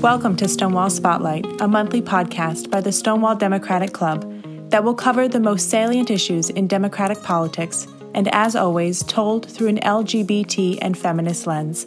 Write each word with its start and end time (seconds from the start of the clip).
Welcome 0.00 0.36
to 0.36 0.46
Stonewall 0.46 0.90
Spotlight, 0.90 1.44
a 1.60 1.66
monthly 1.66 2.00
podcast 2.00 2.70
by 2.70 2.80
the 2.80 2.92
Stonewall 2.92 3.34
Democratic 3.34 3.92
Club 3.92 4.24
that 4.70 4.84
will 4.84 4.94
cover 4.94 5.26
the 5.26 5.40
most 5.40 5.70
salient 5.70 6.08
issues 6.08 6.50
in 6.50 6.68
Democratic 6.68 7.20
politics 7.24 7.88
and, 8.14 8.32
as 8.32 8.54
always, 8.54 9.02
told 9.02 9.50
through 9.50 9.66
an 9.66 9.80
LGBT 9.80 10.78
and 10.80 10.96
feminist 10.96 11.48
lens. 11.48 11.84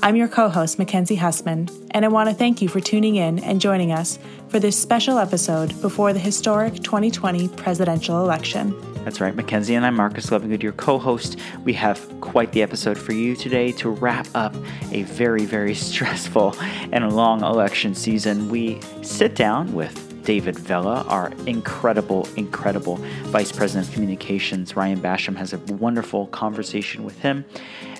I'm 0.00 0.14
your 0.14 0.28
co 0.28 0.48
host, 0.48 0.78
Mackenzie 0.78 1.16
Hussman, 1.16 1.68
and 1.90 2.04
I 2.04 2.08
want 2.08 2.28
to 2.28 2.36
thank 2.36 2.62
you 2.62 2.68
for 2.68 2.78
tuning 2.78 3.16
in 3.16 3.40
and 3.40 3.60
joining 3.60 3.90
us 3.90 4.20
for 4.48 4.60
this 4.60 4.80
special 4.80 5.18
episode 5.18 5.78
before 5.82 6.12
the 6.12 6.20
historic 6.20 6.76
2020 6.84 7.48
presidential 7.48 8.22
election. 8.22 8.89
That's 9.04 9.18
right, 9.18 9.34
Mackenzie 9.34 9.74
and 9.74 9.86
I'm 9.86 9.96
Marcus 9.96 10.26
Levingood, 10.26 10.62
your 10.62 10.72
co 10.72 10.98
host. 10.98 11.38
We 11.64 11.72
have 11.72 12.06
quite 12.20 12.52
the 12.52 12.62
episode 12.62 12.98
for 12.98 13.14
you 13.14 13.34
today 13.34 13.72
to 13.72 13.88
wrap 13.88 14.28
up 14.34 14.54
a 14.92 15.04
very, 15.04 15.46
very 15.46 15.74
stressful 15.86 16.54
and 16.92 17.16
long 17.16 17.42
election 17.42 17.94
season. 17.94 18.50
We 18.50 18.78
sit 19.00 19.34
down 19.34 19.72
with 19.72 20.22
David 20.22 20.58
Vela, 20.58 21.04
our 21.08 21.32
incredible, 21.46 22.28
incredible 22.36 22.96
Vice 23.24 23.50
President 23.50 23.88
of 23.88 23.94
Communications. 23.94 24.76
Ryan 24.76 25.00
Basham 25.00 25.34
has 25.34 25.54
a 25.54 25.58
wonderful 25.58 26.26
conversation 26.26 27.02
with 27.02 27.18
him, 27.20 27.46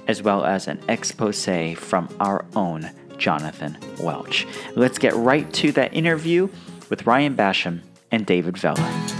as 0.06 0.22
well 0.22 0.44
as 0.44 0.68
an 0.68 0.82
expose 0.88 1.46
from 1.76 2.14
our 2.20 2.44
own 2.54 2.90
Jonathan 3.16 3.78
Welch. 4.00 4.46
Let's 4.76 4.98
get 4.98 5.14
right 5.14 5.50
to 5.54 5.72
that 5.72 5.94
interview 5.94 6.50
with 6.90 7.06
Ryan 7.06 7.34
Basham 7.34 7.80
and 8.10 8.26
David 8.26 8.58
Vela. 8.58 9.19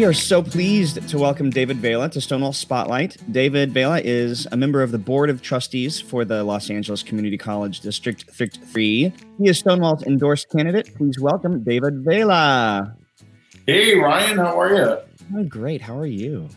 We 0.00 0.06
are 0.06 0.14
so 0.14 0.42
pleased 0.42 1.06
to 1.10 1.18
welcome 1.18 1.50
David 1.50 1.76
Vela 1.76 2.08
to 2.08 2.22
Stonewall 2.22 2.54
Spotlight. 2.54 3.18
David 3.30 3.74
Vela 3.74 4.00
is 4.00 4.48
a 4.50 4.56
member 4.56 4.82
of 4.82 4.92
the 4.92 4.98
Board 4.98 5.28
of 5.28 5.42
Trustees 5.42 6.00
for 6.00 6.24
the 6.24 6.42
Los 6.42 6.70
Angeles 6.70 7.02
Community 7.02 7.36
College 7.36 7.80
District 7.80 8.24
3. 8.32 9.12
He 9.36 9.46
is 9.46 9.58
Stonewall's 9.58 10.02
endorsed 10.04 10.48
candidate. 10.48 10.94
Please 10.96 11.20
welcome 11.20 11.62
David 11.62 12.02
Vela. 12.02 12.96
Hey, 13.66 13.94
Ryan, 13.94 14.38
how 14.38 14.58
are 14.58 14.74
you? 14.74 15.36
I'm 15.36 15.48
great. 15.48 15.82
How 15.82 15.98
are 15.98 16.06
you? 16.06 16.48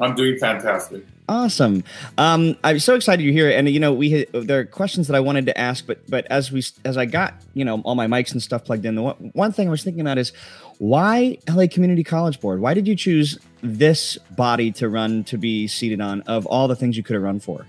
I'm 0.00 0.16
doing 0.16 0.36
fantastic. 0.38 1.06
Awesome. 1.28 1.84
Um, 2.18 2.56
I'm 2.64 2.80
so 2.80 2.96
excited 2.96 3.22
you're 3.22 3.32
here. 3.32 3.56
And 3.56 3.68
you 3.68 3.78
know, 3.78 3.92
we 3.92 4.24
there 4.32 4.58
are 4.58 4.64
questions 4.64 5.06
that 5.06 5.14
I 5.14 5.20
wanted 5.20 5.46
to 5.46 5.56
ask, 5.56 5.86
but 5.86 6.04
but 6.10 6.26
as 6.26 6.50
we 6.50 6.64
as 6.84 6.96
I 6.96 7.04
got 7.04 7.34
you 7.54 7.64
know 7.64 7.82
all 7.82 7.94
my 7.94 8.08
mics 8.08 8.32
and 8.32 8.42
stuff 8.42 8.64
plugged 8.64 8.84
in, 8.84 8.96
the 8.96 9.02
one, 9.02 9.30
one 9.34 9.52
thing 9.52 9.68
I 9.68 9.70
was 9.70 9.84
thinking 9.84 10.00
about 10.00 10.18
is 10.18 10.32
why 10.80 11.36
LA 11.46 11.66
Community 11.70 12.02
College 12.02 12.40
Board? 12.40 12.58
Why 12.60 12.72
did 12.72 12.88
you 12.88 12.96
choose 12.96 13.38
this 13.62 14.16
body 14.30 14.72
to 14.72 14.88
run 14.88 15.24
to 15.24 15.36
be 15.36 15.68
seated 15.68 16.00
on 16.00 16.22
of 16.22 16.46
all 16.46 16.68
the 16.68 16.74
things 16.74 16.96
you 16.96 17.02
could 17.02 17.14
have 17.14 17.22
run 17.22 17.38
for? 17.38 17.66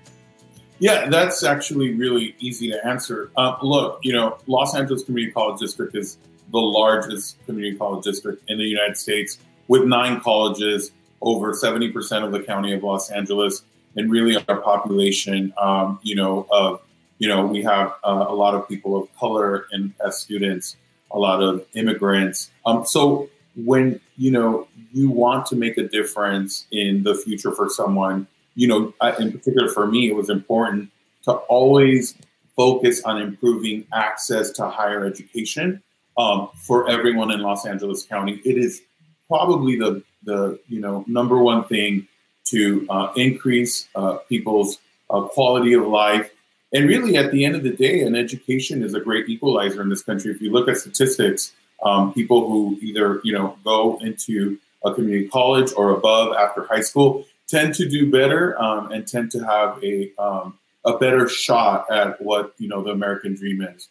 Yeah, 0.80 1.09
that's 1.09 1.44
actually 1.44 1.94
really 1.94 2.36
easy 2.40 2.72
to 2.72 2.88
answer. 2.88 3.30
Uh, 3.36 3.58
look, 3.62 4.00
you 4.02 4.14
know, 4.14 4.38
Los 4.48 4.73
Angeles 4.76 5.03
Community 5.03 5.34
College 5.34 5.59
District 5.59 5.94
is 5.94 6.18
the 6.53 6.59
largest 6.59 7.45
community 7.45 7.78
college 7.78 8.06
district 8.06 8.50
in 8.50 8.58
the 8.58 8.64
United 8.64 8.98
States 8.98 9.40
with 9.68 9.84
nine 9.84 10.22
colleges, 10.22 10.92
over 11.22 11.52
70% 11.52 12.23
of 12.23 12.31
the 12.31 12.40
county 12.40 12.73
of 12.73 12.81
Los 12.81 13.12
Angeles, 13.12 13.64
and 13.98 14.09
really 14.09 14.38
our 14.48 14.62
population, 14.62 15.53
um, 15.62 16.00
you 16.02 16.16
know, 16.16 16.48
of, 16.50 16.81
you 17.20 17.28
know, 17.28 17.46
we 17.46 17.62
have 17.62 17.94
uh, 18.06 18.25
a 18.28 18.34
lot 18.34 18.56
of 18.56 18.68
people 18.70 18.96
of 18.96 19.14
color 19.18 19.66
and 19.72 19.94
as 20.06 20.18
students 20.18 20.78
a 21.14 21.20
lot 21.20 21.42
of 21.42 21.66
immigrants. 21.73 22.50
Um, 22.66 22.86
so 22.86 23.30
when 23.56 24.00
you 24.18 24.31
know 24.31 24.68
you 24.94 25.09
want 25.09 25.46
to 25.47 25.56
make 25.56 25.78
a 25.78 25.88
difference 25.88 26.66
in 26.72 27.03
the 27.03 27.16
future 27.16 27.52
for 27.52 27.69
someone, 27.69 28.28
you 28.56 28.68
know, 28.68 28.94
in 29.19 29.31
particular 29.31 29.69
for 29.69 29.88
me, 29.88 30.09
it 30.09 30.16
was 30.16 30.30
important 30.30 30.90
to 31.24 31.31
always 31.31 32.16
focus 32.56 33.02
on 33.03 33.22
improving 33.22 33.85
access 33.94 34.52
to 34.52 34.69
higher 34.69 35.06
education 35.06 35.81
um, 36.18 36.50
for 36.56 36.90
everyone 36.90 37.31
in 37.31 37.41
Los 37.41 37.66
Angeles 37.66 38.03
County. 38.03 38.41
It 38.46 38.58
is 38.58 38.81
probably 39.28 39.78
the 39.78 40.03
the 40.24 40.59
you 40.68 40.80
know 40.80 41.03
number 41.08 41.38
one 41.38 41.64
thing 41.66 42.08
to 42.46 42.85
uh, 42.90 43.12
increase 43.16 43.88
uh, 43.96 44.18
people's 44.30 44.80
uh, 45.09 45.22
quality 45.22 45.74
of 45.74 45.85
life 45.88 46.30
and 46.74 46.88
really, 46.88 47.18
at 47.18 47.32
the 47.32 47.44
end 47.44 47.56
of 47.56 47.64
the 47.64 47.72
day, 47.72 48.02
an 48.02 48.16
education 48.16 48.82
is 48.82 48.94
a 48.94 49.00
great 49.00 49.28
equalizer 49.28 49.82
in 49.82 49.90
this 49.90 50.04
country. 50.04 50.32
If 50.32 50.42
you 50.42 50.52
look 50.52 50.70
at 50.70 50.78
statistics, 50.78 51.52
um, 51.84 52.14
people 52.14 52.48
who 52.48 52.78
either 52.82 53.20
you 53.24 53.34
know 53.34 53.58
go 53.64 53.98
into 54.02 54.58
a 54.84 54.94
community 54.94 55.28
college 55.28 55.72
or 55.76 55.92
above 55.92 56.34
after 56.36 56.64
high 56.66 56.82
school 56.82 57.26
tend 57.48 57.74
to 57.76 57.88
do 57.88 58.09
better 58.09 58.59
um, 58.62 58.92
and 58.92 59.08
tend 59.08 59.32
to 59.32 59.40
have 59.40 59.84
a 59.84 60.12
um, 60.18 60.58
a 60.86 60.98
better 60.98 61.28
shot 61.28 61.92
at 61.92 62.22
what 62.22 62.54
you 62.58 62.68
know 62.68 62.82
the 62.82 62.92
American 62.92 63.36
dream 63.36 63.62
is. 63.62 63.90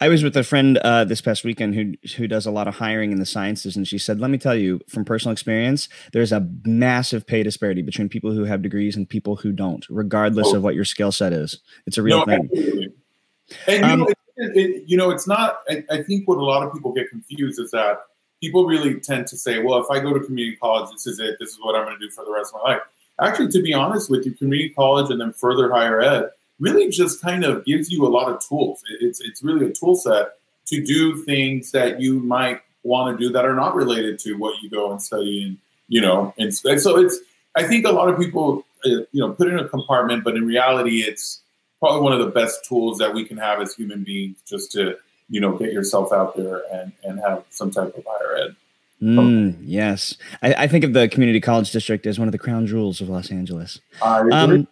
I 0.00 0.08
was 0.08 0.22
with 0.22 0.36
a 0.36 0.44
friend 0.44 0.78
uh, 0.78 1.04
this 1.04 1.20
past 1.20 1.44
weekend 1.44 1.74
who 1.74 1.94
who 2.16 2.26
does 2.26 2.46
a 2.46 2.50
lot 2.50 2.68
of 2.68 2.76
hiring 2.76 3.12
in 3.12 3.18
the 3.18 3.26
sciences, 3.26 3.76
and 3.76 3.86
she 3.86 3.98
said, 3.98 4.20
"Let 4.20 4.30
me 4.30 4.38
tell 4.38 4.54
you 4.54 4.80
from 4.88 5.04
personal 5.04 5.32
experience, 5.32 5.88
there's 6.12 6.32
a 6.32 6.48
massive 6.64 7.26
pay 7.26 7.42
disparity 7.42 7.82
between 7.82 8.08
people 8.08 8.32
who 8.32 8.44
have 8.44 8.62
degrees 8.62 8.96
and 8.96 9.08
people 9.08 9.36
who 9.36 9.52
don't, 9.52 9.86
regardless 9.88 10.48
oh. 10.52 10.56
of 10.56 10.62
what 10.62 10.74
your 10.74 10.84
skill 10.84 11.12
set 11.12 11.32
is. 11.32 11.60
It's 11.86 11.98
a 11.98 12.02
real 12.02 12.18
no, 12.18 12.24
thing." 12.24 12.48
Absolutely. 12.52 12.92
And 13.66 13.84
um, 13.84 13.90
you, 13.90 14.06
know, 14.06 14.14
it, 14.36 14.56
it, 14.56 14.82
you 14.86 14.96
know, 14.96 15.10
it's 15.10 15.26
not. 15.26 15.60
I, 15.68 15.84
I 15.90 16.02
think 16.02 16.28
what 16.28 16.38
a 16.38 16.44
lot 16.44 16.66
of 16.66 16.72
people 16.72 16.92
get 16.92 17.10
confused 17.10 17.60
is 17.60 17.70
that 17.72 18.04
people 18.40 18.66
really 18.66 19.00
tend 19.00 19.26
to 19.28 19.36
say, 19.36 19.62
"Well, 19.62 19.80
if 19.80 19.90
I 19.90 20.00
go 20.00 20.12
to 20.12 20.20
community 20.20 20.56
college, 20.56 20.90
this 20.90 21.06
is 21.06 21.20
it. 21.20 21.36
This 21.38 21.50
is 21.50 21.58
what 21.60 21.76
I'm 21.76 21.84
going 21.84 21.98
to 21.98 22.06
do 22.06 22.10
for 22.10 22.24
the 22.24 22.32
rest 22.32 22.54
of 22.54 22.60
my 22.62 22.74
life." 22.74 22.82
Actually, 23.20 23.48
to 23.48 23.62
be 23.62 23.72
honest 23.72 24.10
with 24.10 24.24
you, 24.24 24.32
community 24.32 24.70
college 24.70 25.10
and 25.10 25.20
then 25.20 25.32
further 25.32 25.70
higher 25.70 26.00
ed 26.00 26.30
really 26.62 26.88
just 26.88 27.20
kind 27.20 27.44
of 27.44 27.64
gives 27.64 27.90
you 27.90 28.06
a 28.06 28.08
lot 28.08 28.30
of 28.30 28.40
tools. 28.46 28.82
It's 29.00 29.20
it's 29.20 29.42
really 29.42 29.66
a 29.66 29.72
tool 29.72 29.96
set 29.96 30.34
to 30.66 30.82
do 30.82 31.22
things 31.24 31.72
that 31.72 32.00
you 32.00 32.20
might 32.20 32.60
want 32.84 33.18
to 33.18 33.26
do 33.26 33.32
that 33.32 33.44
are 33.44 33.54
not 33.54 33.74
related 33.74 34.18
to 34.20 34.34
what 34.34 34.62
you 34.62 34.70
go 34.70 34.90
and 34.90 35.02
study 35.02 35.42
and 35.42 35.58
you 35.88 36.00
know 36.00 36.32
and, 36.38 36.54
so 36.54 36.98
it's 36.98 37.18
I 37.54 37.64
think 37.64 37.86
a 37.86 37.92
lot 37.92 38.08
of 38.08 38.18
people 38.18 38.64
uh, 38.86 38.88
you 39.12 39.20
know 39.20 39.32
put 39.32 39.48
in 39.48 39.58
a 39.58 39.68
compartment, 39.68 40.24
but 40.24 40.36
in 40.36 40.46
reality, 40.46 41.02
it's 41.02 41.40
probably 41.80 42.00
one 42.00 42.12
of 42.12 42.20
the 42.20 42.30
best 42.30 42.64
tools 42.64 42.98
that 42.98 43.12
we 43.12 43.24
can 43.24 43.36
have 43.36 43.60
as 43.60 43.74
human 43.74 44.04
beings 44.04 44.38
just 44.48 44.70
to 44.72 44.96
you 45.28 45.40
know 45.40 45.56
get 45.58 45.72
yourself 45.72 46.12
out 46.12 46.36
there 46.36 46.62
and 46.72 46.92
and 47.02 47.18
have 47.20 47.44
some 47.50 47.70
type 47.70 47.94
of 47.96 48.04
higher 48.06 48.36
ed. 48.44 48.56
Mm, 49.02 49.56
yes, 49.62 50.16
I, 50.42 50.54
I, 50.54 50.68
think 50.68 50.84
of 50.84 50.92
the 50.92 51.08
community 51.08 51.40
college 51.40 51.72
district 51.72 52.06
as 52.06 52.20
one 52.20 52.28
of 52.28 52.32
the 52.32 52.38
crown 52.38 52.68
jewels 52.68 53.00
of 53.00 53.08
Los 53.08 53.32
Angeles. 53.32 53.80
Um, 54.00 54.68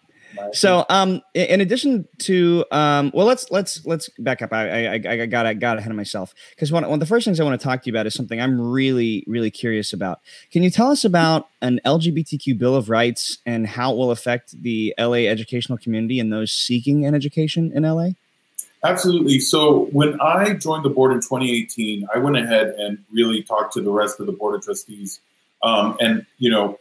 so, 0.52 0.84
um, 0.88 1.22
in 1.34 1.60
addition 1.60 2.08
to, 2.18 2.64
um, 2.70 3.10
well, 3.14 3.26
let's 3.26 3.50
let's 3.50 3.84
let's 3.86 4.08
back 4.18 4.42
up. 4.42 4.52
I 4.52 4.86
I, 4.86 4.92
I 4.94 5.26
got 5.26 5.46
I 5.46 5.54
got 5.54 5.78
ahead 5.78 5.90
of 5.90 5.96
myself 5.96 6.34
because 6.50 6.72
one, 6.72 6.82
one 6.84 6.94
of 6.94 7.00
the 7.00 7.06
first 7.06 7.24
things 7.24 7.40
I 7.40 7.44
want 7.44 7.60
to 7.60 7.64
talk 7.64 7.82
to 7.82 7.86
you 7.86 7.92
about 7.92 8.06
is 8.06 8.14
something 8.14 8.40
I'm 8.40 8.60
really 8.60 9.24
really 9.26 9.50
curious 9.50 9.92
about. 9.92 10.20
Can 10.50 10.62
you 10.62 10.70
tell 10.70 10.90
us 10.90 11.04
about 11.04 11.48
an 11.62 11.80
LGBTQ 11.84 12.58
Bill 12.58 12.74
of 12.74 12.88
Rights 12.88 13.38
and 13.46 13.66
how 13.66 13.92
it 13.92 13.96
will 13.96 14.10
affect 14.10 14.60
the 14.62 14.94
LA 14.98 15.28
educational 15.28 15.78
community 15.78 16.18
and 16.18 16.32
those 16.32 16.52
seeking 16.52 17.06
an 17.06 17.14
education 17.14 17.72
in 17.74 17.84
LA? 17.84 18.10
Absolutely. 18.82 19.40
So 19.40 19.86
when 19.92 20.18
I 20.20 20.54
joined 20.54 20.84
the 20.84 20.90
board 20.90 21.12
in 21.12 21.18
2018, 21.18 22.08
I 22.14 22.18
went 22.18 22.36
ahead 22.36 22.74
and 22.78 22.98
really 23.12 23.42
talked 23.42 23.74
to 23.74 23.82
the 23.82 23.90
rest 23.90 24.20
of 24.20 24.26
the 24.26 24.32
board 24.32 24.54
of 24.54 24.62
trustees, 24.62 25.20
um, 25.62 25.96
and 26.00 26.24
you 26.38 26.50
know 26.50 26.79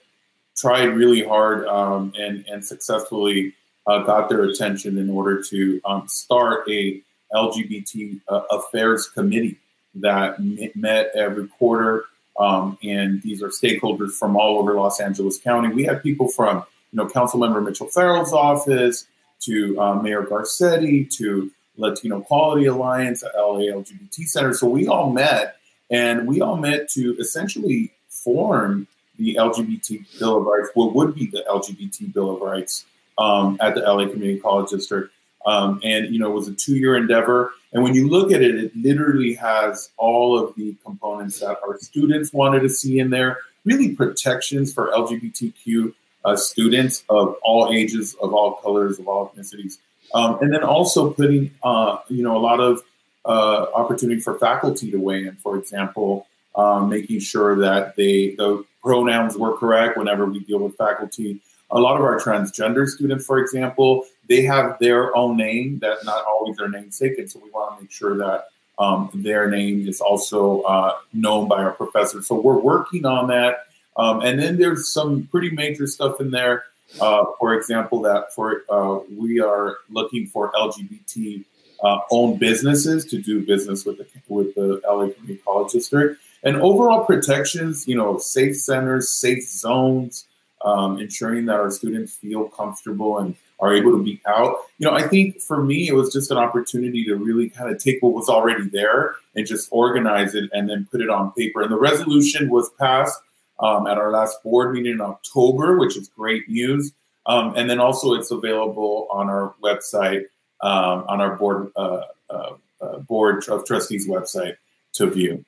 tried 0.59 0.85
really 0.85 1.23
hard 1.23 1.65
um, 1.67 2.13
and 2.17 2.45
and 2.47 2.65
successfully 2.65 3.53
uh, 3.87 3.99
got 3.99 4.29
their 4.29 4.43
attention 4.43 4.97
in 4.97 5.09
order 5.09 5.41
to 5.41 5.81
um, 5.85 6.07
start 6.07 6.69
a 6.69 7.01
LGBT 7.33 8.21
uh, 8.27 8.41
affairs 8.51 9.07
committee 9.07 9.57
that 9.95 10.37
met 10.75 11.11
every 11.15 11.47
quarter. 11.47 12.05
Um, 12.39 12.77
and 12.83 13.21
these 13.21 13.41
are 13.43 13.49
stakeholders 13.49 14.11
from 14.11 14.37
all 14.37 14.59
over 14.59 14.73
Los 14.75 14.99
Angeles 14.99 15.39
County. 15.39 15.73
We 15.73 15.83
had 15.83 16.01
people 16.01 16.29
from, 16.29 16.63
you 16.91 16.97
know, 16.97 17.07
Councilmember 17.07 17.63
Mitch 17.63 17.81
O'Farrell's 17.81 18.33
office 18.33 19.05
to 19.41 19.79
uh, 19.79 19.95
Mayor 19.95 20.23
Garcetti 20.23 21.09
to 21.17 21.51
Latino 21.77 22.21
Equality 22.21 22.65
Alliance, 22.65 23.23
LA 23.35 23.59
LGBT 23.59 24.27
Center. 24.27 24.53
So 24.53 24.67
we 24.67 24.87
all 24.87 25.11
met, 25.11 25.57
and 25.89 26.27
we 26.27 26.41
all 26.41 26.57
met 26.57 26.89
to 26.89 27.15
essentially 27.19 27.91
form 28.07 28.87
the 29.19 29.35
LGBT 29.35 30.19
Bill 30.19 30.37
of 30.37 30.45
Rights, 30.45 30.69
what 30.73 30.95
would 30.95 31.13
be 31.13 31.27
the 31.27 31.43
LGBT 31.47 32.13
Bill 32.13 32.35
of 32.35 32.41
Rights 32.41 32.85
um, 33.19 33.57
at 33.61 33.75
the 33.75 33.81
LA 33.81 34.07
Community 34.07 34.39
College 34.39 34.71
District. 34.71 35.13
Um, 35.45 35.79
and, 35.83 36.13
you 36.13 36.19
know, 36.19 36.31
it 36.31 36.33
was 36.33 36.47
a 36.47 36.53
two 36.53 36.75
year 36.75 36.95
endeavor. 36.95 37.51
And 37.73 37.83
when 37.83 37.93
you 37.93 38.09
look 38.09 38.31
at 38.31 38.41
it, 38.41 38.55
it 38.55 38.75
literally 38.75 39.33
has 39.35 39.89
all 39.97 40.37
of 40.37 40.55
the 40.55 40.75
components 40.83 41.39
that 41.39 41.57
our 41.65 41.77
students 41.79 42.33
wanted 42.33 42.61
to 42.61 42.69
see 42.69 42.99
in 42.99 43.09
there, 43.09 43.37
really 43.63 43.95
protections 43.95 44.73
for 44.73 44.91
LGBTQ 44.91 45.93
uh, 46.25 46.35
students 46.35 47.03
of 47.09 47.35
all 47.43 47.71
ages, 47.71 48.15
of 48.21 48.33
all 48.33 48.53
colors, 48.55 48.99
of 48.99 49.07
all 49.07 49.29
ethnicities. 49.29 49.77
Um, 50.13 50.39
and 50.41 50.51
then 50.51 50.63
also 50.63 51.11
putting, 51.11 51.51
uh, 51.63 51.97
you 52.07 52.23
know, 52.23 52.35
a 52.35 52.39
lot 52.39 52.59
of 52.59 52.81
uh, 53.25 53.67
opportunity 53.75 54.19
for 54.19 54.37
faculty 54.39 54.89
to 54.91 54.97
weigh 54.97 55.27
in. 55.27 55.35
For 55.35 55.57
example, 55.57 56.27
um, 56.55 56.89
making 56.89 57.19
sure 57.19 57.57
that 57.59 57.95
they 57.95 58.35
the 58.35 58.65
pronouns 58.81 59.37
were 59.37 59.57
correct 59.57 59.97
whenever 59.97 60.25
we 60.25 60.39
deal 60.39 60.59
with 60.59 60.75
faculty. 60.77 61.41
A 61.71 61.79
lot 61.79 61.97
of 61.97 62.01
our 62.01 62.19
transgender 62.19 62.87
students, 62.87 63.25
for 63.25 63.39
example, 63.39 64.05
they 64.27 64.41
have 64.43 64.77
their 64.79 65.15
own 65.15 65.37
name 65.37 65.79
that 65.79 66.03
not 66.03 66.25
always 66.25 66.57
their 66.57 66.69
namesake, 66.69 67.19
and 67.19 67.29
so 67.29 67.39
we 67.39 67.49
want 67.51 67.77
to 67.77 67.83
make 67.83 67.91
sure 67.91 68.17
that 68.17 68.49
um, 68.79 69.11
their 69.13 69.49
name 69.49 69.87
is 69.87 70.01
also 70.01 70.61
uh, 70.61 70.95
known 71.13 71.47
by 71.47 71.57
our 71.57 71.71
professors. 71.71 72.27
So 72.27 72.39
we're 72.39 72.59
working 72.59 73.05
on 73.05 73.27
that. 73.27 73.65
Um, 73.97 74.21
and 74.21 74.39
then 74.39 74.57
there's 74.57 74.93
some 74.93 75.27
pretty 75.27 75.49
major 75.51 75.85
stuff 75.85 76.21
in 76.21 76.31
there. 76.31 76.63
Uh, 77.01 77.25
for 77.37 77.53
example, 77.53 78.01
that 78.01 78.33
for 78.33 78.63
uh, 78.69 78.99
we 79.15 79.39
are 79.41 79.77
looking 79.89 80.25
for 80.25 80.51
LGBT 80.53 81.43
uh, 81.83 81.99
owned 82.09 82.39
businesses 82.39 83.05
to 83.05 83.21
do 83.21 83.45
business 83.45 83.85
with 83.85 83.97
the 83.97 84.07
with 84.27 84.55
the 84.55 84.81
LA 84.87 85.09
Community 85.09 85.41
College 85.45 85.73
District 85.73 86.19
and 86.43 86.55
overall 86.57 87.05
protections. 87.05 87.87
You 87.87 87.95
know, 87.95 88.17
safe 88.17 88.57
centers, 88.57 89.13
safe 89.13 89.43
zones, 89.43 90.25
um, 90.63 90.99
ensuring 90.99 91.45
that 91.45 91.59
our 91.59 91.71
students 91.71 92.15
feel 92.15 92.45
comfortable 92.49 93.19
and 93.19 93.35
are 93.59 93.73
able 93.73 93.91
to 93.91 94.03
be 94.03 94.21
out. 94.25 94.57
You 94.77 94.87
know, 94.87 94.93
I 94.93 95.07
think 95.07 95.41
for 95.41 95.61
me, 95.63 95.87
it 95.87 95.93
was 95.93 96.13
just 96.13 96.31
an 96.31 96.37
opportunity 96.37 97.03
to 97.05 97.15
really 97.15 97.49
kind 97.49 97.73
of 97.73 97.81
take 97.81 98.01
what 98.01 98.13
was 98.13 98.29
already 98.29 98.69
there 98.69 99.15
and 99.35 99.45
just 99.45 99.67
organize 99.71 100.33
it 100.33 100.49
and 100.53 100.69
then 100.69 100.87
put 100.89 101.01
it 101.01 101.09
on 101.09 101.31
paper. 101.33 101.61
And 101.61 101.71
the 101.71 101.79
resolution 101.79 102.49
was 102.49 102.69
passed 102.79 103.19
um, 103.59 103.87
at 103.87 103.97
our 103.97 104.11
last 104.11 104.41
board 104.43 104.73
meeting 104.73 104.93
in 104.93 105.01
October, 105.01 105.77
which 105.77 105.97
is 105.97 106.07
great 106.07 106.47
news. 106.49 106.93
Um, 107.25 107.53
and 107.55 107.69
then 107.69 107.79
also, 107.79 108.13
it's 108.13 108.31
available 108.31 109.07
on 109.11 109.29
our 109.29 109.53
website, 109.61 110.23
um, 110.61 111.05
on 111.07 111.21
our 111.21 111.35
board 111.35 111.71
uh, 111.75 112.01
uh, 112.29 112.53
uh, 112.81 112.99
board 112.99 113.47
of 113.49 113.65
trustees 113.65 114.07
website 114.07 114.55
to 114.93 115.09
view. 115.09 115.43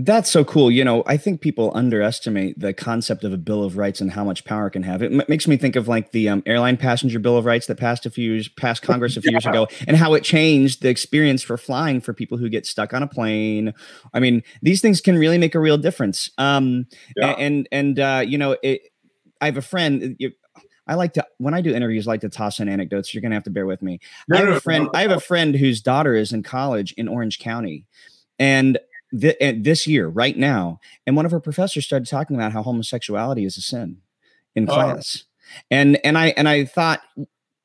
That's 0.00 0.30
so 0.30 0.44
cool. 0.44 0.70
You 0.70 0.84
know, 0.84 1.02
I 1.06 1.16
think 1.16 1.40
people 1.40 1.72
underestimate 1.74 2.60
the 2.60 2.72
concept 2.72 3.24
of 3.24 3.32
a 3.32 3.36
Bill 3.36 3.64
of 3.64 3.76
Rights 3.76 4.00
and 4.00 4.12
how 4.12 4.22
much 4.22 4.44
power 4.44 4.68
it 4.68 4.70
can 4.70 4.84
have. 4.84 5.02
It 5.02 5.12
m- 5.12 5.24
makes 5.26 5.48
me 5.48 5.56
think 5.56 5.74
of 5.74 5.88
like 5.88 6.12
the 6.12 6.28
um, 6.28 6.40
airline 6.46 6.76
passenger 6.76 7.18
Bill 7.18 7.36
of 7.36 7.44
Rights 7.44 7.66
that 7.66 7.78
passed 7.78 8.06
a 8.06 8.10
few 8.10 8.30
years, 8.30 8.46
passed 8.48 8.82
Congress 8.82 9.16
a 9.16 9.20
few 9.20 9.32
yeah. 9.32 9.38
years 9.38 9.46
ago, 9.46 9.66
and 9.88 9.96
how 9.96 10.14
it 10.14 10.22
changed 10.22 10.82
the 10.82 10.88
experience 10.88 11.42
for 11.42 11.56
flying 11.56 12.00
for 12.00 12.14
people 12.14 12.38
who 12.38 12.48
get 12.48 12.64
stuck 12.64 12.94
on 12.94 13.02
a 13.02 13.08
plane. 13.08 13.74
I 14.14 14.20
mean, 14.20 14.44
these 14.62 14.80
things 14.80 15.00
can 15.00 15.18
really 15.18 15.36
make 15.36 15.56
a 15.56 15.60
real 15.60 15.78
difference. 15.78 16.30
Um, 16.38 16.86
yeah. 17.16 17.30
and 17.30 17.68
and 17.72 17.98
uh, 17.98 18.22
you 18.24 18.38
know, 18.38 18.56
it, 18.62 18.82
I 19.40 19.46
have 19.46 19.56
a 19.56 19.62
friend. 19.62 20.14
You, 20.20 20.30
I 20.86 20.94
like 20.94 21.14
to 21.14 21.26
when 21.38 21.54
I 21.54 21.60
do 21.60 21.74
interviews, 21.74 22.06
I 22.06 22.12
like 22.12 22.20
to 22.20 22.28
toss 22.28 22.60
in 22.60 22.68
anecdotes. 22.68 23.12
You're 23.12 23.22
gonna 23.22 23.34
have 23.34 23.44
to 23.44 23.50
bear 23.50 23.66
with 23.66 23.82
me. 23.82 23.98
No, 24.28 24.36
I 24.36 24.40
have 24.40 24.48
no, 24.48 24.56
a 24.58 24.60
friend. 24.60 24.84
No, 24.84 24.90
I 24.94 25.02
have 25.02 25.10
a 25.10 25.18
friend 25.18 25.56
whose 25.56 25.80
daughter 25.80 26.14
is 26.14 26.32
in 26.32 26.44
college 26.44 26.92
in 26.92 27.08
Orange 27.08 27.40
County, 27.40 27.84
and 28.38 28.78
th- 29.18 29.36
eh, 29.40 29.54
this 29.58 29.86
year, 29.86 30.08
right 30.08 30.36
now, 30.36 30.80
and 31.06 31.16
one 31.16 31.26
of 31.26 31.32
her 31.32 31.40
professors 31.40 31.84
started 31.84 32.08
talking 32.08 32.36
about 32.36 32.52
how 32.52 32.62
homosexuality 32.62 33.44
is 33.44 33.56
a 33.56 33.60
sin 33.60 33.98
in 34.54 34.68
oh. 34.68 34.74
class, 34.74 35.24
and 35.70 35.98
and 36.04 36.18
I 36.18 36.28
and 36.28 36.48
I 36.48 36.64
thought, 36.64 37.02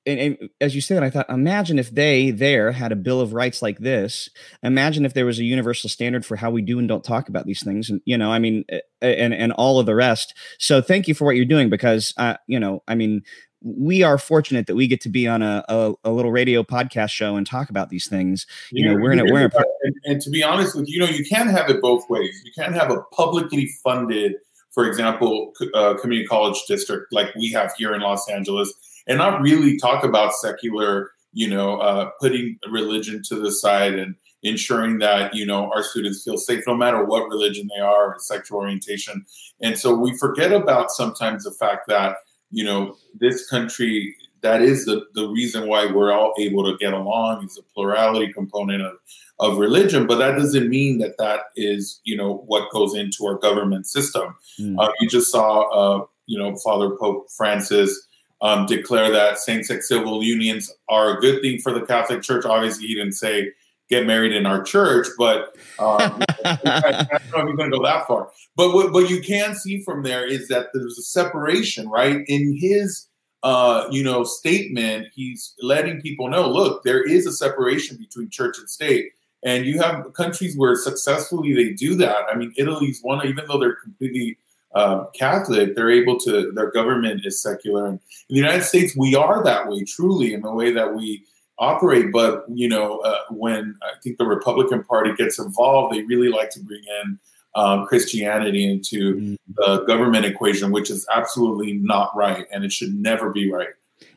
and, 0.05 0.19
and, 0.19 0.49
as 0.59 0.75
you 0.75 0.81
said, 0.81 1.03
I 1.03 1.09
thought, 1.09 1.29
imagine 1.29 1.79
if 1.79 1.91
they 1.91 2.31
there 2.31 2.71
had 2.71 2.91
a 2.91 2.97
bill 2.97 3.21
of 3.21 3.33
rights 3.33 3.61
like 3.61 3.79
this. 3.79 4.29
Imagine 4.61 5.05
if 5.05 5.13
there 5.13 5.25
was 5.25 5.39
a 5.39 5.43
universal 5.43 5.89
standard 5.89 6.25
for 6.25 6.35
how 6.35 6.51
we 6.51 6.61
do 6.61 6.79
and 6.79 6.87
don't 6.87 7.03
talk 7.03 7.29
about 7.29 7.45
these 7.45 7.63
things, 7.63 7.89
and 7.89 8.01
you 8.05 8.17
know, 8.17 8.31
I 8.31 8.39
mean, 8.39 8.65
eh, 8.69 8.79
eh, 9.01 9.15
and 9.17 9.33
and 9.33 9.51
all 9.53 9.79
of 9.79 9.85
the 9.85 9.95
rest. 9.95 10.33
So 10.59 10.81
thank 10.81 11.07
you 11.07 11.13
for 11.13 11.25
what 11.25 11.35
you're 11.35 11.45
doing 11.45 11.69
because, 11.69 12.13
uh, 12.17 12.35
you 12.47 12.59
know, 12.59 12.83
I 12.87 12.95
mean, 12.95 13.23
we 13.63 14.03
are 14.03 14.17
fortunate 14.17 14.67
that 14.67 14.75
we 14.75 14.87
get 14.87 15.01
to 15.01 15.09
be 15.09 15.27
on 15.27 15.41
a, 15.41 15.63
a, 15.69 15.93
a, 16.03 16.11
little 16.11 16.31
radio 16.31 16.63
podcast 16.63 17.11
show 17.11 17.37
and 17.37 17.47
talk 17.47 17.69
about 17.69 17.89
these 17.89 18.07
things. 18.07 18.45
You 18.71 18.85
know, 18.85 18.95
we're 19.01 19.13
in 19.13 19.19
a, 19.19 19.23
we're 19.23 19.45
in 19.45 19.51
a, 19.51 19.63
and, 19.83 19.95
and, 20.03 20.21
to 20.21 20.29
be 20.29 20.43
honest 20.43 20.75
with 20.75 20.87
you, 20.89 20.95
you 20.95 20.99
know, 20.99 21.09
you 21.09 21.25
can't 21.25 21.49
have 21.49 21.69
it 21.69 21.81
both 21.81 22.09
ways. 22.09 22.41
You 22.43 22.51
can't 22.55 22.75
have 22.75 22.91
a 22.91 23.01
publicly 23.13 23.69
funded, 23.81 24.33
for 24.71 24.85
example, 24.85 25.53
uh, 25.73 25.95
community 25.95 26.27
college 26.27 26.61
district 26.67 27.13
like 27.13 27.33
we 27.35 27.51
have 27.53 27.73
here 27.77 27.93
in 27.93 28.01
Los 28.01 28.29
Angeles, 28.29 28.73
and 29.07 29.17
not 29.17 29.41
really 29.41 29.77
talk 29.77 30.03
about 30.03 30.33
secular, 30.33 31.11
you 31.31 31.47
know, 31.47 31.77
uh, 31.77 32.09
putting 32.19 32.57
religion 32.69 33.21
to 33.29 33.35
the 33.35 33.51
side 33.51 33.95
and 33.95 34.15
ensuring 34.43 34.97
that 34.97 35.33
you 35.33 35.45
know 35.45 35.71
our 35.71 35.81
students 35.81 36.21
feel 36.21 36.37
safe 36.37 36.63
no 36.67 36.75
matter 36.75 37.03
what 37.05 37.29
religion 37.29 37.69
they 37.73 37.81
are 37.81 38.15
or 38.15 38.17
sexual 38.19 38.59
orientation. 38.59 39.25
And 39.61 39.77
so 39.77 39.95
we 39.95 40.17
forget 40.17 40.51
about 40.51 40.91
sometimes 40.91 41.45
the 41.45 41.51
fact 41.51 41.87
that 41.87 42.17
you 42.53 42.63
know, 42.63 42.95
this 43.19 43.49
country, 43.49 44.15
that 44.41 44.61
is 44.61 44.85
the, 44.85 45.05
the 45.15 45.27
reason 45.27 45.67
why 45.67 45.87
we're 45.87 46.13
all 46.13 46.33
able 46.37 46.63
to 46.63 46.77
get 46.77 46.93
along 46.93 47.45
is 47.45 47.57
a 47.57 47.63
plurality 47.73 48.31
component 48.31 48.83
of, 48.83 48.93
of 49.39 49.57
religion, 49.57 50.05
but 50.05 50.17
that 50.19 50.37
doesn't 50.37 50.69
mean 50.69 50.99
that 50.99 51.17
that 51.17 51.39
is, 51.55 51.99
you 52.03 52.15
know, 52.15 52.43
what 52.45 52.71
goes 52.71 52.93
into 52.93 53.25
our 53.25 53.37
government 53.39 53.87
system. 53.87 54.35
Mm. 54.59 54.79
Uh, 54.79 54.91
you 54.99 55.09
just 55.09 55.31
saw, 55.31 55.63
uh, 55.71 56.05
you 56.27 56.37
know, 56.37 56.55
Father 56.57 56.91
Pope 56.99 57.27
Francis 57.35 58.07
um, 58.41 58.67
declare 58.67 59.09
that 59.11 59.39
same-sex 59.39 59.87
civil 59.87 60.21
unions 60.21 60.71
are 60.87 61.17
a 61.17 61.19
good 61.19 61.41
thing 61.41 61.59
for 61.59 61.73
the 61.73 61.85
Catholic 61.85 62.21
Church. 62.21 62.45
Obviously, 62.45 62.85
he 62.87 62.95
didn't 62.95 63.13
say 63.13 63.51
get 63.89 64.05
married 64.07 64.33
in 64.33 64.45
our 64.45 64.63
church, 64.63 65.07
but 65.17 65.55
um, 65.79 66.23
I 66.45 66.57
don't 66.61 67.31
know 67.31 67.41
if 67.41 67.47
he's 67.47 67.57
going 67.57 67.71
to 67.71 67.77
go 67.77 67.83
that 67.83 68.07
far. 68.07 68.31
But 68.55 68.73
what, 68.73 68.91
what 68.93 69.09
you 69.09 69.21
can 69.21 69.55
see 69.55 69.83
from 69.83 70.03
there 70.03 70.25
is 70.25 70.47
that 70.47 70.67
there's 70.73 70.97
a 70.97 71.03
separation, 71.03 71.89
right? 71.89 72.21
In 72.27 72.57
his, 72.57 73.07
uh, 73.43 73.87
you 73.91 74.03
know, 74.03 74.23
statement, 74.23 75.07
he's 75.13 75.53
letting 75.61 76.01
people 76.01 76.29
know, 76.29 76.49
look, 76.49 76.83
there 76.83 77.03
is 77.03 77.25
a 77.25 77.31
separation 77.31 77.97
between 77.97 78.29
church 78.29 78.57
and 78.57 78.69
state. 78.69 79.11
And 79.45 79.65
you 79.65 79.81
have 79.81 80.13
countries 80.13 80.57
where 80.57 80.75
successfully 80.75 81.53
they 81.53 81.71
do 81.71 81.95
that. 81.95 82.25
I 82.31 82.35
mean, 82.35 82.53
Italy's 82.57 82.99
one, 83.01 83.27
even 83.27 83.43
though 83.47 83.59
they're 83.59 83.75
completely 83.75 84.37
uh, 84.73 85.05
Catholic, 85.13 85.75
they're 85.75 85.91
able 85.91 86.17
to, 86.19 86.51
their 86.53 86.71
government 86.71 87.25
is 87.25 87.41
secular. 87.41 87.85
And 87.85 87.99
in 88.29 88.35
the 88.35 88.35
United 88.35 88.63
States, 88.63 88.95
we 88.97 89.15
are 89.15 89.43
that 89.43 89.67
way, 89.67 89.83
truly, 89.83 90.33
in 90.33 90.41
the 90.41 90.53
way 90.53 90.71
that 90.71 90.95
we 90.95 91.25
operate. 91.59 92.11
But 92.11 92.45
you 92.53 92.67
know, 92.67 92.99
uh, 92.99 93.19
when 93.29 93.75
I 93.83 93.99
think 94.01 94.17
the 94.17 94.25
Republican 94.25 94.83
Party 94.83 95.13
gets 95.15 95.39
involved, 95.39 95.95
they 95.95 96.03
really 96.03 96.29
like 96.29 96.49
to 96.51 96.59
bring 96.61 96.83
in 97.01 97.19
um, 97.55 97.85
Christianity 97.85 98.69
into 98.69 99.15
mm-hmm. 99.15 99.35
the 99.55 99.83
government 99.85 100.25
equation, 100.25 100.71
which 100.71 100.89
is 100.89 101.05
absolutely 101.13 101.73
not 101.73 102.15
right, 102.15 102.45
and 102.51 102.63
it 102.63 102.71
should 102.71 102.93
never 102.93 103.31
be 103.31 103.51
right. 103.51 103.69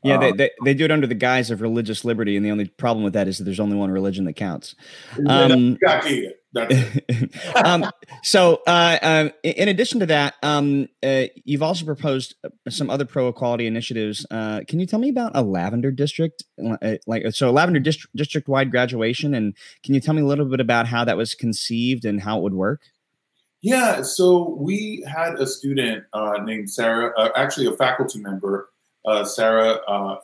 Yeah, 0.03 0.19
they, 0.19 0.31
um, 0.31 0.37
they, 0.37 0.51
they, 0.65 0.75
do 0.75 0.85
it 0.85 0.91
under 0.91 1.07
the 1.07 1.15
guise 1.15 1.51
of 1.51 1.61
religious 1.61 2.05
liberty, 2.05 2.37
and 2.37 2.45
the 2.45 2.51
only 2.51 2.67
problem 2.67 3.05
with 3.05 3.13
that 3.15 3.29
is 3.29 3.39
that 3.39 3.45
there's 3.45 3.61
only 3.61 3.77
one 3.77 3.91
religion 3.91 4.25
that 4.25 4.35
counts. 4.35 4.75
Um, 5.27 5.75
exactly. 5.75 6.33
um, 7.65 7.91
so, 8.23 8.63
uh, 8.67 8.99
uh, 9.03 9.29
in 9.43 9.69
addition 9.69 10.01
to 10.01 10.07
that, 10.07 10.35
um, 10.43 10.89
uh, 11.03 11.25
you've 11.45 11.63
also 11.63 11.85
proposed 11.85 12.35
uh, 12.45 12.49
some 12.69 12.91
other 12.91 13.05
pro 13.05 13.29
equality 13.29 13.67
initiatives. 13.67 14.27
Uh, 14.31 14.61
can 14.67 14.81
you 14.81 14.87
tell 14.87 14.99
me 14.99 15.09
about 15.09 15.33
a 15.35 15.43
lavender 15.43 15.91
district, 15.91 16.45
uh, 16.65 16.97
like 17.07 17.25
so, 17.31 17.51
lavender 17.51 17.81
dist- 17.81 18.07
district 18.15 18.49
wide 18.49 18.71
graduation, 18.71 19.35
and 19.35 19.55
can 19.85 19.95
you 19.95 20.01
tell 20.01 20.15
me 20.15 20.23
a 20.23 20.27
little 20.27 20.47
bit 20.47 20.61
about 20.61 20.87
how 20.87 21.05
that 21.05 21.17
was 21.17 21.35
conceived 21.35 22.05
and 22.05 22.23
how 22.23 22.39
it 22.39 22.43
would 22.43 22.55
work? 22.55 22.83
Yeah, 23.63 24.03
so 24.03 24.57
we 24.59 25.05
had 25.07 25.35
a 25.35 25.47
student 25.47 26.05
named 26.45 26.71
Sarah, 26.71 27.13
actually 27.37 27.67
a 27.67 27.73
faculty 27.73 28.21
member, 28.21 28.69
Sarah 29.25 29.81
uh, 29.89 30.17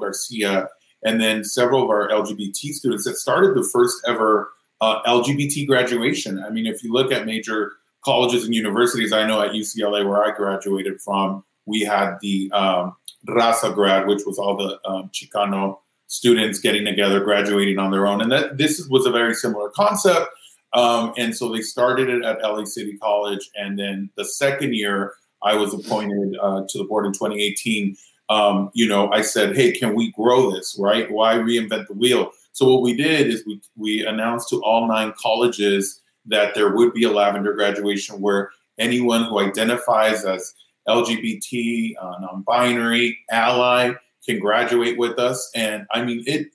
Garcia, 0.00 0.68
and 1.02 1.20
then 1.20 1.44
several 1.44 1.82
of 1.82 1.90
our 1.90 2.08
LGBT 2.08 2.72
students 2.72 3.04
that 3.04 3.16
started 3.16 3.54
the 3.54 3.68
first 3.72 3.96
ever 4.06 4.52
uh, 4.80 5.02
LGBT 5.02 5.66
graduation. 5.66 6.42
I 6.42 6.50
mean, 6.50 6.66
if 6.66 6.82
you 6.82 6.92
look 6.92 7.12
at 7.12 7.26
major 7.26 7.72
colleges 8.04 8.44
and 8.44 8.54
universities, 8.54 9.12
I 9.12 9.26
know 9.26 9.42
at 9.42 9.52
UCLA, 9.52 10.08
where 10.08 10.24
I 10.24 10.34
graduated 10.34 11.00
from, 11.00 11.44
we 11.66 11.80
had 11.80 12.16
the 12.20 12.50
um, 12.52 12.96
Raza 13.28 13.74
grad, 13.74 14.06
which 14.06 14.22
was 14.26 14.38
all 14.38 14.56
the 14.56 14.80
um, 14.88 15.10
Chicano 15.12 15.78
students 16.06 16.58
getting 16.58 16.84
together, 16.84 17.20
graduating 17.20 17.78
on 17.78 17.90
their 17.90 18.06
own. 18.06 18.20
And 18.20 18.32
that 18.32 18.58
this 18.58 18.84
was 18.88 19.06
a 19.06 19.10
very 19.10 19.34
similar 19.34 19.70
concept. 19.70 20.28
Um, 20.72 21.12
and 21.16 21.36
so 21.36 21.52
they 21.52 21.60
started 21.60 22.08
it 22.08 22.24
at 22.24 22.42
LA 22.42 22.64
City 22.64 22.96
College. 22.98 23.50
And 23.54 23.78
then 23.78 24.10
the 24.16 24.24
second 24.24 24.74
year, 24.74 25.14
I 25.42 25.54
was 25.54 25.72
appointed 25.72 26.36
uh, 26.40 26.62
to 26.68 26.78
the 26.78 26.84
board 26.84 27.06
in 27.06 27.12
2018. 27.12 27.96
Um, 28.28 28.70
you 28.74 28.86
know, 28.86 29.10
I 29.10 29.22
said, 29.22 29.56
hey, 29.56 29.72
can 29.72 29.94
we 29.94 30.12
grow 30.12 30.52
this, 30.52 30.76
right? 30.78 31.10
Why 31.10 31.34
reinvent 31.34 31.88
the 31.88 31.94
wheel? 31.94 32.32
So 32.52 32.72
what 32.72 32.82
we 32.82 32.94
did 32.94 33.28
is 33.28 33.44
we 33.46 33.60
we 33.76 34.06
announced 34.06 34.48
to 34.50 34.62
all 34.62 34.86
nine 34.88 35.12
colleges 35.20 36.00
that 36.26 36.54
there 36.54 36.74
would 36.74 36.92
be 36.92 37.04
a 37.04 37.10
lavender 37.10 37.54
graduation 37.54 38.20
where 38.20 38.50
anyone 38.78 39.24
who 39.24 39.38
identifies 39.38 40.24
as 40.24 40.54
LGBT, 40.88 41.94
uh, 42.00 42.18
non-binary, 42.20 43.18
ally 43.30 43.92
can 44.26 44.38
graduate 44.38 44.98
with 44.98 45.18
us. 45.18 45.50
And 45.54 45.86
I 45.92 46.04
mean, 46.04 46.24
it 46.26 46.48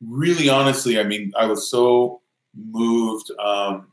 really, 0.00 0.48
honestly, 0.48 0.98
I 0.98 1.04
mean, 1.04 1.32
I 1.38 1.46
was 1.46 1.70
so 1.70 2.20
moved. 2.54 3.30
Um, 3.38 3.88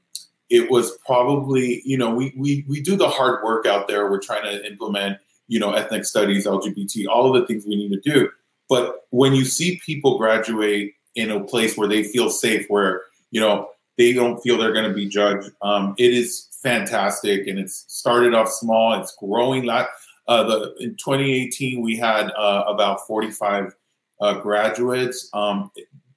it 0.49 0.69
was 0.69 0.97
probably, 1.05 1.81
you 1.85 1.97
know, 1.97 2.13
we 2.13 2.33
we 2.37 2.65
we 2.67 2.81
do 2.81 2.95
the 2.95 3.09
hard 3.09 3.43
work 3.43 3.65
out 3.65 3.87
there. 3.87 4.09
We're 4.09 4.21
trying 4.21 4.43
to 4.43 4.65
implement, 4.65 5.17
you 5.47 5.59
know, 5.59 5.71
ethnic 5.71 6.05
studies, 6.05 6.45
LGBT, 6.45 7.07
all 7.07 7.33
of 7.33 7.39
the 7.39 7.47
things 7.47 7.65
we 7.65 7.75
need 7.75 7.91
to 7.91 8.11
do. 8.11 8.29
But 8.69 9.07
when 9.09 9.33
you 9.33 9.45
see 9.45 9.79
people 9.85 10.17
graduate 10.17 10.93
in 11.15 11.31
a 11.31 11.43
place 11.43 11.77
where 11.77 11.87
they 11.87 12.03
feel 12.03 12.29
safe, 12.29 12.65
where 12.67 13.01
you 13.31 13.39
know 13.39 13.69
they 13.97 14.13
don't 14.13 14.41
feel 14.41 14.57
they're 14.57 14.73
going 14.73 14.87
to 14.87 14.93
be 14.93 15.07
judged. 15.07 15.49
Um, 15.61 15.95
it 15.97 16.13
is 16.13 16.47
fantastic, 16.61 17.47
and 17.47 17.59
it's 17.59 17.85
started 17.87 18.33
off 18.33 18.49
small. 18.49 18.99
It's 18.99 19.15
growing. 19.15 19.65
Lot. 19.65 19.89
Uh, 20.27 20.43
the 20.43 20.75
in 20.79 20.95
2018 20.95 21.81
we 21.81 21.97
had 21.97 22.31
uh, 22.37 22.63
about 22.67 23.05
45 23.05 23.75
uh, 24.21 24.39
graduates. 24.39 25.29
Um, 25.33 25.71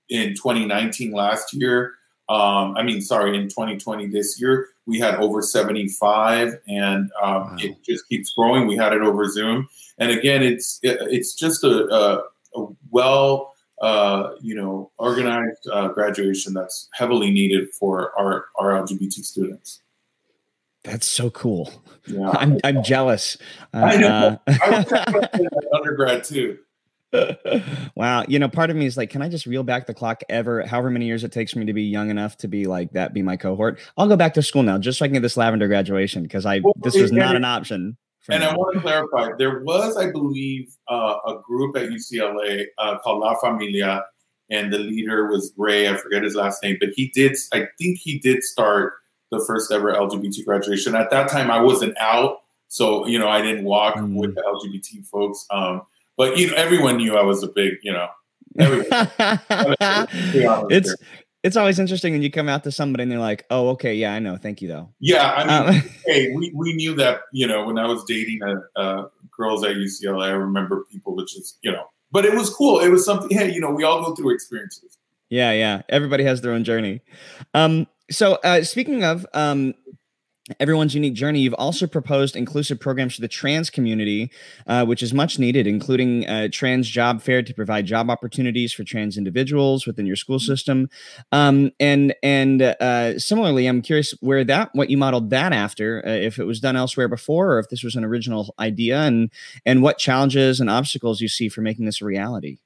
in 0.09 0.35
2019 0.35 1.11
last 1.11 1.53
year, 1.53 1.95
um, 2.29 2.77
I 2.77 2.85
mean, 2.85 3.01
sorry, 3.01 3.37
in 3.37 3.49
2020 3.49 4.07
this 4.07 4.41
year 4.41 4.69
we 4.87 4.99
had 4.99 5.17
over 5.17 5.43
75, 5.43 6.55
and 6.69 7.11
um, 7.21 7.43
wow. 7.43 7.57
it 7.59 7.83
just 7.85 8.09
keeps 8.09 8.33
growing. 8.33 8.67
We 8.67 8.77
had 8.77 8.93
it 8.93 9.03
over 9.03 9.29
Zoom, 9.29 9.69
and 9.99 10.11
again, 10.11 10.43
it's 10.43 10.79
it, 10.83 10.99
it's 11.03 11.35
just 11.35 11.65
a, 11.65 11.93
a, 11.93 12.23
a 12.61 12.67
well 12.91 13.56
uh, 13.81 14.31
you 14.41 14.55
know, 14.55 14.91
organized 14.99 15.69
uh, 15.73 15.89
graduation 15.89 16.55
that's 16.55 16.89
heavily 16.93 17.31
needed 17.31 17.69
for 17.75 18.19
our, 18.19 18.47
our 18.59 18.73
LGBT 18.83 19.25
students. 19.25 19.83
That's 20.83 21.07
so 21.07 21.31
cool. 21.31 21.73
Yeah. 22.07 22.31
I'm, 22.31 22.59
I'm 22.63 22.83
jealous. 22.83 23.37
Uh, 23.75 23.79
I 23.79 23.97
know. 23.97 24.41
I 24.47 24.85
was 24.89 25.67
undergrad 25.75 26.25
too. 26.25 26.59
wow. 27.97 28.25
You 28.29 28.39
know, 28.39 28.49
part 28.49 28.71
of 28.71 28.77
me 28.77 28.87
is 28.87 28.97
like, 28.97 29.11
can 29.11 29.21
I 29.21 29.29
just 29.29 29.47
reel 29.47 29.65
back 29.65 29.87
the 29.87 29.95
clock 29.95 30.23
ever, 30.29 30.65
however 30.65 30.91
many 30.91 31.07
years 31.07 31.25
it 31.25 31.33
takes 31.33 31.53
for 31.53 31.59
me 31.59 31.67
to 31.67 31.73
be 31.73 31.83
young 31.83 32.09
enough 32.09 32.37
to 32.39 32.49
be 32.49 32.67
like 32.67 32.93
that, 32.93 33.13
be 33.13 33.23
my 33.23 33.37
cohort? 33.37 33.81
I'll 33.97 34.09
go 34.09 34.17
back 34.17 34.35
to 34.35 34.43
school 34.43 34.63
now 34.63 34.79
just 34.79 34.99
so 34.99 35.05
I 35.05 35.09
can 35.09 35.15
get 35.15 35.23
this 35.23 35.37
lavender 35.37 35.67
graduation 35.67 36.23
because 36.23 36.47
I, 36.47 36.61
well, 36.61 36.75
this 36.77 36.97
was 36.97 37.11
not 37.11 37.35
an 37.35 37.45
option. 37.45 37.97
And 38.29 38.45
I 38.45 38.55
want 38.55 38.75
to 38.75 38.81
clarify 38.81 39.31
there 39.39 39.61
was, 39.61 39.97
I 39.97 40.11
believe, 40.11 40.75
uh, 40.89 41.17
a 41.27 41.41
group 41.45 41.77
at 41.77 41.91
UCLA 41.91 42.67
uh, 42.79 42.99
called 42.99 43.21
La 43.21 43.37
Familia, 43.39 44.05
and 44.51 44.73
the 44.73 44.79
leader 44.79 45.27
was 45.29 45.53
Ray. 45.57 45.89
I 45.89 45.97
forget 45.97 46.23
his 46.23 46.35
last 46.35 46.63
name, 46.63 46.77
but 46.81 46.91
he 46.95 47.09
did, 47.09 47.37
I 47.53 47.69
think 47.79 47.99
he 47.99 48.19
did 48.19 48.43
start 48.43 48.95
the 49.31 49.45
first 49.47 49.73
ever 49.73 49.93
LGBT 49.93 50.45
graduation. 50.45 50.95
At 50.95 51.11
that 51.11 51.31
time, 51.31 51.51
I 51.51 51.61
wasn't 51.61 51.97
out. 51.99 52.39
So, 52.69 53.07
you 53.07 53.19
know, 53.19 53.29
I 53.29 53.43
didn't 53.43 53.65
walk 53.65 53.97
mm. 53.97 54.15
with 54.15 54.35
the 54.35 54.43
LGBT 54.43 55.07
folks. 55.07 55.47
Um, 55.51 55.83
but, 56.17 56.37
you 56.37 56.51
know, 56.51 56.57
everyone 56.57 56.97
knew 56.97 57.17
I 57.17 57.23
was 57.23 57.43
a 57.43 57.49
big, 57.49 57.75
you 57.83 57.93
know, 57.93 58.09
it's 60.69 60.95
it's 61.47 61.57
always 61.57 61.79
interesting 61.79 62.13
when 62.13 62.23
you 62.23 62.31
come 62.31 62.49
out 62.49 62.65
to 62.65 62.73
somebody 62.73 63.05
and 63.05 63.13
they're 63.13 63.21
like, 63.21 63.47
"Oh, 63.51 63.69
okay, 63.71 63.95
yeah, 63.95 64.13
I 64.13 64.19
know. 64.19 64.37
Thank 64.37 64.61
you, 64.61 64.69
though." 64.69 64.91
Yeah, 64.99 65.33
I 65.33 65.45
mean, 65.69 65.77
um, 65.77 65.91
hey, 66.07 66.33
we, 66.33 66.53
we 66.55 66.75
knew 66.75 66.95
that 66.97 67.21
you 67.33 67.47
know 67.47 67.65
when 67.65 67.79
I 67.79 67.87
was 67.87 68.05
dating 68.05 68.41
a, 68.43 68.81
a 68.81 69.11
girls 69.31 69.65
at 69.65 69.77
UCLA, 69.77 70.25
I 70.25 70.31
remember 70.31 70.85
people 70.91 71.15
which 71.15 71.37
is 71.39 71.57
you 71.63 71.71
know, 71.71 71.85
but 72.11 72.25
it 72.25 72.35
was 72.35 72.51
cool. 72.51 72.81
It 72.81 72.89
was 72.89 73.05
something. 73.05 73.31
Hey, 73.31 73.53
you 73.53 73.61
know, 73.61 73.71
we 73.71 73.85
all 73.85 74.03
go 74.03 74.15
through 74.15 74.35
experiences. 74.35 74.99
Yeah, 75.31 75.53
yeah. 75.53 75.83
Everybody 75.89 76.25
has 76.25 76.41
their 76.41 76.53
own 76.53 76.65
journey. 76.65 77.01
Um, 77.55 77.87
so 78.11 78.35
uh, 78.45 78.63
speaking 78.65 79.05
of 79.05 79.25
um, 79.33 79.75
everyone's 80.61 80.95
unique 80.95 81.15
journey. 81.15 81.41
You've 81.41 81.55
also 81.55 81.87
proposed 81.87 82.37
inclusive 82.37 82.79
programs 82.79 83.17
for 83.17 83.21
the 83.21 83.29
trans 83.29 83.71
community, 83.71 84.31
uh, 84.67 84.85
which 84.85 85.03
is 85.03 85.13
much 85.13 85.39
needed, 85.39 85.67
including 85.67 86.29
a 86.29 86.49
trans 86.49 86.89
job 86.89 87.21
fair 87.21 87.43
to 87.43 87.55
provide 87.55 87.87
job 87.87 88.11
opportunities 88.11 88.73
for 88.73 88.85
trans 88.85 89.19
individuals 89.19 89.87
within 89.87 90.07
your 90.07 90.17
school 90.17 90.39
system. 90.39 90.89
Um, 91.33 91.73
and 91.81 92.15
and 92.23 92.63
uh, 92.63 93.19
similarly, 93.19 93.67
I'm 93.67 93.83
curious 93.83 94.15
where 94.21 94.45
that 94.45 94.71
what 94.73 94.91
you 94.91 94.97
modeled 94.97 95.31
that 95.31 95.53
after, 95.53 96.03
uh, 96.07 96.11
if 96.11 96.39
it 96.39 96.45
was 96.45 96.61
done 96.61 96.77
elsewhere 96.77 97.09
before, 97.09 97.55
or 97.55 97.59
if 97.59 97.69
this 97.69 97.83
was 97.83 97.97
an 97.97 98.05
original 98.05 98.55
idea, 98.59 99.01
and 99.01 99.31
and 99.65 99.83
what 99.83 99.99
challenges 99.99 100.61
and 100.61 100.71
obstacles 100.71 101.21
you 101.21 101.29
see 101.29 101.49
for 101.49 101.61
making 101.61 101.87
this 101.87 102.01
a 102.01 102.05
reality. 102.05 102.59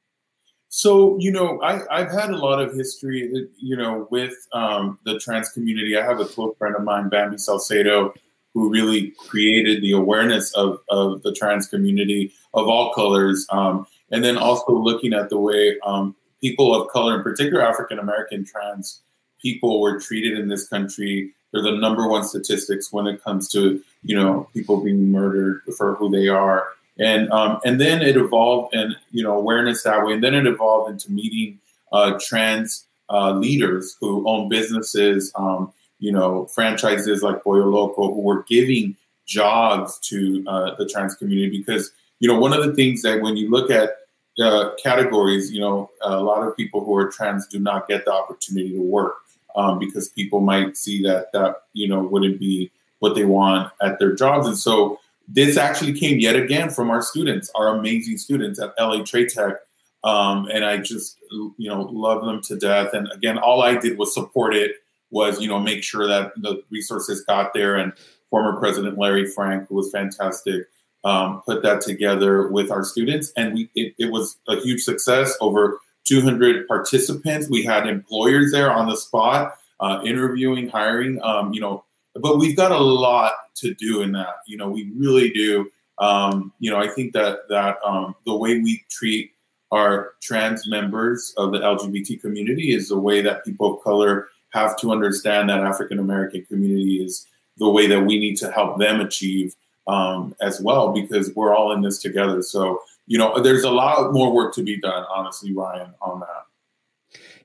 So, 0.73 1.19
you 1.19 1.33
know, 1.33 1.61
I, 1.62 1.99
have 1.99 2.12
had 2.12 2.31
a 2.31 2.37
lot 2.37 2.62
of 2.62 2.73
history, 2.73 3.49
you 3.59 3.77
know, 3.77 4.07
with 4.12 4.35
um, 4.53 5.00
the 5.05 5.19
trans 5.19 5.49
community. 5.49 5.99
I 5.99 6.05
have 6.05 6.21
a 6.21 6.25
close 6.25 6.57
friend 6.59 6.77
of 6.77 6.85
mine, 6.85 7.09
Bamby 7.09 7.39
Salcedo, 7.39 8.15
who 8.55 8.71
really 8.71 9.12
created 9.19 9.83
the 9.83 9.91
awareness 9.91 10.55
of, 10.55 10.79
of 10.89 11.25
the 11.25 11.33
trans 11.33 11.67
community 11.67 12.33
of 12.55 12.69
all 12.69 12.95
colors. 12.95 13.49
Um, 13.50 13.85
and 14.12 14.23
then 14.25 14.39
also 14.39 14.73
looking 14.73 15.12
at 15.12 15.29
the 15.29 15.39
way 15.39 15.77
um, 15.85 16.15
people 16.41 16.73
of 16.73 16.89
color, 16.89 17.17
in 17.17 17.25
particular 17.25 17.62
African 17.62 17.99
American 17.99 18.45
trans 18.45 19.03
people, 19.43 19.81
were 19.81 19.99
treated 19.99 20.39
in 20.39 20.47
this 20.47 20.69
country. 20.69 21.33
They're 21.53 21.62
the 21.62 21.73
number 21.73 22.07
one 22.07 22.23
statistics 22.23 22.93
when 22.93 23.09
it 23.09 23.25
comes 23.25 23.49
to, 23.50 23.83
you 24.05 24.15
know, 24.15 24.49
people 24.55 24.81
being 24.81 25.11
murdered 25.11 25.62
for 25.77 25.97
who 25.97 26.11
they 26.11 26.29
are 26.29 26.69
and 27.00 27.30
um, 27.33 27.59
and 27.64 27.80
then 27.80 28.02
it 28.02 28.16
evolved 28.16 28.75
and 28.75 28.95
you 29.11 29.25
know 29.25 29.37
awareness 29.37 29.83
that 29.83 30.04
way, 30.04 30.12
and 30.12 30.23
then 30.23 30.35
it 30.35 30.47
evolved 30.47 30.90
into 30.90 31.11
meeting 31.11 31.59
uh, 31.92 32.19
trans 32.21 32.87
uh, 33.09 33.33
leaders 33.33 33.97
who 34.00 34.28
own 34.28 34.49
businesses, 34.49 35.33
um, 35.35 35.73
you 35.99 36.12
know, 36.12 36.47
franchises 36.47 37.23
like 37.23 37.42
Pollo 37.42 37.66
Loco, 37.66 38.14
who 38.14 38.21
were 38.21 38.45
giving 38.45 38.97
jobs 39.26 39.99
to 40.00 40.45
uh, 40.47 40.75
the 40.76 40.87
trans 40.87 41.14
community. 41.14 41.59
Because 41.59 41.90
you 42.21 42.28
know 42.28 42.38
one 42.38 42.52
of 42.52 42.64
the 42.64 42.75
things 42.75 43.00
that 43.02 43.23
when 43.23 43.37
you 43.37 43.50
look 43.50 43.71
at 43.71 43.97
uh, 44.38 44.75
categories, 44.83 45.50
you 45.50 45.61
know, 45.61 45.90
a 46.02 46.23
lot 46.23 46.47
of 46.47 46.54
people 46.54 46.85
who 46.85 46.95
are 46.97 47.11
trans 47.11 47.47
do 47.47 47.59
not 47.59 47.88
get 47.88 48.04
the 48.04 48.12
opportunity 48.12 48.73
to 48.73 48.83
work 48.83 49.14
um, 49.57 49.78
because 49.78 50.11
people 50.11 50.40
might 50.40 50.76
see 50.76 51.02
that 51.02 51.33
that 51.33 51.62
you 51.73 51.88
know 51.88 52.02
wouldn't 52.02 52.38
be 52.38 52.71
what 52.99 53.14
they 53.14 53.25
want 53.25 53.73
at 53.80 53.99
their 53.99 54.14
jobs, 54.14 54.47
and 54.47 54.59
so 54.59 55.00
this 55.33 55.57
actually 55.57 55.99
came 55.99 56.19
yet 56.19 56.37
again 56.37 56.71
from 56.71 56.91
our 56.91 57.03
students, 57.03 57.51
our 57.55 57.79
amazing 57.79 58.19
students 58.19 58.61
at 58.61 58.73
LA 58.79 59.03
Trade 59.05 59.29
Tech. 59.29 59.55
Um, 60.03 60.49
and 60.53 60.65
I 60.65 60.79
just, 60.79 61.19
you 61.31 61.69
know, 61.69 61.83
love 61.83 62.25
them 62.25 62.41
to 62.43 62.57
death. 62.57 62.95
And 62.95 63.09
again, 63.13 63.39
all 63.39 63.63
I 63.63 63.77
did 63.77 63.99
was 63.99 64.15
support 64.15 64.55
it, 64.55 64.77
was, 65.11 65.41
you 65.41 65.49
know, 65.49 65.61
make 65.61 65.83
sure 65.83 66.07
that 66.07 66.33
the 66.37 66.63
resources 66.71 67.23
got 67.23 67.53
there. 67.55 67.77
And 67.77 67.93
former 68.31 68.59
President 68.59 68.99
Larry 68.99 69.27
Frank, 69.27 69.69
who 69.69 69.77
was 69.77 69.91
fantastic, 69.91 70.67
um, 71.05 71.43
put 71.43 71.63
that 71.63 71.81
together 71.83 72.49
with 72.49 72.71
our 72.71 72.85
students. 72.85 73.33
And 73.37 73.55
we, 73.55 73.71
it, 73.75 73.95
it 73.99 74.11
was 74.11 74.37
a 74.49 74.57
huge 74.57 74.83
success. 74.83 75.37
Over 75.41 75.79
200 76.07 76.67
participants. 76.67 77.49
We 77.49 77.63
had 77.63 77.87
employers 77.87 78.51
there 78.53 78.73
on 78.73 78.89
the 78.89 78.97
spot, 78.97 79.55
uh, 79.79 80.01
interviewing, 80.05 80.69
hiring. 80.69 81.23
Um, 81.23 81.53
you 81.53 81.61
know, 81.61 81.85
but 82.21 82.39
we've 82.39 82.57
got 82.57 82.73
a 82.73 82.79
lot 82.79 83.33
to 83.57 83.75
do 83.75 84.03
in 84.03 84.12
that. 84.12 84.37
You 84.47 84.57
know, 84.57 84.69
we 84.69 84.91
really 84.97 85.31
do. 85.31 85.71
Um, 85.99 86.53
you 86.61 86.71
know, 86.71 86.79
I 86.79 86.89
think 86.89 87.12
that 87.12 87.49
that 87.49 87.79
um, 87.85 88.15
the 88.25 88.37
way 88.37 88.59
we 88.59 88.85
treat 88.91 89.33
our 89.71 90.15
trans 90.21 90.69
members 90.69 91.33
of 91.37 91.53
the 91.53 91.59
LGBT 91.59 92.21
community 92.21 92.75
is 92.75 92.89
the 92.89 92.99
way 92.99 93.21
that 93.23 93.45
people 93.45 93.77
of 93.77 93.85
color 93.85 94.29
have 94.53 94.77
to 94.81 94.91
understand 94.91 95.49
that 95.49 95.61
African 95.61 95.99
American 95.99 96.45
community 96.47 97.05
is 97.05 97.27
the 97.59 97.71
way 97.71 97.87
that 97.87 98.00
we 98.00 98.19
need 98.19 98.37
to 98.37 98.50
help 98.50 98.79
them 98.79 99.00
achieve 99.00 99.55
um, 99.87 100.35
as 100.41 100.61
well, 100.61 100.93
because 100.93 101.35
we're 101.35 101.55
all 101.55 101.73
in 101.73 101.83
this 101.83 101.99
together. 101.99 102.43
So, 102.43 102.83
you 103.07 103.19
know, 103.19 103.41
there's 103.41 103.65
a 103.65 103.71
lot 103.71 104.12
more 104.12 104.33
work 104.33 104.55
to 104.55 104.62
be 104.62 104.81
done, 104.81 105.05
honestly, 105.15 105.53
Ryan, 105.53 105.95
on 106.00 106.21
that. 106.21 106.47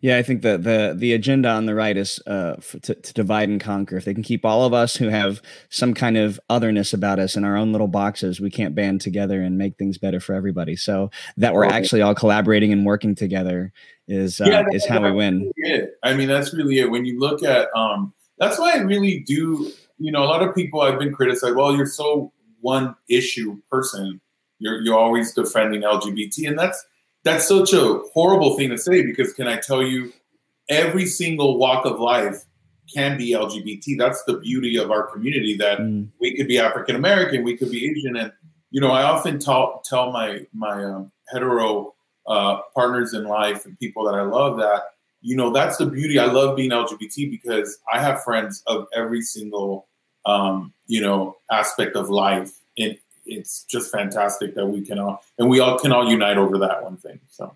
Yeah, 0.06 0.18
I 0.18 0.22
think 0.22 0.44
the 0.44 0.60
the 0.60 0.94
the 0.96 1.14
agenda 1.14 1.50
on 1.50 1.66
the 1.66 1.74
right 1.74 1.98
is 1.98 2.20
uh, 2.28 2.58
to, 2.84 2.94
to, 2.94 3.14
divide 3.16 3.50
and 3.50 3.60
conquer. 3.60 3.98
If 3.98 4.06
they 4.06 4.14
can 4.14 4.22
keep 4.22 4.46
all 4.46 4.64
of 4.64 4.72
us 4.72 4.96
who 4.96 5.08
have 5.08 5.42
some 5.70 5.96
kind 5.96 6.16
of 6.16 6.40
otherness 6.48 6.94
about 6.94 7.18
us 7.18 7.36
in 7.36 7.44
our 7.44 7.58
own 7.58 7.72
little 7.72 7.88
boxes, 7.88 8.40
we 8.40 8.52
can't 8.52 8.76
band 8.76 9.02
together 9.02 9.42
and 9.42 9.58
make 9.58 9.80
things 9.80 9.98
better 9.98 10.20
for 10.20 10.36
everybody. 10.36 10.76
So 10.76 11.10
that 11.38 11.56
we're 11.56 11.66
actually 11.66 12.04
all 12.04 12.14
collaborating 12.14 12.72
and 12.72 12.86
working 12.86 13.16
together 13.16 13.74
is 14.08 14.40
uh, 14.40 14.46
yeah, 14.46 14.64
is 14.74 14.86
how 14.86 15.02
we 15.02 15.12
win. 15.12 15.52
Really 15.58 15.88
I 16.04 16.14
mean, 16.14 16.28
that's 16.28 16.54
really 16.54 16.78
it. 16.78 16.92
When 16.92 17.06
you 17.06 17.20
look 17.20 17.42
at, 17.42 17.76
um, 17.76 18.14
that's 18.38 18.60
why 18.60 18.74
I 18.74 18.82
really 18.82 19.22
do. 19.26 19.72
You 19.98 20.12
know, 20.12 20.24
a 20.24 20.30
lot 20.30 20.44
of 20.44 20.54
people 20.54 20.82
I've 20.82 21.00
been 21.00 21.16
criticized. 21.16 21.56
Well, 21.56 21.76
you're 21.76 21.88
so 21.88 22.32
one 22.62 22.96
issue 23.10 23.58
person. 23.72 24.22
You're 24.60 24.84
you're 24.84 25.00
always 25.00 25.34
defending 25.34 25.82
LGBT, 25.82 26.48
and 26.48 26.60
that's 26.60 26.86
that's 27.26 27.48
such 27.48 27.74
a 27.74 28.00
horrible 28.14 28.56
thing 28.56 28.70
to 28.70 28.78
say 28.78 29.04
because 29.06 29.34
can 29.34 29.48
I 29.48 29.58
tell 29.58 29.84
you, 29.84 30.14
every 30.70 31.06
single 31.06 31.58
walk 31.58 31.86
of 31.86 32.00
life 32.00 32.46
can 32.94 33.18
be 33.18 33.34
LGBT. 33.34 33.98
That's 33.98 34.24
the 34.24 34.38
beauty 34.38 34.78
of 34.78 34.92
our 34.92 35.08
community 35.08 35.58
that 35.58 35.80
mm. 35.80 36.08
we 36.22 36.38
could 36.38 36.48
be 36.48 36.60
African 36.60 36.96
American, 36.96 37.44
we 37.44 37.58
could 37.58 37.72
be 37.72 37.90
Asian, 37.90 38.16
and 38.16 38.32
you 38.72 38.80
know, 38.80 38.92
I 38.92 39.04
often 39.04 39.40
tell 39.40 39.82
tell 39.84 40.12
my 40.12 40.46
my 40.54 40.84
um, 40.84 41.12
hetero 41.30 41.94
uh, 42.28 42.60
partners 42.74 43.14
in 43.14 43.26
life 43.26 43.66
and 43.66 43.78
people 43.80 44.06
that 44.06 44.16
I 44.16 44.22
love 44.22 44.58
that 44.58 44.84
you 45.26 45.36
know 45.36 45.52
that's 45.52 45.78
the 45.78 45.88
beauty. 45.88 46.20
I 46.20 46.26
love 46.26 46.56
being 46.56 46.70
LGBT 46.70 47.32
because 47.32 47.80
I 47.92 48.00
have 48.00 48.24
friends 48.24 48.62
of 48.68 48.86
every 48.96 49.22
single 49.22 49.88
um, 50.26 50.74
you 50.86 51.02
know 51.02 51.38
aspect 51.52 51.96
of 51.96 52.10
life 52.10 52.52
in 52.78 52.96
it's 53.26 53.64
just 53.64 53.92
fantastic 53.92 54.56
that 54.56 54.66
we 54.66 54.82
can 54.82 55.00
all 55.00 55.24
and 55.38 55.50
we 55.50 55.60
all 55.60 55.78
can 55.80 55.92
all 55.92 56.10
unite 56.10 56.38
over 56.38 56.58
that 56.60 56.84
one 56.84 56.98
thing. 56.98 57.20
So 57.30 57.56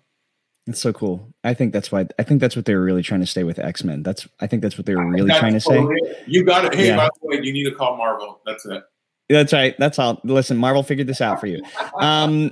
it's 0.66 0.80
so 0.80 0.92
cool. 0.92 1.28
I 1.42 1.54
think 1.54 1.72
that's 1.72 1.90
why 1.90 2.06
I 2.18 2.22
think 2.22 2.40
that's 2.40 2.56
what 2.56 2.64
they 2.64 2.74
were 2.74 2.82
really 2.82 3.02
trying 3.02 3.20
to 3.20 3.26
say 3.26 3.44
with 3.44 3.58
X 3.58 3.84
Men. 3.84 4.02
That's 4.02 4.28
I 4.40 4.46
think 4.46 4.62
that's 4.62 4.76
what 4.76 4.86
they 4.86 4.94
were 4.94 5.06
really 5.06 5.30
trying 5.30 5.54
to 5.54 5.60
say. 5.60 5.84
You 6.26 6.44
got 6.44 6.66
it. 6.66 6.74
Hey, 6.74 6.88
yeah. 6.88 6.96
by 6.96 7.08
the 7.20 7.28
way, 7.28 7.40
you 7.42 7.52
need 7.52 7.64
to 7.64 7.74
call 7.74 7.96
Marvel. 7.96 8.40
That's 8.46 8.64
it. 8.66 8.84
That's 9.30 9.52
right. 9.52 9.76
That's 9.78 9.96
all. 10.00 10.20
Listen, 10.24 10.56
Marvel 10.56 10.82
figured 10.82 11.06
this 11.06 11.20
out 11.20 11.38
for 11.38 11.46
you. 11.46 11.62
Um, 12.00 12.50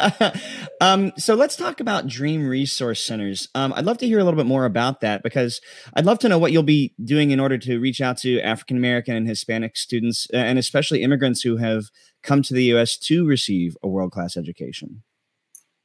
um, 0.80 1.12
so 1.18 1.34
let's 1.34 1.54
talk 1.54 1.80
about 1.80 2.06
Dream 2.06 2.48
Resource 2.48 3.04
Centers. 3.04 3.48
Um, 3.54 3.74
I'd 3.76 3.84
love 3.84 3.98
to 3.98 4.06
hear 4.06 4.18
a 4.18 4.24
little 4.24 4.38
bit 4.38 4.46
more 4.46 4.64
about 4.64 5.02
that 5.02 5.22
because 5.22 5.60
I'd 5.92 6.06
love 6.06 6.18
to 6.20 6.28
know 6.30 6.38
what 6.38 6.50
you'll 6.50 6.62
be 6.62 6.94
doing 7.04 7.30
in 7.30 7.38
order 7.38 7.58
to 7.58 7.78
reach 7.78 8.00
out 8.00 8.16
to 8.18 8.40
African 8.40 8.78
American 8.78 9.16
and 9.16 9.28
Hispanic 9.28 9.76
students, 9.76 10.26
and 10.32 10.58
especially 10.58 11.02
immigrants 11.02 11.42
who 11.42 11.58
have 11.58 11.90
come 12.22 12.40
to 12.40 12.54
the 12.54 12.64
U.S. 12.64 12.96
to 13.00 13.26
receive 13.26 13.76
a 13.82 13.88
world 13.88 14.10
class 14.10 14.38
education. 14.38 15.02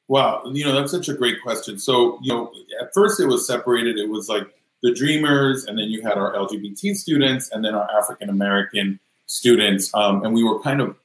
Wow, 0.08 0.44
you 0.53 0.63
know 0.63 0.74
that's 0.74 0.92
such 0.92 1.10
a 1.10 1.13
great 1.15 1.42
question. 1.44 1.77
So 1.77 2.18
you 2.22 2.34
know, 2.34 2.50
at 2.82 2.94
first 2.94 3.20
it 3.20 3.25
was 3.25 3.46
separated. 3.46 3.98
It 3.98 4.10
was 4.10 4.30
like 4.30 4.48
the 4.84 4.94
Dreamers, 4.94 5.65
and 5.65 5.77
then 5.77 5.89
you 5.89 6.01
had 6.01 6.13
our 6.13 6.34
LGBT 6.34 6.96
students, 6.96 7.51
and 7.51 7.65
then 7.65 7.75
our 7.75 7.89
African 7.92 8.30
American 8.30 9.01
students, 9.25 9.94
um, 9.94 10.24
and 10.24 10.34
we 10.34 10.44
were 10.44 10.62
kind 10.62 10.82
of 10.82 10.96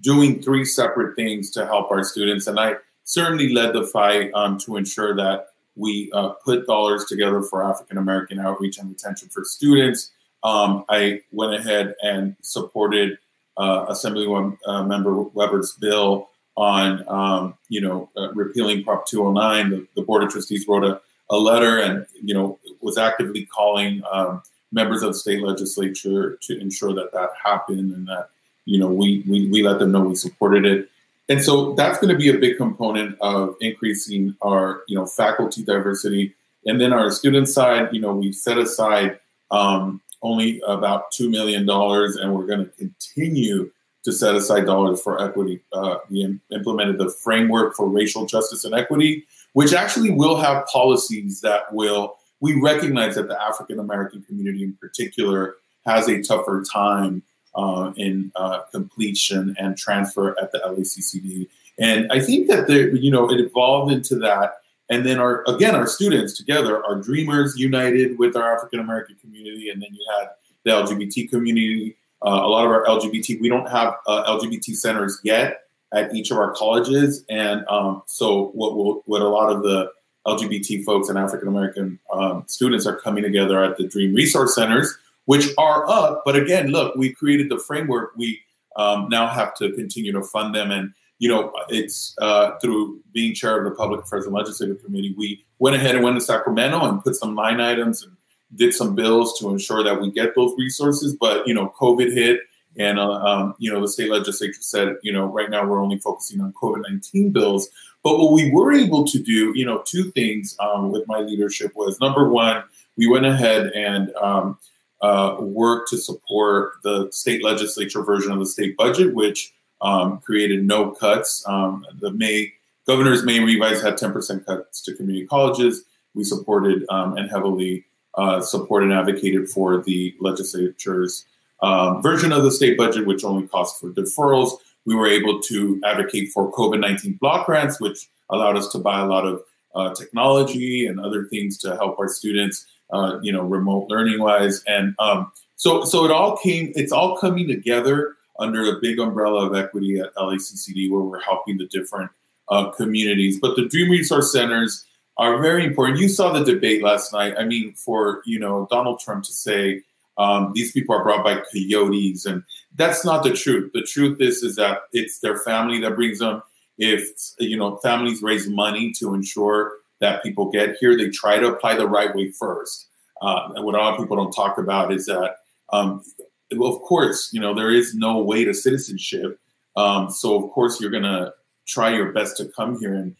doing 0.00 0.42
three 0.42 0.64
separate 0.64 1.16
things 1.16 1.50
to 1.50 1.66
help 1.66 1.90
our 1.90 2.04
students. 2.04 2.46
And 2.46 2.58
I 2.58 2.74
certainly 3.04 3.52
led 3.52 3.74
the 3.74 3.84
fight 3.86 4.30
um, 4.34 4.58
to 4.58 4.76
ensure 4.76 5.16
that 5.16 5.48
we 5.74 6.10
uh, 6.12 6.30
put 6.44 6.66
dollars 6.66 7.04
together 7.04 7.42
for 7.42 7.64
African 7.64 7.98
American 7.98 8.38
outreach 8.38 8.78
and 8.78 8.88
retention 8.88 9.28
for 9.28 9.44
students. 9.44 10.10
Um, 10.42 10.84
I 10.88 11.22
went 11.32 11.54
ahead 11.54 11.94
and 12.02 12.36
supported 12.42 13.18
uh, 13.56 13.86
Assemblywoman 13.86 14.56
uh, 14.66 14.84
Member 14.84 15.22
Weber's 15.22 15.72
bill 15.72 16.28
on, 16.56 17.04
um, 17.08 17.54
you 17.68 17.80
know, 17.80 18.10
uh, 18.16 18.32
repealing 18.32 18.82
Prop 18.82 19.06
209. 19.06 19.70
The, 19.70 19.86
the, 19.94 20.02
Board 20.02 20.24
of 20.24 20.30
Trustees 20.30 20.66
wrote 20.66 20.84
a, 20.84 21.00
a, 21.30 21.36
letter 21.36 21.78
and, 21.78 22.04
you 22.20 22.34
know, 22.34 22.58
was 22.80 22.98
actively 22.98 23.46
calling 23.46 24.02
um, 24.10 24.42
members 24.72 25.02
of 25.02 25.12
the 25.12 25.18
state 25.18 25.42
legislature 25.42 26.38
to 26.42 26.58
ensure 26.60 26.94
that 26.94 27.12
that 27.12 27.30
happened 27.42 27.92
and 27.92 28.06
that 28.06 28.30
you 28.64 28.78
know 28.78 28.88
we 28.88 29.24
we, 29.28 29.48
we 29.48 29.62
let 29.62 29.78
them 29.78 29.92
know 29.92 30.00
we 30.00 30.14
supported 30.14 30.64
it. 30.64 30.88
And 31.30 31.42
so 31.42 31.74
that's 31.74 31.98
going 31.98 32.12
to 32.12 32.18
be 32.18 32.30
a 32.30 32.38
big 32.38 32.56
component 32.56 33.18
of 33.20 33.56
increasing 33.60 34.34
our 34.42 34.82
you 34.88 34.96
know 34.96 35.06
faculty 35.06 35.62
diversity. 35.62 36.34
And 36.66 36.80
then 36.80 36.92
our 36.92 37.10
student 37.10 37.48
side 37.48 37.88
you 37.92 38.00
know 38.00 38.14
we 38.14 38.32
set 38.32 38.58
aside 38.58 39.18
um, 39.50 40.00
only 40.20 40.60
about 40.66 41.12
$2 41.12 41.30
million 41.30 41.60
and 41.60 42.34
we're 42.34 42.46
going 42.46 42.64
to 42.64 42.70
continue 42.76 43.70
to 44.04 44.12
set 44.12 44.34
aside 44.34 44.66
dollars 44.66 45.00
for 45.00 45.22
equity. 45.22 45.60
Uh, 45.72 45.98
we 46.10 46.38
implemented 46.50 46.98
the 46.98 47.08
framework 47.08 47.74
for 47.74 47.88
racial 47.88 48.26
justice 48.26 48.64
and 48.64 48.74
equity 48.74 49.24
which 49.52 49.72
actually 49.72 50.10
will 50.10 50.36
have 50.36 50.66
policies 50.66 51.40
that 51.40 51.72
will 51.72 52.17
we 52.40 52.60
recognize 52.60 53.14
that 53.16 53.28
the 53.28 53.40
African 53.40 53.78
American 53.78 54.22
community 54.22 54.62
in 54.62 54.74
particular 54.74 55.56
has 55.86 56.08
a 56.08 56.22
tougher 56.22 56.62
time 56.62 57.22
uh, 57.54 57.92
in 57.96 58.30
uh, 58.36 58.60
completion 58.72 59.56
and 59.58 59.76
transfer 59.76 60.38
at 60.40 60.52
the 60.52 60.58
LACCD. 60.58 61.48
And 61.78 62.10
I 62.12 62.20
think 62.20 62.48
that 62.48 62.68
you 62.68 63.10
know, 63.10 63.30
it 63.30 63.40
evolved 63.40 63.92
into 63.92 64.16
that. 64.16 64.54
And 64.90 65.04
then 65.04 65.18
our 65.18 65.44
again, 65.46 65.74
our 65.74 65.86
students 65.86 66.36
together, 66.36 66.84
our 66.84 66.96
dreamers 66.96 67.56
united 67.58 68.18
with 68.18 68.36
our 68.36 68.54
African 68.54 68.80
American 68.80 69.16
community, 69.16 69.68
and 69.68 69.82
then 69.82 69.90
you 69.92 70.04
had 70.18 70.28
the 70.64 70.70
LGBT 70.70 71.30
community. 71.30 71.96
Uh, 72.24 72.30
a 72.30 72.48
lot 72.48 72.64
of 72.64 72.72
our 72.72 72.84
LGBT, 72.86 73.40
we 73.40 73.48
don't 73.48 73.68
have 73.70 73.94
uh, 74.08 74.24
LGBT 74.24 74.74
centers 74.74 75.20
yet 75.22 75.64
at 75.92 76.12
each 76.12 76.30
of 76.32 76.38
our 76.38 76.52
colleges, 76.52 77.24
and 77.28 77.64
um, 77.68 78.02
so 78.06 78.46
what 78.54 78.76
will, 78.76 79.02
what 79.06 79.22
a 79.22 79.28
lot 79.28 79.54
of 79.54 79.62
the 79.62 79.90
LGBT 80.28 80.84
folks 80.84 81.08
and 81.08 81.18
African 81.18 81.48
American 81.48 81.98
um, 82.12 82.44
students 82.46 82.86
are 82.86 82.96
coming 82.96 83.22
together 83.22 83.62
at 83.62 83.76
the 83.76 83.86
Dream 83.86 84.14
Resource 84.14 84.54
Centers, 84.54 84.96
which 85.24 85.48
are 85.58 85.88
up. 85.88 86.22
But 86.24 86.36
again, 86.36 86.68
look, 86.68 86.94
we 86.96 87.12
created 87.12 87.48
the 87.50 87.58
framework. 87.58 88.12
We 88.16 88.40
um, 88.76 89.08
now 89.08 89.26
have 89.26 89.54
to 89.56 89.72
continue 89.72 90.12
to 90.12 90.22
fund 90.22 90.54
them. 90.54 90.70
And, 90.70 90.92
you 91.18 91.28
know, 91.28 91.52
it's 91.68 92.14
uh, 92.20 92.52
through 92.62 93.00
being 93.12 93.34
chair 93.34 93.58
of 93.58 93.64
the 93.64 93.76
Public 93.76 94.02
Affairs 94.02 94.24
and 94.24 94.34
Legislative 94.34 94.82
Committee, 94.82 95.14
we 95.18 95.44
went 95.58 95.76
ahead 95.76 95.94
and 95.94 96.04
went 96.04 96.16
to 96.16 96.24
Sacramento 96.24 96.80
and 96.88 97.02
put 97.02 97.16
some 97.16 97.34
line 97.34 97.60
items 97.60 98.02
and 98.02 98.16
did 98.54 98.72
some 98.72 98.94
bills 98.94 99.38
to 99.38 99.50
ensure 99.50 99.82
that 99.84 100.00
we 100.00 100.10
get 100.10 100.34
those 100.34 100.54
resources. 100.56 101.16
But, 101.18 101.46
you 101.46 101.54
know, 101.54 101.72
COVID 101.78 102.12
hit. 102.12 102.40
And, 102.78 102.98
uh, 102.98 103.10
um, 103.10 103.54
you 103.58 103.72
know, 103.72 103.80
the 103.80 103.88
state 103.88 104.10
legislature 104.10 104.60
said, 104.60 104.96
you 105.02 105.12
know, 105.12 105.26
right 105.26 105.50
now 105.50 105.66
we're 105.66 105.82
only 105.82 105.98
focusing 105.98 106.40
on 106.40 106.52
COVID 106.52 106.82
19 106.88 107.32
bills. 107.32 107.68
But 108.04 108.18
what 108.18 108.32
we 108.32 108.50
were 108.50 108.72
able 108.72 109.04
to 109.06 109.18
do, 109.18 109.52
you 109.54 109.66
know, 109.66 109.82
two 109.84 110.10
things 110.12 110.56
um, 110.60 110.90
with 110.90 111.06
my 111.08 111.18
leadership 111.18 111.72
was 111.74 112.00
number 112.00 112.28
one, 112.28 112.62
we 112.96 113.08
went 113.08 113.26
ahead 113.26 113.66
and 113.74 114.14
um, 114.16 114.58
uh, 115.00 115.36
worked 115.40 115.90
to 115.90 115.98
support 115.98 116.74
the 116.82 117.08
state 117.10 117.44
legislature 117.44 118.02
version 118.02 118.32
of 118.32 118.38
the 118.38 118.46
state 118.46 118.76
budget, 118.76 119.14
which 119.14 119.52
um, 119.80 120.18
created 120.18 120.64
no 120.64 120.90
cuts. 120.90 121.44
Um, 121.46 121.84
the 122.00 122.12
May 122.12 122.52
governor's 122.86 123.24
May 123.24 123.40
revise 123.40 123.82
had 123.82 123.96
10% 123.96 124.46
cuts 124.46 124.82
to 124.82 124.94
community 124.94 125.26
colleges. 125.26 125.84
We 126.14 126.24
supported 126.24 126.84
um, 126.88 127.16
and 127.16 127.30
heavily 127.30 127.84
uh, 128.14 128.40
supported 128.40 128.90
and 128.90 128.98
advocated 128.98 129.48
for 129.48 129.82
the 129.82 130.14
legislature's 130.20 131.26
um, 131.62 132.02
version 132.02 132.32
of 132.32 132.42
the 132.42 132.50
state 132.50 132.76
budget, 132.76 133.06
which 133.06 133.24
only 133.24 133.46
costs 133.46 133.78
for 133.78 133.90
deferrals 133.90 134.58
we 134.88 134.94
were 134.94 135.06
able 135.06 135.38
to 135.38 135.78
advocate 135.84 136.32
for 136.32 136.50
COVID 136.50 136.80
19 136.80 137.18
block 137.20 137.44
grants, 137.44 137.78
which 137.78 138.08
allowed 138.30 138.56
us 138.56 138.68
to 138.68 138.78
buy 138.78 139.00
a 139.00 139.06
lot 139.06 139.26
of 139.26 139.42
uh, 139.74 139.94
technology 139.94 140.86
and 140.86 140.98
other 140.98 141.26
things 141.26 141.58
to 141.58 141.76
help 141.76 141.98
our 141.98 142.08
students, 142.08 142.66
uh, 142.90 143.18
you 143.20 143.30
know, 143.30 143.42
remote 143.42 143.90
learning 143.90 144.18
wise. 144.18 144.62
And 144.66 144.94
um, 144.98 145.30
so, 145.56 145.84
so 145.84 146.06
it 146.06 146.10
all 146.10 146.38
came, 146.38 146.72
it's 146.74 146.90
all 146.90 147.18
coming 147.18 147.46
together 147.46 148.16
under 148.38 148.64
a 148.64 148.80
big 148.80 148.98
umbrella 148.98 149.46
of 149.46 149.54
equity 149.54 150.00
at 150.00 150.14
LACCD, 150.14 150.90
where 150.90 151.02
we're 151.02 151.20
helping 151.20 151.58
the 151.58 151.66
different 151.66 152.10
uh, 152.48 152.70
communities. 152.70 153.38
But 153.38 153.56
the 153.56 153.68
Dream 153.68 153.90
Resource 153.90 154.32
Centers 154.32 154.86
are 155.18 155.42
very 155.42 155.66
important. 155.66 155.98
You 155.98 156.08
saw 156.08 156.32
the 156.32 156.50
debate 156.50 156.82
last 156.82 157.12
night. 157.12 157.34
I 157.38 157.44
mean, 157.44 157.74
for 157.74 158.22
you 158.24 158.38
know 158.38 158.66
Donald 158.70 159.00
Trump 159.00 159.24
to 159.24 159.32
say 159.32 159.82
um, 160.18 160.52
these 160.54 160.72
people 160.72 160.94
are 160.94 161.02
brought 161.02 161.24
by 161.24 161.40
coyotes, 161.52 162.26
and 162.26 162.42
that's 162.74 163.04
not 163.04 163.22
the 163.22 163.32
truth. 163.32 163.72
The 163.72 163.82
truth 163.82 164.20
is 164.20 164.42
is 164.42 164.56
that 164.56 164.82
it's 164.92 165.20
their 165.20 165.38
family 165.38 165.80
that 165.80 165.94
brings 165.94 166.18
them. 166.18 166.42
If 166.76 167.10
you 167.38 167.56
know 167.56 167.76
families 167.76 168.22
raise 168.22 168.48
money 168.48 168.92
to 168.98 169.14
ensure 169.14 169.72
that 170.00 170.22
people 170.22 170.50
get 170.50 170.76
here, 170.80 170.96
they 170.96 171.08
try 171.08 171.38
to 171.38 171.48
apply 171.48 171.76
the 171.76 171.88
right 171.88 172.14
way 172.14 172.32
first. 172.32 172.88
Uh, 173.22 173.50
and 173.54 173.64
what 173.64 173.74
a 173.74 173.78
lot 173.78 173.94
of 173.94 174.00
people 174.00 174.16
don't 174.16 174.32
talk 174.32 174.58
about 174.58 174.92
is 174.92 175.06
that, 175.06 175.36
um, 175.72 176.04
of 176.52 176.80
course, 176.82 177.32
you 177.32 177.40
know 177.40 177.54
there 177.54 177.70
is 177.70 177.94
no 177.94 178.18
way 178.18 178.44
to 178.44 178.52
citizenship. 178.52 179.38
Um, 179.76 180.10
so 180.10 180.42
of 180.44 180.50
course 180.50 180.80
you're 180.80 180.90
gonna 180.90 181.32
try 181.66 181.90
your 181.90 182.12
best 182.12 182.36
to 182.38 182.46
come 182.46 182.78
here 182.80 182.94
and 182.94 183.14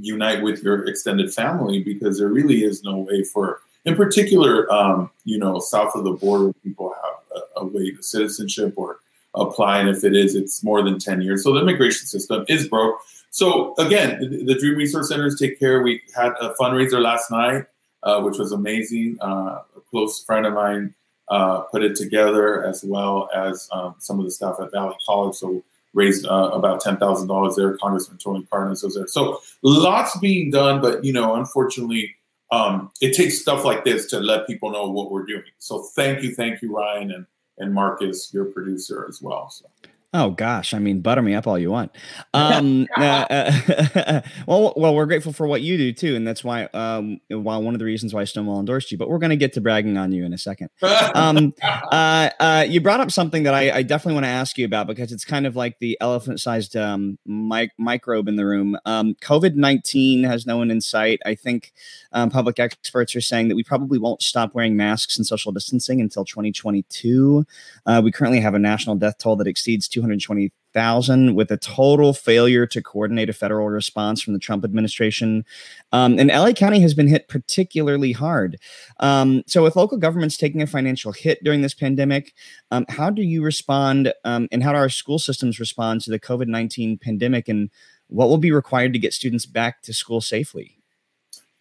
unite 0.00 0.42
with 0.42 0.62
your 0.62 0.84
extended 0.86 1.32
family 1.32 1.82
because 1.82 2.18
there 2.18 2.28
really 2.28 2.64
is 2.64 2.82
no 2.82 2.98
way 2.98 3.22
for 3.22 3.60
in 3.84 3.96
particular, 3.96 4.70
um, 4.72 5.10
you 5.24 5.38
know, 5.38 5.58
south 5.58 5.94
of 5.94 6.04
the 6.04 6.12
border, 6.12 6.52
people 6.62 6.94
have 7.02 7.40
a, 7.56 7.60
a, 7.60 7.64
way 7.64 7.90
to 7.90 8.02
citizenship 8.02 8.74
or 8.76 8.98
apply, 9.34 9.80
and 9.80 9.88
if 9.88 10.04
it 10.04 10.14
is, 10.14 10.34
it's 10.34 10.62
more 10.62 10.82
than 10.82 10.98
ten 10.98 11.20
years. 11.20 11.42
So 11.42 11.52
the 11.52 11.60
immigration 11.60 12.06
system 12.06 12.44
is 12.48 12.68
broke. 12.68 13.00
So 13.30 13.74
again, 13.78 14.20
the, 14.20 14.44
the 14.44 14.54
Dream 14.54 14.76
Resource 14.76 15.08
Centers 15.08 15.38
take 15.38 15.58
care. 15.58 15.82
We 15.82 16.02
had 16.14 16.32
a 16.40 16.54
fundraiser 16.60 17.00
last 17.00 17.30
night, 17.30 17.64
uh, 18.02 18.20
which 18.20 18.38
was 18.38 18.52
amazing. 18.52 19.18
Uh, 19.20 19.62
a 19.76 19.80
close 19.90 20.22
friend 20.22 20.46
of 20.46 20.52
mine 20.52 20.94
uh, 21.28 21.60
put 21.60 21.82
it 21.82 21.96
together, 21.96 22.64
as 22.64 22.84
well 22.84 23.30
as 23.34 23.68
um, 23.72 23.94
some 23.98 24.18
of 24.18 24.24
the 24.24 24.30
staff 24.30 24.56
at 24.60 24.70
Valley 24.70 24.96
College. 25.04 25.34
So 25.34 25.62
raised 25.94 26.26
uh, 26.26 26.50
about 26.52 26.80
ten 26.80 26.98
thousand 26.98 27.28
dollars 27.28 27.56
there. 27.56 27.76
Congressman 27.78 28.18
Tony 28.18 28.46
Cardenas 28.50 28.82
was 28.82 28.94
there. 28.94 29.08
So 29.08 29.40
lots 29.62 30.16
being 30.18 30.50
done, 30.50 30.80
but 30.80 31.04
you 31.04 31.12
know, 31.12 31.34
unfortunately 31.34 32.14
um, 32.52 32.90
it 33.00 33.16
takes 33.16 33.40
stuff 33.40 33.64
like 33.64 33.82
this 33.82 34.06
to 34.10 34.20
let 34.20 34.46
people 34.46 34.70
know 34.70 34.88
what 34.88 35.10
we're 35.10 35.24
doing. 35.24 35.42
So 35.58 35.82
thank 35.96 36.22
you, 36.22 36.34
thank 36.34 36.62
you, 36.62 36.74
Ryan 36.76 37.10
and 37.10 37.26
and 37.58 37.74
Marcus, 37.74 38.32
your 38.32 38.46
producer 38.46 39.06
as 39.08 39.20
well. 39.20 39.50
So. 39.50 39.66
Oh 40.14 40.30
gosh, 40.30 40.74
I 40.74 40.78
mean, 40.78 41.00
butter 41.00 41.22
me 41.22 41.34
up 41.34 41.46
all 41.46 41.58
you 41.58 41.70
want. 41.70 41.92
Um, 42.34 42.88
uh, 42.96 43.26
uh 43.28 44.22
well, 44.46 44.72
well, 44.76 44.94
we're 44.94 45.06
grateful 45.06 45.32
for 45.34 45.46
what 45.46 45.60
you 45.60 45.76
do 45.76 45.92
too, 45.92 46.16
and 46.16 46.26
that's 46.26 46.42
why, 46.42 46.64
um, 46.72 47.20
one 47.28 47.74
of 47.74 47.78
the 47.78 47.84
reasons 47.84 48.14
why 48.14 48.24
Stonewall 48.24 48.58
endorsed 48.58 48.90
you. 48.90 48.96
But 48.96 49.10
we're 49.10 49.18
going 49.18 49.30
to 49.30 49.36
get 49.36 49.52
to 49.54 49.60
bragging 49.60 49.98
on 49.98 50.12
you 50.12 50.24
in 50.24 50.32
a 50.32 50.38
second. 50.38 50.70
Um, 51.14 51.52
uh, 51.62 52.30
uh, 52.40 52.64
you 52.66 52.80
brought 52.80 53.00
up 53.00 53.10
something 53.10 53.42
that 53.42 53.54
I, 53.54 53.70
I 53.70 53.82
definitely 53.82 54.14
want 54.14 54.24
to 54.24 54.30
ask 54.30 54.56
you 54.56 54.64
about 54.64 54.86
because 54.86 55.12
it's 55.12 55.26
kind 55.26 55.46
of 55.46 55.56
like 55.56 55.78
the 55.78 55.98
elephant-sized 56.00 56.74
um, 56.74 57.18
mic- 57.26 57.72
microbe 57.78 58.28
in 58.28 58.36
the 58.36 58.46
room. 58.46 58.78
Um, 58.86 59.14
COVID 59.20 59.56
nineteen 59.56 60.24
has 60.24 60.46
no 60.46 60.56
one 60.56 60.70
in 60.70 60.80
sight. 60.80 61.20
I 61.26 61.34
think 61.34 61.72
um, 62.12 62.30
public 62.30 62.58
experts 62.58 63.14
are 63.14 63.20
saying 63.20 63.48
that 63.48 63.56
we 63.56 63.62
probably 63.62 63.98
won't 63.98 64.22
stop 64.22 64.54
wearing 64.54 64.76
masks 64.76 65.16
and 65.16 65.26
social 65.26 65.52
distancing 65.52 66.00
until 66.00 66.24
2022. 66.24 67.44
Uh, 67.84 68.00
we 68.02 68.10
currently 68.10 68.40
have 68.40 68.54
a 68.54 68.58
national 68.58 68.96
death 68.96 69.18
toll 69.18 69.36
that 69.36 69.46
exceeds 69.46 69.88
220,000 70.02 71.34
with 71.34 71.50
a 71.50 71.56
total 71.56 72.12
failure 72.12 72.66
to 72.66 72.82
coordinate 72.82 73.30
a 73.30 73.32
federal 73.32 73.68
response 73.68 74.20
from 74.20 74.32
the 74.32 74.38
Trump 74.38 74.64
administration. 74.64 75.44
Um, 75.92 76.18
and 76.18 76.28
LA 76.28 76.52
County 76.52 76.80
has 76.80 76.94
been 76.94 77.08
hit 77.08 77.28
particularly 77.28 78.12
hard. 78.12 78.58
Um, 79.00 79.42
so, 79.46 79.62
with 79.62 79.76
local 79.76 79.98
governments 79.98 80.36
taking 80.36 80.62
a 80.62 80.66
financial 80.66 81.12
hit 81.12 81.42
during 81.44 81.62
this 81.62 81.74
pandemic, 81.74 82.34
um, 82.70 82.84
how 82.88 83.10
do 83.10 83.22
you 83.22 83.42
respond 83.42 84.12
um, 84.24 84.48
and 84.50 84.62
how 84.62 84.72
do 84.72 84.78
our 84.78 84.88
school 84.88 85.18
systems 85.18 85.60
respond 85.60 86.00
to 86.02 86.10
the 86.10 86.20
COVID 86.20 86.48
19 86.48 86.98
pandemic? 86.98 87.48
And 87.48 87.70
what 88.08 88.28
will 88.28 88.38
be 88.38 88.52
required 88.52 88.92
to 88.92 88.98
get 88.98 89.12
students 89.12 89.46
back 89.46 89.82
to 89.82 89.94
school 89.94 90.20
safely? 90.20 90.78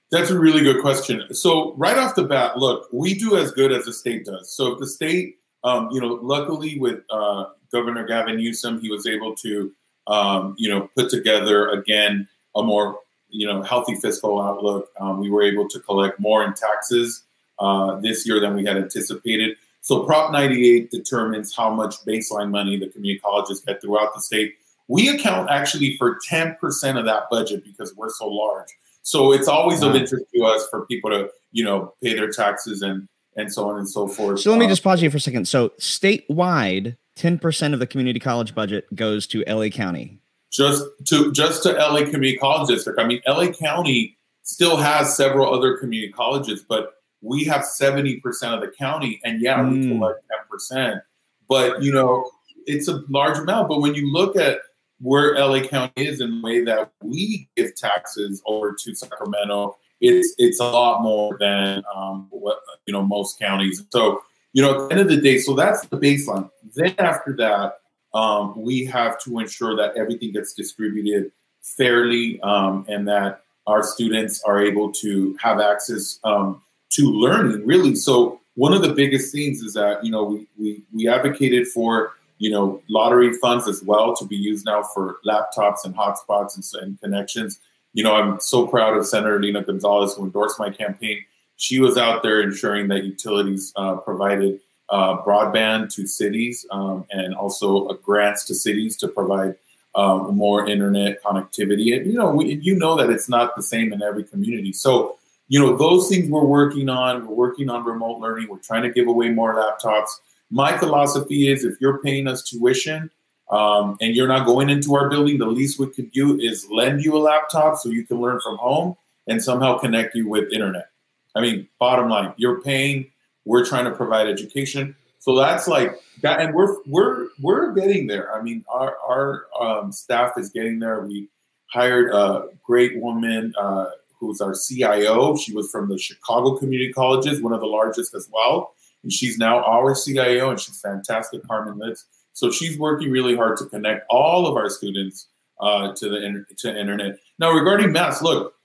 That's 0.10 0.30
a 0.30 0.38
really 0.38 0.62
good 0.62 0.82
question. 0.82 1.34
So, 1.34 1.74
right 1.78 1.98
off 1.98 2.16
the 2.16 2.24
bat, 2.24 2.58
look, 2.58 2.90
we 2.92 3.14
do 3.14 3.38
as 3.38 3.52
good 3.52 3.72
as 3.72 3.86
the 3.86 3.94
state 3.94 4.26
does. 4.26 4.54
So, 4.54 4.74
if 4.74 4.80
the 4.80 4.88
state 4.88 5.38
um, 5.64 5.90
you 5.92 6.02
know, 6.02 6.20
luckily 6.22 6.80
with 6.80 7.02
uh, 7.10 7.46
Governor 7.72 8.06
Gavin 8.06 8.38
Newsom, 8.38 8.82
he 8.82 8.90
was 8.90 9.06
able 9.08 9.36
to, 9.36 9.72
um, 10.08 10.56
you 10.58 10.70
know, 10.70 10.90
put 10.96 11.10
together 11.10 11.70
again 11.70 12.28
a 12.56 12.64
more, 12.64 13.00
you 13.30 13.48
know, 13.48 13.62
healthy 13.62 13.96
fiscal 13.96 14.42
outlook. 14.42 14.90
Um, 15.00 15.20
we 15.20 15.30
were 15.30 15.44
able 15.44 15.68
to 15.70 15.80
collect 15.80 16.20
more 16.20 16.44
in 16.44 16.54
taxes 16.54 17.24
uh, 17.60 18.00
this 18.00 18.28
year 18.28 18.40
than 18.40 18.56
we 18.56 18.66
had 18.66 18.78
anticipated. 18.78 19.58
So 19.82 20.04
Prop 20.04 20.32
98 20.32 20.92
determines 20.92 21.56
how 21.56 21.74
much 21.74 21.96
baseline 22.06 22.52
money 22.52 22.78
the 22.78 22.90
community 22.90 23.20
colleges 23.20 23.62
get 23.62 23.82
throughout 23.82 24.14
the 24.14 24.22
state. 24.22 24.56
We 24.88 25.10
account 25.10 25.50
actually 25.50 25.96
for 25.98 26.18
10% 26.30 26.56
of 27.00 27.06
that 27.06 27.30
budget 27.32 27.64
because 27.64 27.96
we're 27.96 28.10
so 28.10 28.28
large. 28.28 28.68
So 29.04 29.32
it's 29.32 29.48
always 29.48 29.82
of 29.82 29.96
interest 29.96 30.26
to 30.36 30.44
us 30.44 30.68
for 30.70 30.86
people 30.86 31.10
to, 31.10 31.30
you 31.52 31.64
know, 31.64 31.94
pay 32.04 32.14
their 32.14 32.30
taxes 32.30 32.82
and 32.82 33.08
and 33.36 33.52
so 33.52 33.70
on 33.70 33.78
and 33.78 33.90
so 33.90 34.08
forth. 34.08 34.40
So 34.40 34.52
let 34.52 34.60
me 34.60 34.66
um, 34.66 34.72
just 34.72 34.84
pause 34.84 35.02
you 35.02 35.10
for 35.10 35.18
a 35.18 35.22
second. 35.22 35.48
So 35.48 35.70
statewide, 35.80 36.98
ten 37.16 37.40
percent 37.40 37.74
of 37.74 37.80
the 37.80 37.88
community 37.88 38.20
college 38.20 38.54
budget 38.56 38.94
goes 38.96 39.28
to 39.28 39.44
LA 39.48 39.70
County. 39.70 40.20
Just 40.52 40.84
to 41.08 41.32
just 41.32 41.64
to 41.64 41.72
LA 41.72 42.04
Community 42.04 42.38
College 42.38 42.68
District. 42.68 43.00
I 43.00 43.06
mean, 43.06 43.22
LA 43.28 43.48
County 43.48 44.18
still 44.44 44.78
has 44.78 45.16
several 45.16 45.54
other 45.54 45.78
community 45.78 46.12
colleges, 46.12 46.64
but 46.68 46.94
we 47.22 47.46
have 47.46 47.66
seventy 47.66 48.20
percent 48.20 48.56
of 48.56 48.62
the 48.62 48.72
county, 48.78 49.22
and 49.24 49.42
yeah, 49.42 49.60
mm. 49.60 49.72
we 49.72 49.88
hmm. 49.88 49.98
collect 49.98 50.24
ten 50.30 50.40
percent. 50.50 51.02
But 51.48 51.82
you 51.82 51.94
know, 51.94 52.30
it's 52.66 52.88
a 52.88 53.02
large 53.10 53.38
amount. 53.38 53.70
But 53.70 53.80
when 53.80 53.96
you 53.96 54.12
look 54.12 54.36
at 54.36 54.60
where 55.00 55.36
LA 55.36 55.62
County 55.62 56.06
is 56.06 56.22
in 56.22 56.42
the 56.42 56.42
way 56.44 56.64
that 56.64 56.92
we 57.02 57.50
give 57.56 57.76
taxes 57.76 58.42
over 58.46 58.76
to 58.84 58.94
Sacramento, 58.94 59.78
it's 60.02 60.34
it's 60.38 60.60
a 60.60 60.66
lot 60.66 61.02
more 61.02 61.38
than 61.40 61.84
um, 61.96 62.28
what 62.32 62.60
you 62.86 62.94
know 62.94 63.04
most 63.04 63.40
counties. 63.40 63.84
So 63.90 64.24
you 64.54 64.62
know, 64.62 64.84
at 64.84 64.90
the 64.90 64.96
end 64.96 65.02
of 65.02 65.08
the 65.08 65.22
day, 65.22 65.38
so 65.38 65.54
that's 65.54 65.86
the 65.86 65.98
baseline. 65.98 66.50
Then 66.76 66.94
after 66.98 67.34
that, 67.38 67.80
um, 68.14 68.54
we 68.62 68.84
have 68.86 69.20
to 69.24 69.40
ensure 69.40 69.76
that 69.78 69.96
everything 69.96 70.34
gets 70.34 70.54
distributed 70.54 71.32
fairly 71.62 72.42
um, 72.42 72.86
and 72.90 73.08
that 73.08 73.44
our 73.68 73.84
students 73.84 74.44
are 74.44 74.62
able 74.62 74.92
to 74.92 75.38
have 75.40 75.60
access 75.60 76.20
um, 76.24 76.62
to 76.90 77.04
learning. 77.04 77.66
Really, 77.66 77.96
so 77.96 78.42
one 78.56 78.74
of 78.74 78.82
the 78.82 78.94
biggest 78.94 79.32
things 79.32 79.62
is 79.62 79.74
that 79.76 80.04
you 80.04 80.12
know 80.12 80.24
we 80.24 80.48
we, 80.58 80.84
we 80.94 81.08
advocated 81.08 81.68
for 81.68 82.14
you 82.42 82.50
know, 82.50 82.82
lottery 82.90 83.34
funds 83.34 83.68
as 83.68 83.84
well 83.84 84.16
to 84.16 84.26
be 84.26 84.36
used 84.36 84.66
now 84.66 84.82
for 84.82 85.18
laptops 85.24 85.86
and 85.86 85.96
hotspots 85.96 86.56
and, 86.56 86.84
and 86.84 87.00
connections. 87.00 87.60
You 87.94 88.04
know, 88.04 88.16
I'm 88.16 88.40
so 88.40 88.68
proud 88.68 88.96
of 88.96 89.06
Senator 89.06 89.40
Lena 89.40 89.64
Gonzalez 89.64 90.16
who 90.16 90.24
endorsed 90.24 90.60
my 90.60 90.70
campaign. 90.70 91.24
She 91.58 91.80
was 91.80 91.98
out 91.98 92.24
there 92.24 92.42
ensuring 92.42 92.88
that 92.88 93.04
utilities 93.04 93.74
uh, 93.76 93.98
provided 93.98 94.60
uh, 94.90 95.22
broadband 95.24 95.94
to 95.96 96.08
cities 96.08 96.66
um, 96.72 97.06
and 97.12 97.36
also 97.36 97.88
uh, 97.88 97.94
grants 97.94 98.46
to 98.46 98.56
cities 98.56 98.98
to 98.98 99.08
provide 99.08 99.56
um, 99.96 100.36
more 100.36 100.68
internet 100.68 101.22
connectivity. 101.24 101.96
And 101.96 102.06
you 102.08 102.14
know, 102.14 102.32
we, 102.32 102.56
you 102.56 102.76
know 102.76 102.96
that 102.96 103.10
it's 103.10 103.30
not 103.30 103.56
the 103.56 103.64
same 103.64 103.94
in 103.94 104.02
every 104.02 104.24
community. 104.24 104.74
So, 104.74 105.18
you 105.50 105.60
know, 105.60 105.76
those 105.76 106.08
things 106.08 106.30
we're 106.30 106.46
working 106.46 106.88
on. 106.90 107.28
We're 107.28 107.36
working 107.36 107.70
on 107.70 107.84
remote 107.84 108.20
learning. 108.20 108.48
We're 108.50 108.60
trying 108.60 108.84
to 108.84 108.90
give 108.90 109.08
away 109.08 109.30
more 109.30 109.56
laptops 109.56 110.10
my 110.52 110.78
philosophy 110.78 111.48
is 111.48 111.64
if 111.64 111.80
you're 111.80 112.00
paying 112.00 112.28
us 112.28 112.44
tuition 112.44 113.10
um, 113.52 113.98
and 114.02 114.16
you're 114.16 114.28
not 114.28 114.46
going 114.46 114.70
into 114.70 114.96
our 114.96 115.10
building, 115.10 115.38
the 115.38 115.46
least 115.46 115.80
we 115.80 115.88
could 115.88 116.12
do 116.12 116.40
is 116.40 116.70
lend 116.70 117.04
you 117.04 117.16
a 117.16 117.20
laptop 117.20 117.78
so 117.78 117.90
you 117.90 118.06
can 118.06 118.20
learn 118.22 118.40
from 118.40 118.58
home 118.58 118.96
and 119.28 119.44
somehow 119.44 119.78
connect 119.78 120.16
you 120.16 120.28
with 120.28 120.52
internet. 120.52 120.90
I 121.36 121.42
mean, 121.42 121.68
bottom 121.80 122.10
line, 122.10 122.34
you're 122.38 122.62
paying. 122.62 123.12
We're 123.46 123.66
trying 123.66 123.86
to 123.86 123.92
provide 123.92 124.28
education. 124.28 124.96
So 125.20 125.36
that's 125.36 125.68
like 125.68 126.00
that, 126.22 126.40
and 126.40 126.54
we're 126.54 126.78
we're 126.88 127.28
we're 127.40 127.74
getting 127.74 128.08
there. 128.08 128.34
I 128.36 128.42
mean, 128.42 128.66
our 128.70 128.98
our 129.08 129.46
um, 129.60 129.92
staff 129.92 130.38
is 130.38 130.50
getting 130.50 130.80
there. 130.80 131.02
We 131.02 131.30
hired 131.68 132.12
a 132.14 132.50
great 132.64 133.00
woman 133.00 133.54
uh, 133.58 133.88
who's 134.20 134.42
our 134.42 134.56
CIO. 134.56 135.38
She 135.38 135.54
was 135.54 135.70
from 135.70 135.90
the 135.90 135.98
Chicago 135.98 136.58
Community 136.58 136.92
Colleges, 136.92 137.42
one 137.42 137.54
of 137.54 137.60
the 137.60 137.68
largest 137.68 138.16
as 138.16 138.28
well 138.32 138.74
and 139.04 139.12
she's 139.12 139.38
now 139.38 139.64
our 139.64 139.96
CIO, 139.96 140.50
and 140.50 140.60
she's 140.60 140.80
fantastic, 140.80 141.46
Carmen 141.48 141.80
Lidz. 141.80 142.06
So 142.34 142.52
she's 142.52 142.78
working 142.78 143.12
really 143.12 143.36
hard 143.36 143.58
to 143.58 143.66
connect 143.66 144.06
all 144.10 144.48
of 144.48 144.56
our 144.56 144.70
students 144.70 145.28
uh, 145.60 145.94
to 145.94 146.10
the 146.10 146.46
to 146.58 146.80
internet. 146.80 147.18
Now, 147.40 147.52
regarding 147.52 147.92
masks, 147.92 148.22
look, 148.22 148.56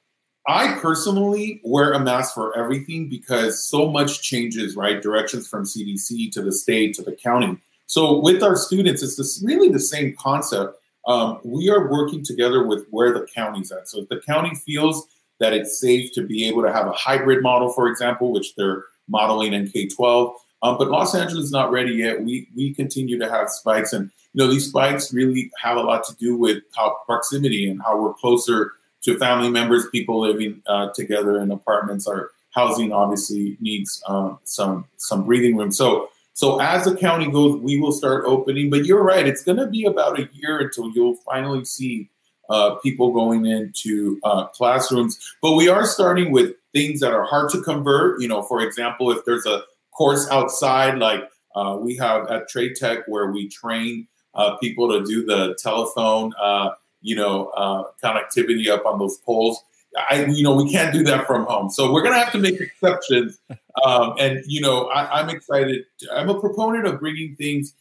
I 0.48 0.78
personally 0.80 1.60
wear 1.64 1.92
a 1.92 2.00
mask 2.00 2.34
for 2.34 2.56
everything 2.56 3.08
because 3.08 3.68
so 3.68 3.90
much 3.90 4.22
changes, 4.22 4.76
right? 4.76 5.02
Directions 5.02 5.48
from 5.48 5.64
CDC 5.64 6.30
to 6.32 6.42
the 6.42 6.52
state 6.52 6.94
to 6.94 7.02
the 7.02 7.12
county. 7.12 7.58
So 7.86 8.20
with 8.20 8.42
our 8.42 8.56
students, 8.56 9.02
it's 9.02 9.16
this, 9.16 9.42
really 9.44 9.68
the 9.68 9.80
same 9.80 10.14
concept. 10.16 10.78
Um, 11.06 11.40
we 11.44 11.68
are 11.68 11.90
working 11.90 12.24
together 12.24 12.66
with 12.66 12.86
where 12.90 13.12
the 13.12 13.26
county's 13.32 13.70
at. 13.72 13.88
So 13.88 14.00
if 14.00 14.08
the 14.08 14.20
county 14.20 14.54
feels 14.54 15.06
that 15.38 15.52
it's 15.52 15.80
safe 15.80 16.12
to 16.14 16.22
be 16.22 16.48
able 16.48 16.62
to 16.62 16.72
have 16.72 16.86
a 16.86 16.92
hybrid 16.92 17.42
model, 17.42 17.72
for 17.72 17.88
example, 17.88 18.32
which 18.32 18.54
they're 18.54 18.84
modeling 19.08 19.52
in 19.52 19.68
K 19.68 19.86
12. 19.88 20.34
Um, 20.66 20.78
but 20.78 20.90
Los 20.90 21.14
Angeles 21.14 21.44
is 21.44 21.52
not 21.52 21.70
ready 21.70 21.92
yet. 21.92 22.24
We 22.24 22.48
we 22.56 22.74
continue 22.74 23.18
to 23.20 23.30
have 23.30 23.50
spikes, 23.50 23.92
and 23.92 24.10
you 24.32 24.44
know 24.44 24.50
these 24.50 24.66
spikes 24.66 25.12
really 25.12 25.50
have 25.62 25.76
a 25.76 25.80
lot 25.80 26.04
to 26.04 26.16
do 26.16 26.36
with 26.36 26.62
how 26.74 26.96
proximity 27.06 27.70
and 27.70 27.80
how 27.80 28.00
we're 28.00 28.14
closer 28.14 28.72
to 29.02 29.16
family 29.18 29.48
members, 29.48 29.88
people 29.90 30.20
living 30.20 30.62
uh, 30.66 30.88
together 30.92 31.40
in 31.40 31.52
apartments. 31.52 32.08
Our 32.08 32.30
housing 32.50 32.92
obviously 32.92 33.56
needs 33.60 34.02
um, 34.08 34.40
some 34.42 34.86
some 34.96 35.24
breathing 35.24 35.56
room. 35.56 35.70
So 35.70 36.08
so 36.32 36.60
as 36.60 36.84
the 36.84 36.96
county 36.96 37.30
goes, 37.30 37.60
we 37.60 37.78
will 37.78 37.92
start 37.92 38.24
opening. 38.26 38.68
But 38.68 38.86
you're 38.86 39.04
right; 39.04 39.26
it's 39.26 39.44
going 39.44 39.58
to 39.58 39.68
be 39.68 39.84
about 39.84 40.18
a 40.18 40.28
year 40.32 40.58
until 40.58 40.90
you'll 40.90 41.16
finally 41.16 41.64
see 41.64 42.10
uh, 42.48 42.74
people 42.76 43.12
going 43.12 43.46
into 43.46 44.18
uh, 44.24 44.46
classrooms. 44.46 45.16
But 45.40 45.52
we 45.52 45.68
are 45.68 45.86
starting 45.86 46.32
with 46.32 46.54
things 46.72 46.98
that 47.00 47.12
are 47.12 47.24
hard 47.24 47.50
to 47.50 47.62
convert. 47.62 48.20
You 48.20 48.26
know, 48.26 48.42
for 48.42 48.60
example, 48.62 49.12
if 49.12 49.24
there's 49.24 49.46
a 49.46 49.62
course 49.96 50.28
outside, 50.30 50.98
like 50.98 51.22
uh, 51.54 51.76
we 51.80 51.96
have 51.96 52.30
at 52.30 52.48
Trade 52.48 52.76
Tech, 52.76 53.00
where 53.06 53.30
we 53.30 53.48
train 53.48 54.06
uh, 54.34 54.56
people 54.58 54.88
to 54.90 55.04
do 55.04 55.24
the 55.24 55.56
telephone, 55.58 56.32
uh, 56.40 56.70
you 57.00 57.16
know, 57.16 57.46
uh, 57.48 57.84
connectivity 58.04 58.68
up 58.68 58.84
on 58.84 58.98
those 58.98 59.16
poles. 59.18 59.62
I, 60.10 60.26
you 60.26 60.42
know, 60.42 60.54
we 60.54 60.70
can't 60.70 60.92
do 60.92 61.02
that 61.04 61.26
from 61.26 61.46
home, 61.46 61.70
so 61.70 61.90
we're 61.90 62.02
gonna 62.02 62.18
have 62.18 62.32
to 62.32 62.38
make 62.38 62.60
exceptions. 62.60 63.38
Um, 63.84 64.14
and 64.18 64.42
you 64.46 64.62
know, 64.62 64.86
I, 64.86 65.20
I'm 65.20 65.28
excited. 65.28 65.84
I'm 66.10 66.30
a 66.30 66.40
proponent 66.40 66.86
of 66.86 66.98
bringing 66.98 67.36
things, 67.36 67.74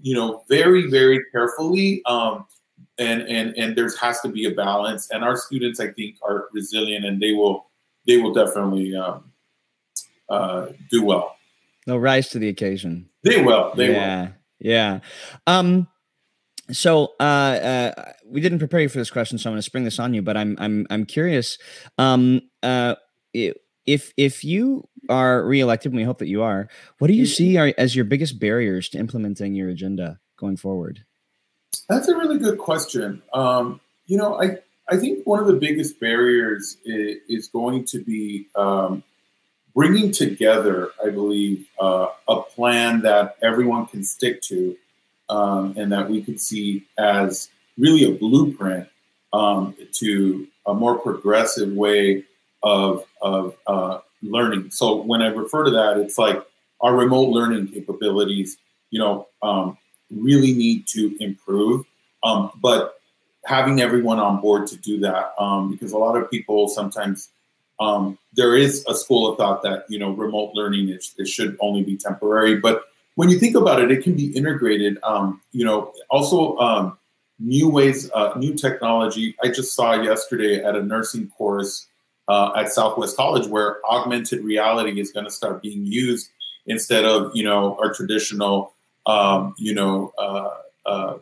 you 0.00 0.14
know, 0.14 0.44
very, 0.48 0.88
very 0.88 1.20
carefully. 1.32 2.00
Um, 2.06 2.46
and 2.98 3.22
and 3.22 3.52
and 3.56 3.76
there 3.76 3.90
has 4.00 4.20
to 4.20 4.28
be 4.28 4.44
a 4.46 4.52
balance. 4.52 5.10
And 5.10 5.24
our 5.24 5.36
students, 5.36 5.80
I 5.80 5.88
think, 5.88 6.16
are 6.22 6.48
resilient, 6.52 7.04
and 7.04 7.20
they 7.20 7.32
will 7.32 7.66
they 8.06 8.18
will 8.18 8.32
definitely 8.32 8.94
um, 8.94 9.32
uh, 10.28 10.68
do 10.90 11.04
well. 11.04 11.36
They'll 11.86 12.00
rise 12.00 12.30
to 12.30 12.38
the 12.38 12.48
occasion. 12.48 13.08
They 13.24 13.42
will. 13.42 13.72
They 13.74 13.92
yeah, 13.92 14.22
will. 14.22 14.32
Yeah. 14.60 15.00
Um. 15.46 15.88
So 16.70 17.12
uh, 17.18 17.22
uh, 17.22 18.12
we 18.24 18.40
didn't 18.40 18.60
prepare 18.60 18.80
you 18.80 18.88
for 18.88 18.98
this 18.98 19.10
question, 19.10 19.36
so 19.36 19.50
I'm 19.50 19.54
going 19.54 19.58
to 19.58 19.62
spring 19.62 19.84
this 19.84 19.98
on 19.98 20.14
you. 20.14 20.22
But 20.22 20.36
I'm 20.36 20.56
I'm 20.58 20.86
I'm 20.90 21.04
curious. 21.06 21.58
Um. 21.98 22.42
Uh. 22.62 22.94
if 23.34 24.12
if 24.16 24.44
you 24.44 24.88
are 25.08 25.44
reelected, 25.44 25.92
and 25.92 25.96
we 25.96 26.04
hope 26.04 26.18
that 26.18 26.28
you 26.28 26.42
are, 26.42 26.68
what 26.98 27.08
do 27.08 27.14
you 27.14 27.24
mm-hmm. 27.24 27.32
see 27.32 27.56
are, 27.56 27.72
as 27.76 27.96
your 27.96 28.04
biggest 28.04 28.38
barriers 28.38 28.88
to 28.90 28.98
implementing 28.98 29.54
your 29.54 29.68
agenda 29.68 30.20
going 30.38 30.56
forward? 30.56 31.04
That's 31.88 32.08
a 32.08 32.16
really 32.16 32.38
good 32.38 32.58
question. 32.58 33.22
Um, 33.32 33.80
you 34.06 34.16
know, 34.16 34.40
I 34.40 34.58
I 34.88 34.96
think 34.96 35.26
one 35.26 35.40
of 35.40 35.46
the 35.46 35.54
biggest 35.54 35.98
barriers 36.00 36.76
is, 36.84 37.16
is 37.28 37.48
going 37.48 37.84
to 37.86 38.02
be 38.02 38.48
um, 38.54 39.02
bringing 39.74 40.12
together, 40.12 40.90
I 41.04 41.10
believe, 41.10 41.66
uh, 41.80 42.08
a 42.28 42.42
plan 42.42 43.00
that 43.02 43.36
everyone 43.42 43.86
can 43.86 44.04
stick 44.04 44.42
to 44.42 44.76
um, 45.28 45.74
and 45.76 45.90
that 45.92 46.10
we 46.10 46.22
could 46.22 46.40
see 46.40 46.86
as 46.98 47.48
really 47.78 48.04
a 48.04 48.18
blueprint 48.18 48.88
um, 49.32 49.74
to 49.92 50.46
a 50.66 50.74
more 50.74 50.98
progressive 50.98 51.72
way 51.72 52.24
of, 52.62 53.04
of 53.22 53.56
uh, 53.66 53.98
learning. 54.22 54.70
So 54.70 55.02
when 55.02 55.22
I 55.22 55.28
refer 55.28 55.64
to 55.64 55.70
that, 55.70 55.96
it's 55.96 56.18
like 56.18 56.44
our 56.80 56.94
remote 56.94 57.30
learning 57.30 57.68
capabilities, 57.68 58.58
you 58.90 58.98
know, 58.98 59.28
um, 59.42 59.78
really 60.10 60.52
need 60.52 60.86
to 60.88 61.16
improve 61.20 61.86
Um, 62.22 62.50
but 62.60 63.00
having 63.44 63.80
everyone 63.80 64.20
on 64.20 64.40
board 64.40 64.66
to 64.68 64.76
do 64.76 65.00
that, 65.00 65.32
um, 65.38 65.70
because 65.72 65.92
a 65.92 65.98
lot 65.98 66.16
of 66.16 66.30
people 66.30 66.68
sometimes 66.68 67.30
um, 67.80 68.18
there 68.34 68.56
is 68.56 68.84
a 68.86 68.94
school 68.94 69.30
of 69.30 69.38
thought 69.38 69.62
that 69.62 69.84
you 69.88 69.98
know 69.98 70.10
remote 70.10 70.52
learning 70.54 70.88
is, 70.88 71.14
it 71.18 71.28
should 71.28 71.56
only 71.60 71.82
be 71.82 71.96
temporary, 71.96 72.56
but 72.56 72.84
when 73.14 73.28
you 73.28 73.38
think 73.38 73.54
about 73.54 73.80
it, 73.80 73.90
it 73.90 74.02
can 74.02 74.14
be 74.14 74.34
integrated. 74.36 74.98
Um, 75.02 75.42
you 75.52 75.64
know, 75.64 75.92
also 76.10 76.56
um, 76.58 76.98
new 77.38 77.68
ways, 77.68 78.10
uh, 78.12 78.32
new 78.36 78.54
technology. 78.54 79.36
I 79.42 79.48
just 79.48 79.74
saw 79.74 80.00
yesterday 80.00 80.62
at 80.62 80.76
a 80.76 80.82
nursing 80.82 81.28
course 81.28 81.86
uh, 82.28 82.52
at 82.56 82.72
Southwest 82.72 83.16
College 83.16 83.46
where 83.46 83.84
augmented 83.86 84.42
reality 84.42 85.00
is 85.00 85.12
going 85.12 85.24
to 85.24 85.30
start 85.30 85.62
being 85.62 85.84
used 85.84 86.30
instead 86.66 87.04
of 87.04 87.32
you 87.34 87.44
know 87.44 87.76
our 87.80 87.92
traditional, 87.92 88.74
um, 89.06 89.54
you 89.58 89.74
know, 89.74 90.12
uh, 90.18 90.50
uh, 90.86 91.18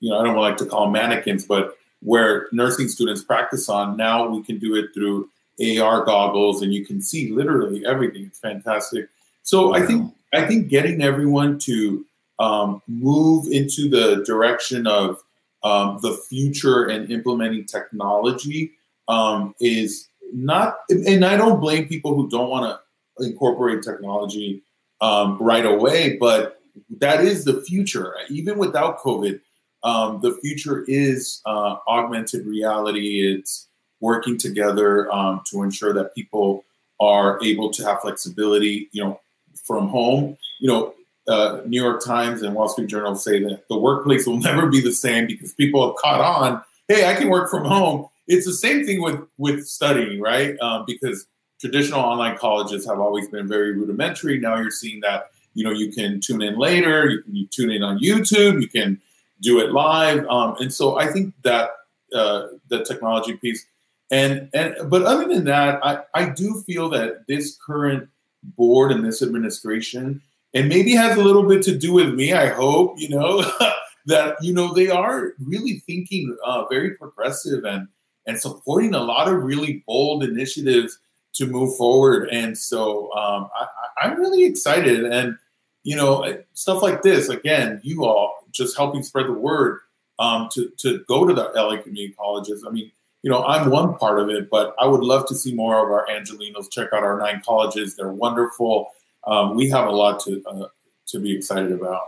you 0.00 0.10
know, 0.10 0.20
I 0.20 0.24
don't 0.24 0.36
like 0.36 0.56
to 0.58 0.66
call 0.66 0.90
mannequins, 0.90 1.44
but 1.44 1.76
where 2.00 2.48
nursing 2.52 2.88
students 2.88 3.22
practice 3.22 3.68
on. 3.68 3.96
Now 3.96 4.28
we 4.28 4.42
can 4.42 4.58
do 4.58 4.76
it 4.76 4.94
through 4.94 5.28
AR 5.60 6.04
goggles, 6.04 6.62
and 6.62 6.72
you 6.72 6.84
can 6.84 7.00
see 7.00 7.30
literally 7.30 7.84
everything. 7.86 8.24
It's 8.26 8.38
fantastic. 8.38 9.08
So 9.42 9.68
wow. 9.68 9.74
I 9.74 9.86
think 9.86 10.14
I 10.34 10.46
think 10.46 10.68
getting 10.68 11.02
everyone 11.02 11.58
to 11.60 12.04
um, 12.38 12.82
move 12.86 13.46
into 13.50 13.88
the 13.88 14.22
direction 14.24 14.86
of 14.86 15.22
um, 15.64 15.98
the 16.02 16.12
future 16.28 16.86
and 16.86 17.10
implementing 17.10 17.64
technology 17.64 18.72
um, 19.08 19.54
is 19.60 20.08
not. 20.32 20.78
And 20.90 21.24
I 21.24 21.36
don't 21.36 21.60
blame 21.60 21.88
people 21.88 22.14
who 22.14 22.28
don't 22.28 22.50
want 22.50 22.66
to 22.66 23.24
incorporate 23.24 23.82
technology 23.82 24.62
um, 25.00 25.38
right 25.38 25.66
away, 25.66 26.16
but 26.16 26.60
that 26.98 27.24
is 27.24 27.44
the 27.44 27.62
future. 27.62 28.14
Even 28.28 28.58
without 28.58 28.98
COVID, 29.00 29.40
um, 29.82 30.20
the 30.20 30.36
future 30.42 30.84
is 30.88 31.40
uh, 31.46 31.76
augmented 31.86 32.46
reality. 32.46 33.34
It's 33.34 33.67
working 34.00 34.38
together 34.38 35.12
um, 35.12 35.42
to 35.46 35.62
ensure 35.62 35.92
that 35.92 36.14
people 36.14 36.64
are 37.00 37.38
able 37.44 37.70
to 37.70 37.84
have 37.84 38.00
flexibility, 38.00 38.88
you 38.92 39.02
know, 39.02 39.20
from 39.64 39.88
home. 39.88 40.36
You 40.60 40.68
know, 40.68 40.94
uh, 41.28 41.60
New 41.66 41.80
York 41.80 42.02
Times 42.02 42.42
and 42.42 42.54
Wall 42.54 42.68
Street 42.68 42.88
Journal 42.88 43.14
say 43.14 43.42
that 43.44 43.68
the 43.68 43.78
workplace 43.78 44.26
will 44.26 44.38
never 44.40 44.66
be 44.66 44.80
the 44.80 44.92
same 44.92 45.26
because 45.26 45.52
people 45.52 45.86
have 45.86 45.96
caught 45.96 46.20
on. 46.20 46.62
Hey, 46.88 47.08
I 47.08 47.14
can 47.14 47.28
work 47.28 47.50
from 47.50 47.64
home. 47.64 48.08
It's 48.26 48.46
the 48.46 48.52
same 48.52 48.84
thing 48.84 49.02
with 49.02 49.20
with 49.38 49.66
studying, 49.66 50.20
right? 50.20 50.58
Um, 50.60 50.84
because 50.86 51.26
traditional 51.60 52.00
online 52.00 52.36
colleges 52.36 52.86
have 52.86 53.00
always 53.00 53.28
been 53.28 53.48
very 53.48 53.72
rudimentary. 53.72 54.38
Now 54.38 54.56
you're 54.56 54.70
seeing 54.70 55.00
that 55.00 55.30
you 55.54 55.64
know 55.64 55.70
you 55.70 55.92
can 55.92 56.20
tune 56.20 56.42
in 56.42 56.58
later, 56.58 57.06
you 57.06 57.22
can 57.22 57.34
you 57.34 57.46
tune 57.46 57.70
in 57.70 57.82
on 57.82 57.98
YouTube, 57.98 58.60
you 58.60 58.68
can 58.68 59.00
do 59.40 59.60
it 59.60 59.72
live, 59.72 60.26
um, 60.26 60.56
and 60.58 60.72
so 60.72 60.98
I 60.98 61.06
think 61.06 61.34
that 61.44 61.70
uh, 62.14 62.48
the 62.68 62.84
technology 62.84 63.34
piece 63.34 63.66
and 64.10 64.48
and 64.54 64.90
but 64.90 65.02
other 65.02 65.28
than 65.28 65.44
that, 65.44 65.84
I, 65.84 66.00
I 66.14 66.30
do 66.30 66.62
feel 66.66 66.88
that 66.90 67.26
this 67.26 67.58
current 67.64 68.08
board 68.42 68.92
and 68.92 69.04
this 69.04 69.22
administration, 69.22 70.22
and 70.54 70.68
maybe 70.68 70.92
has 70.94 71.16
a 71.16 71.22
little 71.22 71.46
bit 71.46 71.62
to 71.64 71.76
do 71.76 71.92
with 71.92 72.14
me, 72.14 72.32
I 72.32 72.48
hope, 72.48 72.94
you 72.98 73.10
know, 73.10 73.44
that 74.06 74.36
you 74.40 74.54
know 74.54 74.72
they 74.72 74.88
are 74.88 75.34
really 75.38 75.82
thinking 75.86 76.36
uh, 76.44 76.64
very 76.66 76.96
progressive 76.96 77.64
and 77.64 77.88
and 78.26 78.38
supporting 78.38 78.94
a 78.94 79.00
lot 79.00 79.28
of 79.28 79.42
really 79.42 79.82
bold 79.86 80.22
initiatives 80.22 80.98
to 81.34 81.46
move 81.46 81.76
forward. 81.76 82.28
And 82.30 82.56
so 82.56 83.12
um, 83.14 83.48
I, 83.58 83.66
I'm 84.02 84.18
really 84.18 84.44
excited. 84.44 85.04
And 85.04 85.36
you 85.82 85.96
know, 85.96 86.38
stuff 86.54 86.82
like 86.82 87.02
this 87.02 87.28
again, 87.28 87.80
you 87.82 88.04
all 88.04 88.34
just 88.50 88.76
helping 88.76 89.02
spread 89.02 89.26
the 89.26 89.32
word 89.32 89.80
um, 90.18 90.48
to 90.52 90.70
to 90.78 91.04
go 91.08 91.26
to 91.26 91.32
the 91.32 91.50
LA 91.54 91.80
community 91.80 92.14
colleges. 92.18 92.64
I 92.66 92.70
mean, 92.70 92.90
you 93.22 93.30
know, 93.30 93.44
I'm 93.44 93.70
one 93.70 93.96
part 93.96 94.20
of 94.20 94.28
it, 94.28 94.48
but 94.50 94.74
I 94.80 94.86
would 94.86 95.02
love 95.02 95.26
to 95.28 95.34
see 95.34 95.54
more 95.54 95.76
of 95.84 95.90
our 95.90 96.06
Angelenos. 96.06 96.70
check 96.70 96.92
out 96.92 97.02
our 97.02 97.18
nine 97.18 97.42
colleges. 97.44 97.96
They're 97.96 98.12
wonderful. 98.12 98.88
Um, 99.26 99.56
we 99.56 99.68
have 99.70 99.86
a 99.86 99.90
lot 99.90 100.20
to 100.24 100.42
uh, 100.46 100.68
to 101.08 101.18
be 101.18 101.36
excited 101.36 101.72
about. 101.72 102.02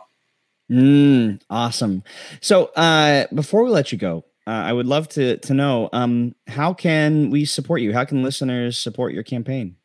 Mm, 0.70 1.40
awesome. 1.50 2.04
So 2.40 2.66
uh, 2.76 3.26
before 3.34 3.64
we 3.64 3.70
let 3.70 3.90
you 3.90 3.98
go, 3.98 4.24
uh, 4.46 4.50
I 4.50 4.72
would 4.72 4.86
love 4.86 5.08
to 5.10 5.36
to 5.38 5.54
know 5.54 5.88
um, 5.92 6.34
how 6.46 6.72
can 6.72 7.30
we 7.30 7.44
support 7.44 7.80
you? 7.80 7.92
How 7.92 8.04
can 8.04 8.22
listeners 8.22 8.78
support 8.78 9.12
your 9.12 9.24
campaign? 9.24 9.76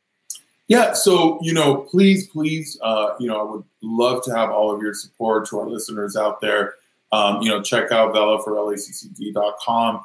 Yeah, 0.67 0.93
so 0.93 1.39
you 1.41 1.53
know, 1.53 1.77
please, 1.77 2.27
please, 2.27 2.77
uh, 2.83 3.15
you 3.19 3.27
know, 3.27 3.39
I 3.39 3.51
would 3.51 3.63
love 3.81 4.23
to 4.25 4.35
have 4.35 4.51
all 4.51 4.73
of 4.73 4.81
your 4.81 4.93
support 4.93 5.47
to 5.49 5.59
our 5.59 5.67
listeners 5.67 6.15
out 6.15 6.39
there. 6.41 6.75
Um, 7.11 7.41
you 7.41 7.49
know, 7.49 7.61
check 7.61 7.91
out 7.91 8.13
Vela 8.13 8.43
for 8.43 8.53
LACCD.com 8.53 10.01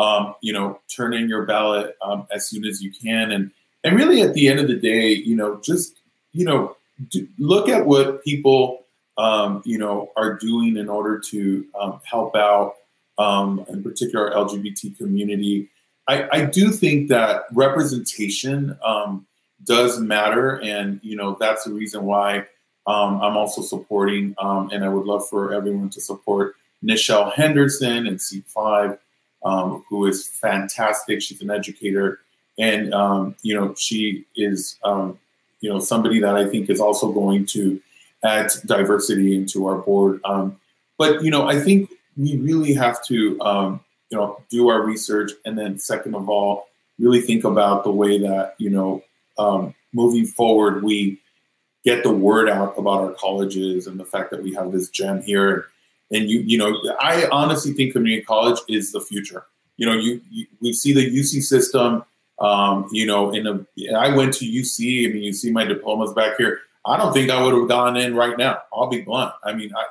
um, 0.00 0.34
you 0.40 0.52
know, 0.52 0.80
turn 0.88 1.12
in 1.12 1.28
your 1.28 1.44
ballot 1.44 1.94
um, 2.00 2.26
as 2.32 2.48
soon 2.48 2.64
as 2.64 2.82
you 2.82 2.90
can. 2.90 3.30
And, 3.30 3.50
and 3.84 3.94
really 3.94 4.22
at 4.22 4.32
the 4.32 4.48
end 4.48 4.58
of 4.58 4.66
the 4.66 4.74
day, 4.74 5.08
you 5.10 5.36
know, 5.36 5.60
just, 5.62 6.00
you 6.32 6.46
know, 6.46 6.76
do, 7.10 7.28
look 7.38 7.68
at 7.68 7.84
what 7.84 8.24
people, 8.24 8.84
um, 9.18 9.62
you 9.66 9.76
know, 9.76 10.10
are 10.16 10.34
doing 10.34 10.78
in 10.78 10.88
order 10.88 11.18
to 11.18 11.66
um, 11.78 12.00
help 12.04 12.34
out, 12.34 12.76
um, 13.18 13.62
in 13.68 13.82
particular, 13.82 14.30
LGBT 14.30 14.96
community. 14.96 15.68
I, 16.08 16.28
I, 16.32 16.44
do 16.46 16.70
think 16.70 17.08
that 17.10 17.42
representation 17.52 18.78
um, 18.82 19.26
does 19.64 20.00
matter. 20.00 20.58
And, 20.62 20.98
you 21.02 21.14
know, 21.14 21.36
that's 21.38 21.64
the 21.64 21.72
reason 21.74 22.04
why 22.04 22.46
I'm 22.86 23.36
also 23.36 23.60
supporting, 23.60 24.34
and 24.40 24.84
I 24.84 24.88
would 24.88 25.06
love 25.06 25.28
for 25.28 25.52
everyone 25.52 25.90
to 25.90 26.00
support 26.00 26.56
Nichelle 26.82 27.32
Henderson 27.32 28.06
and 28.06 28.18
C5 28.18 28.98
um, 29.44 29.84
who 29.88 30.06
is 30.06 30.26
fantastic. 30.26 31.22
She's 31.22 31.42
an 31.42 31.50
educator, 31.50 32.20
and 32.58 32.92
um, 32.94 33.34
you 33.42 33.54
know 33.54 33.74
she 33.74 34.24
is 34.36 34.78
um, 34.84 35.18
you 35.60 35.70
know 35.70 35.80
somebody 35.80 36.20
that 36.20 36.36
I 36.36 36.48
think 36.48 36.70
is 36.70 36.80
also 36.80 37.12
going 37.12 37.46
to 37.46 37.80
add 38.22 38.52
diversity 38.66 39.34
into 39.34 39.66
our 39.66 39.78
board. 39.78 40.20
Um, 40.24 40.58
but 40.98 41.22
you 41.22 41.30
know 41.30 41.46
I 41.46 41.58
think 41.58 41.90
we 42.16 42.36
really 42.36 42.74
have 42.74 43.02
to 43.06 43.40
um, 43.40 43.80
you 44.10 44.18
know 44.18 44.42
do 44.50 44.68
our 44.68 44.82
research, 44.82 45.32
and 45.44 45.58
then 45.58 45.78
second 45.78 46.14
of 46.14 46.28
all, 46.28 46.68
really 46.98 47.20
think 47.20 47.44
about 47.44 47.84
the 47.84 47.92
way 47.92 48.18
that 48.18 48.54
you 48.58 48.70
know 48.70 49.02
um, 49.38 49.74
moving 49.92 50.26
forward 50.26 50.82
we 50.82 51.18
get 51.84 52.02
the 52.02 52.12
word 52.12 52.48
out 52.48 52.74
about 52.78 53.00
our 53.00 53.12
colleges 53.14 53.86
and 53.86 53.98
the 53.98 54.04
fact 54.04 54.30
that 54.30 54.42
we 54.42 54.54
have 54.54 54.70
this 54.70 54.88
gem 54.90 55.22
here 55.22 55.68
and 56.10 56.28
you, 56.28 56.40
you 56.40 56.58
know, 56.58 56.76
I 57.00 57.28
honestly 57.30 57.72
think 57.72 57.92
community 57.92 58.22
college 58.22 58.58
is 58.68 58.92
the 58.92 59.00
future. 59.00 59.44
You 59.76 59.86
know, 59.86 59.94
you, 59.94 60.20
you 60.30 60.46
we 60.60 60.72
see 60.72 60.92
the 60.92 61.08
UC 61.08 61.42
system. 61.42 62.04
Um, 62.38 62.88
you 62.90 63.06
know, 63.06 63.30
in 63.30 63.46
a, 63.46 63.66
I 63.94 64.14
went 64.14 64.34
to 64.34 64.46
UC. 64.46 65.08
I 65.08 65.12
mean, 65.12 65.22
you 65.22 65.32
see 65.32 65.50
my 65.50 65.64
diplomas 65.64 66.12
back 66.14 66.36
here. 66.38 66.60
I 66.86 66.96
don't 66.96 67.12
think 67.12 67.30
I 67.30 67.42
would 67.42 67.54
have 67.54 67.68
gone 67.68 67.96
in 67.96 68.16
right 68.16 68.36
now. 68.38 68.62
I'll 68.72 68.88
be 68.88 69.02
blunt. 69.02 69.34
I 69.44 69.52
mean, 69.52 69.72
I, 69.76 69.84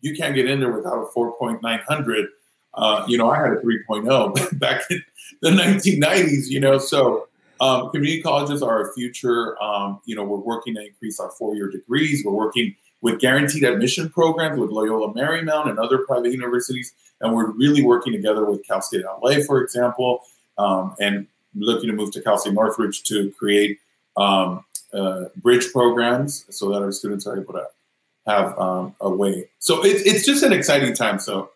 you 0.00 0.16
can't 0.16 0.34
get 0.34 0.50
in 0.50 0.60
there 0.60 0.72
without 0.72 0.96
a 0.96 1.06
4.900. 1.06 2.26
Uh, 2.74 3.04
you 3.06 3.18
know, 3.18 3.30
I 3.30 3.36
had 3.36 3.52
a 3.52 3.56
3.0 3.56 4.58
back 4.58 4.90
in 4.90 5.02
the 5.42 5.50
1990s, 5.50 6.48
you 6.48 6.60
know, 6.60 6.78
so 6.78 7.28
um, 7.60 7.90
community 7.90 8.22
colleges 8.22 8.62
are 8.62 8.90
a 8.90 8.92
future. 8.94 9.62
Um, 9.62 10.00
you 10.04 10.16
know, 10.16 10.24
we're 10.24 10.38
working 10.38 10.74
to 10.74 10.84
increase 10.84 11.20
our 11.20 11.30
four 11.30 11.54
year 11.54 11.70
degrees. 11.70 12.24
We're 12.24 12.32
working 12.32 12.74
with 13.02 13.20
guaranteed 13.20 13.64
admission 13.64 14.08
programs 14.08 14.58
with 14.58 14.70
Loyola 14.70 15.12
Marymount 15.12 15.68
and 15.68 15.78
other 15.78 15.98
private 15.98 16.32
universities. 16.32 16.94
And 17.20 17.34
we're 17.34 17.50
really 17.50 17.82
working 17.82 18.12
together 18.12 18.44
with 18.44 18.66
Cal 18.66 18.80
State 18.80 19.04
LA, 19.04 19.40
for 19.46 19.62
example, 19.62 20.22
um, 20.56 20.96
and 20.98 21.26
looking 21.54 21.90
to 21.90 21.94
move 21.94 22.12
to 22.12 22.22
Cal 22.22 22.38
State 22.38 22.54
Northridge 22.54 23.02
to 23.04 23.30
create 23.32 23.78
um, 24.16 24.64
uh, 24.94 25.24
bridge 25.36 25.72
programs 25.72 26.46
so 26.50 26.70
that 26.70 26.82
our 26.82 26.92
students 26.92 27.26
are 27.26 27.38
able 27.38 27.54
to 27.54 27.66
have 28.26 28.58
um, 28.58 28.94
a 29.00 29.10
way. 29.10 29.48
So 29.58 29.84
it, 29.84 30.06
it's 30.06 30.24
just 30.24 30.42
an 30.42 30.52
exciting 30.52 30.94
time. 30.94 31.18
So 31.18 31.50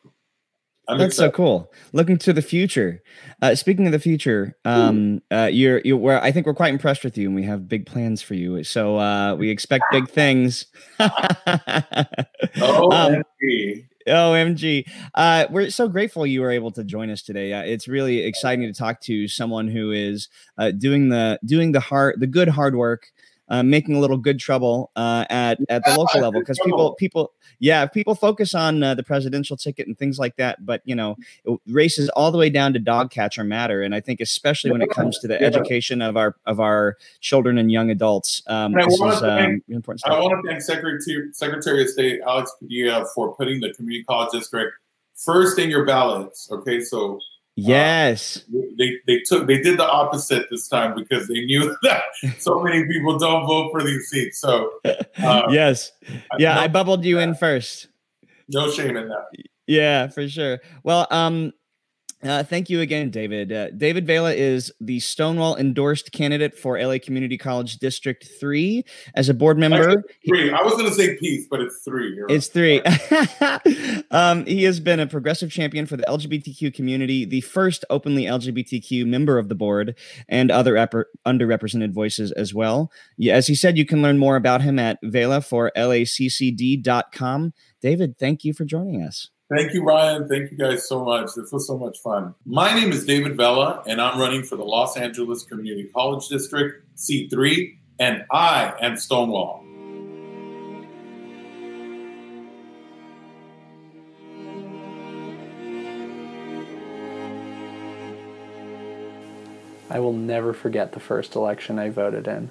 I'm 0.88 0.98
That's 0.98 1.14
excited. 1.14 1.32
so 1.32 1.36
cool. 1.36 1.72
Looking 1.92 2.16
to 2.18 2.32
the 2.32 2.42
future. 2.42 3.02
Uh, 3.42 3.54
speaking 3.54 3.86
of 3.86 3.92
the 3.92 3.98
future, 3.98 4.56
um, 4.64 5.20
uh, 5.32 5.48
you're 5.52 5.80
you 5.84 5.96
where 5.96 6.22
I 6.22 6.30
think 6.30 6.46
we're 6.46 6.54
quite 6.54 6.72
impressed 6.72 7.02
with 7.02 7.18
you, 7.18 7.26
and 7.26 7.34
we 7.34 7.42
have 7.42 7.68
big 7.68 7.86
plans 7.86 8.22
for 8.22 8.34
you. 8.34 8.62
So 8.62 8.98
uh, 8.98 9.34
we 9.34 9.50
expect 9.50 9.84
big 9.90 10.08
things. 10.08 10.66
oh, 11.00 12.92
um, 12.92 13.22
OMG. 14.06 14.88
Uh, 15.14 15.46
we're 15.50 15.70
so 15.70 15.88
grateful 15.88 16.26
you 16.26 16.40
were 16.40 16.50
able 16.50 16.70
to 16.72 16.84
join 16.84 17.10
us 17.10 17.22
today. 17.22 17.52
Uh, 17.52 17.62
it's 17.62 17.88
really 17.88 18.20
exciting 18.20 18.66
to 18.66 18.72
talk 18.72 19.00
to 19.02 19.26
someone 19.28 19.68
who 19.68 19.90
is 19.90 20.28
uh, 20.58 20.70
doing 20.70 21.08
the 21.08 21.38
doing 21.44 21.72
the 21.72 21.80
hard 21.80 22.20
the 22.20 22.26
good 22.26 22.48
hard 22.48 22.76
work 22.76 23.08
uh, 23.48 23.62
making 23.62 23.94
a 23.94 24.00
little 24.00 24.16
good 24.16 24.38
trouble 24.38 24.90
uh, 24.96 25.24
at 25.30 25.58
at 25.68 25.84
the 25.84 25.94
local 25.96 26.20
level 26.20 26.40
because 26.40 26.58
people 26.64 26.94
people 26.94 27.32
yeah 27.58 27.86
people 27.86 28.14
focus 28.14 28.54
on 28.54 28.82
uh, 28.82 28.94
the 28.94 29.02
presidential 29.02 29.56
ticket 29.56 29.86
and 29.86 29.98
things 29.98 30.18
like 30.18 30.36
that, 30.36 30.64
but 30.64 30.82
you 30.84 30.94
know 30.94 31.16
races 31.66 32.08
all 32.10 32.30
the 32.30 32.38
way 32.38 32.50
down 32.50 32.72
to 32.72 32.78
dog 32.78 33.10
catcher 33.10 33.44
matter, 33.44 33.82
and 33.82 33.94
I 33.94 34.00
think 34.00 34.20
especially 34.20 34.70
when 34.70 34.82
it 34.82 34.90
comes 34.90 35.18
to 35.20 35.28
the 35.28 35.34
yeah. 35.34 35.46
education 35.46 36.02
of 36.02 36.16
our 36.16 36.36
of 36.46 36.60
our 36.60 36.96
children 37.20 37.58
and 37.58 37.70
young 37.70 37.90
adults, 37.90 38.42
um, 38.46 38.72
this 38.72 38.94
is 38.94 39.22
um, 39.22 39.62
important. 39.68 40.00
Stuff. 40.00 40.12
I 40.12 40.20
want 40.20 40.44
to 40.44 40.50
thank 40.50 40.62
Secretary 40.62 41.28
Secretary 41.32 41.82
of 41.82 41.88
State 41.88 42.20
Alex 42.26 42.52
Padilla 42.58 43.06
for 43.14 43.34
putting 43.34 43.60
the 43.60 43.72
community 43.74 44.04
college 44.04 44.32
district 44.32 44.72
first 45.14 45.58
in 45.58 45.70
your 45.70 45.84
ballots. 45.84 46.50
Okay, 46.50 46.80
so 46.80 47.18
yes, 47.56 48.44
uh, 48.54 48.60
they 48.78 48.98
they 49.06 49.20
took 49.20 49.46
they 49.46 49.60
did 49.60 49.78
the 49.78 49.88
opposite 49.88 50.46
this 50.50 50.68
time 50.68 50.94
because 50.94 51.26
they 51.26 51.44
knew 51.44 51.76
that 51.82 52.02
so 52.38 52.62
many 52.62 52.86
people 52.86 53.18
don't 53.18 53.46
vote 53.46 53.70
for 53.72 53.82
these 53.82 54.08
seats. 54.08 54.38
So 54.38 54.70
uh, 54.84 55.42
yes, 55.50 55.92
yeah, 56.38 56.54
no, 56.54 56.60
I 56.60 56.68
bubbled 56.68 57.04
you 57.04 57.18
in 57.18 57.34
first. 57.34 57.88
No 58.48 58.70
shame 58.70 58.96
in 58.96 59.08
that. 59.08 59.26
Yeah, 59.66 60.06
for 60.08 60.28
sure. 60.28 60.60
Well, 60.84 61.08
um, 61.10 61.52
uh, 62.22 62.42
thank 62.42 62.70
you 62.70 62.80
again, 62.80 63.10
David. 63.10 63.52
Uh, 63.52 63.70
David 63.70 64.06
Vela 64.06 64.32
is 64.32 64.72
the 64.80 65.00
Stonewall 65.00 65.54
endorsed 65.56 66.12
candidate 66.12 66.56
for 66.56 66.80
LA 66.82 66.96
Community 66.98 67.36
College 67.36 67.76
District 67.76 68.26
3 68.40 68.84
as 69.14 69.28
a 69.28 69.34
board 69.34 69.58
member. 69.58 70.02
Three. 70.26 70.50
I 70.50 70.62
was 70.62 70.72
going 70.74 70.86
to 70.86 70.94
say 70.94 71.16
peace, 71.18 71.46
but 71.50 71.60
it's 71.60 71.82
3 71.84 72.14
You're 72.14 72.26
it's 72.30 72.48
three. 72.48 72.82
um, 74.10 74.46
he 74.46 74.64
has 74.64 74.80
been 74.80 74.98
a 74.98 75.06
progressive 75.06 75.50
champion 75.50 75.84
for 75.84 75.98
the 75.98 76.04
LGBTQ 76.04 76.72
community, 76.72 77.26
the 77.26 77.42
first 77.42 77.84
openly 77.90 78.24
LGBTQ 78.24 79.06
member 79.06 79.38
of 79.38 79.48
the 79.50 79.54
board, 79.54 79.94
and 80.28 80.50
other 80.50 80.74
underrepresented 81.26 81.92
voices 81.92 82.32
as 82.32 82.54
well. 82.54 82.90
Yeah, 83.18 83.34
as 83.34 83.46
he 83.46 83.54
said, 83.54 83.76
you 83.76 83.84
can 83.84 84.00
learn 84.00 84.18
more 84.18 84.36
about 84.36 84.62
him 84.62 84.78
at 84.78 84.98
Vela 85.02 85.42
for 85.42 85.70
LACCD.com. 85.76 87.52
David, 87.82 88.18
thank 88.18 88.42
you 88.42 88.54
for 88.54 88.64
joining 88.64 89.02
us. 89.02 89.30
Thank 89.48 89.74
you, 89.74 89.84
Ryan. 89.84 90.26
Thank 90.28 90.50
you 90.50 90.58
guys 90.58 90.88
so 90.88 91.04
much. 91.04 91.30
This 91.36 91.52
was 91.52 91.68
so 91.68 91.78
much 91.78 92.00
fun. 92.00 92.34
My 92.44 92.74
name 92.74 92.90
is 92.90 93.04
David 93.04 93.36
Vela, 93.36 93.80
and 93.86 94.00
I'm 94.00 94.18
running 94.18 94.42
for 94.42 94.56
the 94.56 94.64
Los 94.64 94.96
Angeles 94.96 95.44
Community 95.44 95.88
College 95.94 96.26
District, 96.26 96.84
C3, 96.96 97.76
and 98.00 98.24
I 98.32 98.74
am 98.80 98.96
Stonewall. 98.96 99.62
I 109.88 110.00
will 110.00 110.12
never 110.12 110.52
forget 110.52 110.90
the 110.90 110.98
first 110.98 111.36
election 111.36 111.78
I 111.78 111.90
voted 111.90 112.26
in, 112.26 112.50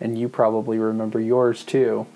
and 0.00 0.16
you 0.16 0.28
probably 0.28 0.78
remember 0.78 1.20
yours 1.20 1.64
too. 1.64 2.06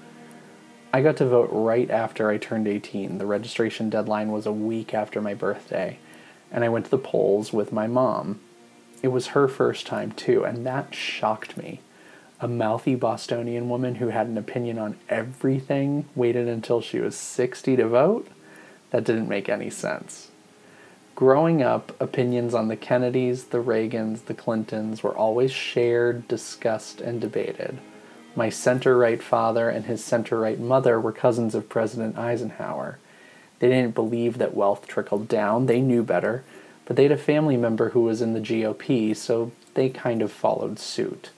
I 0.92 1.02
got 1.02 1.16
to 1.18 1.26
vote 1.26 1.50
right 1.52 1.88
after 1.88 2.30
I 2.30 2.36
turned 2.36 2.66
18. 2.66 3.18
The 3.18 3.26
registration 3.26 3.90
deadline 3.90 4.32
was 4.32 4.44
a 4.44 4.52
week 4.52 4.92
after 4.92 5.20
my 5.20 5.34
birthday, 5.34 5.98
and 6.50 6.64
I 6.64 6.68
went 6.68 6.86
to 6.86 6.90
the 6.90 6.98
polls 6.98 7.52
with 7.52 7.72
my 7.72 7.86
mom. 7.86 8.40
It 9.00 9.08
was 9.08 9.28
her 9.28 9.46
first 9.46 9.86
time, 9.86 10.10
too, 10.10 10.44
and 10.44 10.66
that 10.66 10.92
shocked 10.92 11.56
me. 11.56 11.80
A 12.40 12.48
mouthy 12.48 12.96
Bostonian 12.96 13.68
woman 13.68 13.96
who 13.96 14.08
had 14.08 14.26
an 14.26 14.36
opinion 14.36 14.78
on 14.78 14.98
everything 15.08 16.06
waited 16.16 16.48
until 16.48 16.80
she 16.80 16.98
was 16.98 17.14
60 17.14 17.76
to 17.76 17.86
vote? 17.86 18.26
That 18.90 19.04
didn't 19.04 19.28
make 19.28 19.48
any 19.48 19.70
sense. 19.70 20.30
Growing 21.14 21.62
up, 21.62 21.98
opinions 22.00 22.52
on 22.52 22.66
the 22.66 22.76
Kennedys, 22.76 23.44
the 23.44 23.62
Reagans, 23.62 24.24
the 24.24 24.34
Clintons 24.34 25.04
were 25.04 25.16
always 25.16 25.52
shared, 25.52 26.26
discussed, 26.26 27.00
and 27.00 27.20
debated. 27.20 27.78
My 28.40 28.48
center 28.48 28.96
right 28.96 29.22
father 29.22 29.68
and 29.68 29.84
his 29.84 30.02
center 30.02 30.40
right 30.40 30.58
mother 30.58 30.98
were 30.98 31.12
cousins 31.12 31.54
of 31.54 31.68
President 31.68 32.16
Eisenhower. 32.16 32.98
They 33.58 33.68
didn't 33.68 33.94
believe 33.94 34.38
that 34.38 34.54
wealth 34.54 34.86
trickled 34.86 35.28
down, 35.28 35.66
they 35.66 35.82
knew 35.82 36.02
better, 36.02 36.42
but 36.86 36.96
they 36.96 37.02
had 37.02 37.12
a 37.12 37.18
family 37.18 37.58
member 37.58 37.90
who 37.90 38.00
was 38.00 38.22
in 38.22 38.32
the 38.32 38.40
GOP, 38.40 39.14
so 39.14 39.52
they 39.74 39.90
kind 39.90 40.22
of 40.22 40.32
followed 40.32 40.78
suit. 40.78 41.28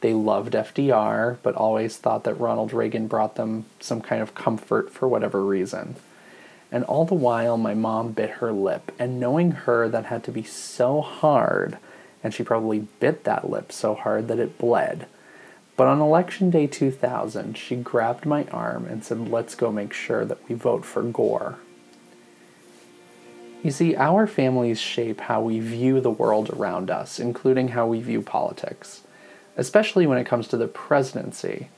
They 0.00 0.12
loved 0.12 0.54
FDR, 0.54 1.38
but 1.44 1.54
always 1.54 1.98
thought 1.98 2.24
that 2.24 2.40
Ronald 2.40 2.72
Reagan 2.72 3.06
brought 3.06 3.36
them 3.36 3.66
some 3.78 4.00
kind 4.00 4.20
of 4.20 4.34
comfort 4.34 4.90
for 4.90 5.06
whatever 5.06 5.44
reason. 5.46 5.94
And 6.72 6.82
all 6.82 7.04
the 7.04 7.14
while, 7.14 7.58
my 7.58 7.74
mom 7.74 8.10
bit 8.10 8.30
her 8.40 8.50
lip, 8.50 8.90
and 8.98 9.20
knowing 9.20 9.52
her, 9.52 9.88
that 9.88 10.06
had 10.06 10.24
to 10.24 10.32
be 10.32 10.42
so 10.42 11.00
hard, 11.00 11.78
and 12.24 12.34
she 12.34 12.42
probably 12.42 12.88
bit 12.98 13.22
that 13.22 13.48
lip 13.48 13.70
so 13.70 13.94
hard 13.94 14.26
that 14.26 14.40
it 14.40 14.58
bled. 14.58 15.06
But 15.80 15.88
on 15.88 16.02
election 16.02 16.50
day 16.50 16.66
2000, 16.66 17.56
she 17.56 17.74
grabbed 17.74 18.26
my 18.26 18.44
arm 18.48 18.84
and 18.84 19.02
said, 19.02 19.30
Let's 19.30 19.54
go 19.54 19.72
make 19.72 19.94
sure 19.94 20.26
that 20.26 20.46
we 20.46 20.54
vote 20.54 20.84
for 20.84 21.02
Gore. 21.02 21.56
You 23.62 23.70
see, 23.70 23.96
our 23.96 24.26
families 24.26 24.78
shape 24.78 25.22
how 25.22 25.40
we 25.40 25.58
view 25.58 26.02
the 26.02 26.10
world 26.10 26.50
around 26.50 26.90
us, 26.90 27.18
including 27.18 27.68
how 27.68 27.86
we 27.86 28.02
view 28.02 28.20
politics, 28.20 29.04
especially 29.56 30.06
when 30.06 30.18
it 30.18 30.26
comes 30.26 30.48
to 30.48 30.58
the 30.58 30.68
presidency. 30.68 31.70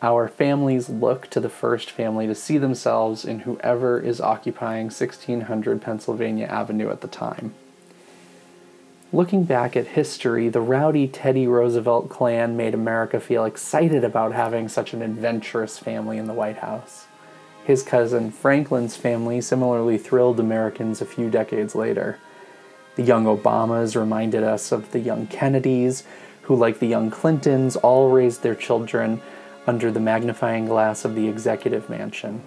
Our 0.00 0.28
families 0.28 0.88
look 0.88 1.28
to 1.30 1.40
the 1.40 1.48
first 1.48 1.90
family 1.90 2.28
to 2.28 2.34
see 2.36 2.58
themselves 2.58 3.24
in 3.24 3.40
whoever 3.40 3.98
is 3.98 4.20
occupying 4.20 4.84
1600 4.84 5.82
Pennsylvania 5.82 6.46
Avenue 6.46 6.90
at 6.90 7.00
the 7.00 7.08
time. 7.08 7.56
Looking 9.16 9.44
back 9.44 9.78
at 9.78 9.86
history, 9.86 10.50
the 10.50 10.60
rowdy 10.60 11.08
Teddy 11.08 11.46
Roosevelt 11.46 12.10
clan 12.10 12.54
made 12.54 12.74
America 12.74 13.18
feel 13.18 13.46
excited 13.46 14.04
about 14.04 14.34
having 14.34 14.68
such 14.68 14.92
an 14.92 15.00
adventurous 15.00 15.78
family 15.78 16.18
in 16.18 16.26
the 16.26 16.34
White 16.34 16.58
House. 16.58 17.06
His 17.64 17.82
cousin 17.82 18.30
Franklin's 18.30 18.94
family 18.94 19.40
similarly 19.40 19.96
thrilled 19.96 20.38
Americans 20.38 21.00
a 21.00 21.06
few 21.06 21.30
decades 21.30 21.74
later. 21.74 22.18
The 22.96 23.04
young 23.04 23.24
Obamas 23.24 23.98
reminded 23.98 24.42
us 24.42 24.70
of 24.70 24.92
the 24.92 25.00
young 25.00 25.26
Kennedys, 25.28 26.04
who, 26.42 26.54
like 26.54 26.78
the 26.78 26.86
young 26.86 27.10
Clintons, 27.10 27.76
all 27.76 28.10
raised 28.10 28.42
their 28.42 28.54
children 28.54 29.22
under 29.66 29.90
the 29.90 29.98
magnifying 29.98 30.66
glass 30.66 31.06
of 31.06 31.14
the 31.14 31.26
executive 31.26 31.88
mansion. 31.88 32.42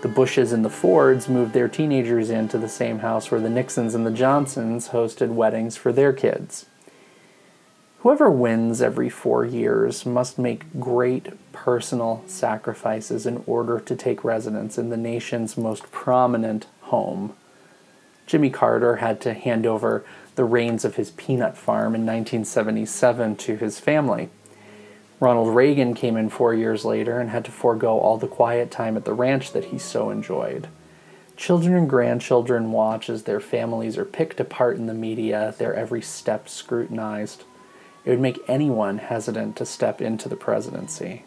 The 0.00 0.08
Bushes 0.08 0.52
and 0.52 0.64
the 0.64 0.70
Fords 0.70 1.28
moved 1.28 1.54
their 1.54 1.66
teenagers 1.66 2.30
into 2.30 2.56
the 2.56 2.68
same 2.68 3.00
house 3.00 3.32
where 3.32 3.40
the 3.40 3.50
Nixons 3.50 3.96
and 3.96 4.06
the 4.06 4.12
Johnsons 4.12 4.90
hosted 4.90 5.30
weddings 5.30 5.76
for 5.76 5.92
their 5.92 6.12
kids. 6.12 6.66
Whoever 8.00 8.30
wins 8.30 8.80
every 8.80 9.08
four 9.08 9.44
years 9.44 10.06
must 10.06 10.38
make 10.38 10.78
great 10.78 11.30
personal 11.50 12.22
sacrifices 12.28 13.26
in 13.26 13.42
order 13.44 13.80
to 13.80 13.96
take 13.96 14.22
residence 14.22 14.78
in 14.78 14.90
the 14.90 14.96
nation's 14.96 15.56
most 15.56 15.90
prominent 15.90 16.66
home. 16.82 17.34
Jimmy 18.24 18.50
Carter 18.50 18.96
had 18.96 19.20
to 19.22 19.34
hand 19.34 19.66
over 19.66 20.04
the 20.36 20.44
reins 20.44 20.84
of 20.84 20.94
his 20.94 21.10
peanut 21.10 21.56
farm 21.56 21.96
in 21.96 22.06
1977 22.06 23.34
to 23.34 23.56
his 23.56 23.80
family. 23.80 24.28
Ronald 25.20 25.54
Reagan 25.54 25.94
came 25.94 26.16
in 26.16 26.28
four 26.28 26.54
years 26.54 26.84
later 26.84 27.18
and 27.18 27.30
had 27.30 27.44
to 27.46 27.50
forego 27.50 27.98
all 27.98 28.18
the 28.18 28.28
quiet 28.28 28.70
time 28.70 28.96
at 28.96 29.04
the 29.04 29.12
ranch 29.12 29.52
that 29.52 29.66
he 29.66 29.78
so 29.78 30.10
enjoyed. 30.10 30.68
Children 31.36 31.74
and 31.74 31.90
grandchildren 31.90 32.72
watch 32.72 33.10
as 33.10 33.24
their 33.24 33.40
families 33.40 33.98
are 33.98 34.04
picked 34.04 34.40
apart 34.40 34.76
in 34.76 34.86
the 34.86 34.94
media, 34.94 35.54
their 35.58 35.74
every 35.74 36.02
step 36.02 36.48
scrutinized. 36.48 37.44
It 38.04 38.10
would 38.10 38.20
make 38.20 38.38
anyone 38.48 38.98
hesitant 38.98 39.56
to 39.56 39.66
step 39.66 40.00
into 40.00 40.28
the 40.28 40.36
presidency. 40.36 41.24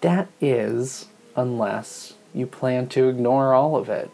That 0.00 0.28
is, 0.40 1.06
unless 1.36 2.14
you 2.34 2.46
plan 2.46 2.88
to 2.88 3.08
ignore 3.08 3.54
all 3.54 3.76
of 3.76 3.88
it. 3.88 4.10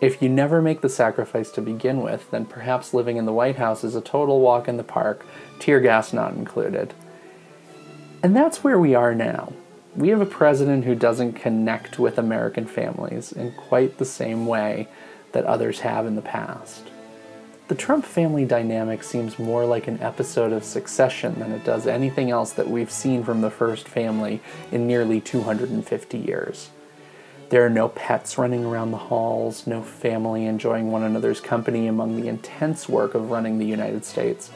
If 0.00 0.20
you 0.20 0.28
never 0.28 0.60
make 0.60 0.80
the 0.80 0.88
sacrifice 0.88 1.50
to 1.52 1.62
begin 1.62 2.02
with, 2.02 2.30
then 2.30 2.44
perhaps 2.44 2.92
living 2.92 3.16
in 3.16 3.24
the 3.24 3.32
White 3.32 3.56
House 3.56 3.84
is 3.84 3.94
a 3.94 4.00
total 4.00 4.40
walk 4.40 4.68
in 4.68 4.76
the 4.76 4.84
park, 4.84 5.24
tear 5.58 5.80
gas 5.80 6.12
not 6.12 6.34
included. 6.34 6.92
And 8.22 8.36
that's 8.36 8.62
where 8.62 8.78
we 8.78 8.94
are 8.94 9.14
now. 9.16 9.52
We 9.96 10.10
have 10.10 10.20
a 10.20 10.26
president 10.26 10.84
who 10.84 10.94
doesn't 10.94 11.32
connect 11.32 11.98
with 11.98 12.18
American 12.18 12.66
families 12.66 13.32
in 13.32 13.52
quite 13.52 13.98
the 13.98 14.04
same 14.04 14.46
way 14.46 14.86
that 15.32 15.44
others 15.44 15.80
have 15.80 16.06
in 16.06 16.14
the 16.14 16.22
past. 16.22 16.84
The 17.66 17.74
Trump 17.74 18.04
family 18.04 18.44
dynamic 18.44 19.02
seems 19.02 19.38
more 19.38 19.64
like 19.64 19.88
an 19.88 20.00
episode 20.00 20.52
of 20.52 20.62
Succession 20.62 21.40
than 21.40 21.52
it 21.52 21.64
does 21.64 21.86
anything 21.86 22.30
else 22.30 22.52
that 22.52 22.68
we've 22.68 22.90
seen 22.90 23.24
from 23.24 23.40
the 23.40 23.50
first 23.50 23.88
family 23.88 24.40
in 24.70 24.86
nearly 24.86 25.20
250 25.20 26.18
years. 26.18 26.70
There 27.48 27.66
are 27.66 27.70
no 27.70 27.88
pets 27.88 28.38
running 28.38 28.64
around 28.64 28.92
the 28.92 28.98
halls, 28.98 29.66
no 29.66 29.82
family 29.82 30.46
enjoying 30.46 30.90
one 30.90 31.02
another's 31.02 31.40
company 31.40 31.86
among 31.86 32.20
the 32.20 32.28
intense 32.28 32.88
work 32.88 33.14
of 33.14 33.30
running 33.30 33.58
the 33.58 33.66
United 33.66 34.04
States 34.04 34.50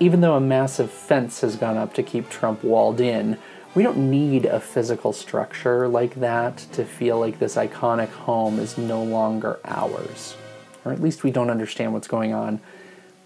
even 0.00 0.20
though 0.20 0.34
a 0.34 0.40
massive 0.40 0.90
fence 0.90 1.40
has 1.42 1.56
gone 1.56 1.76
up 1.76 1.94
to 1.94 2.02
keep 2.02 2.28
Trump 2.28 2.64
walled 2.64 3.00
in, 3.00 3.38
we 3.74 3.82
don't 3.82 4.10
need 4.10 4.44
a 4.44 4.60
physical 4.60 5.12
structure 5.12 5.88
like 5.88 6.16
that 6.16 6.58
to 6.72 6.84
feel 6.84 7.18
like 7.18 7.38
this 7.38 7.56
iconic 7.56 8.10
home 8.10 8.58
is 8.58 8.76
no 8.76 9.02
longer 9.02 9.58
ours. 9.64 10.36
Or 10.84 10.92
at 10.92 11.00
least 11.00 11.22
we 11.22 11.30
don't 11.30 11.50
understand 11.50 11.92
what's 11.92 12.08
going 12.08 12.34
on 12.34 12.60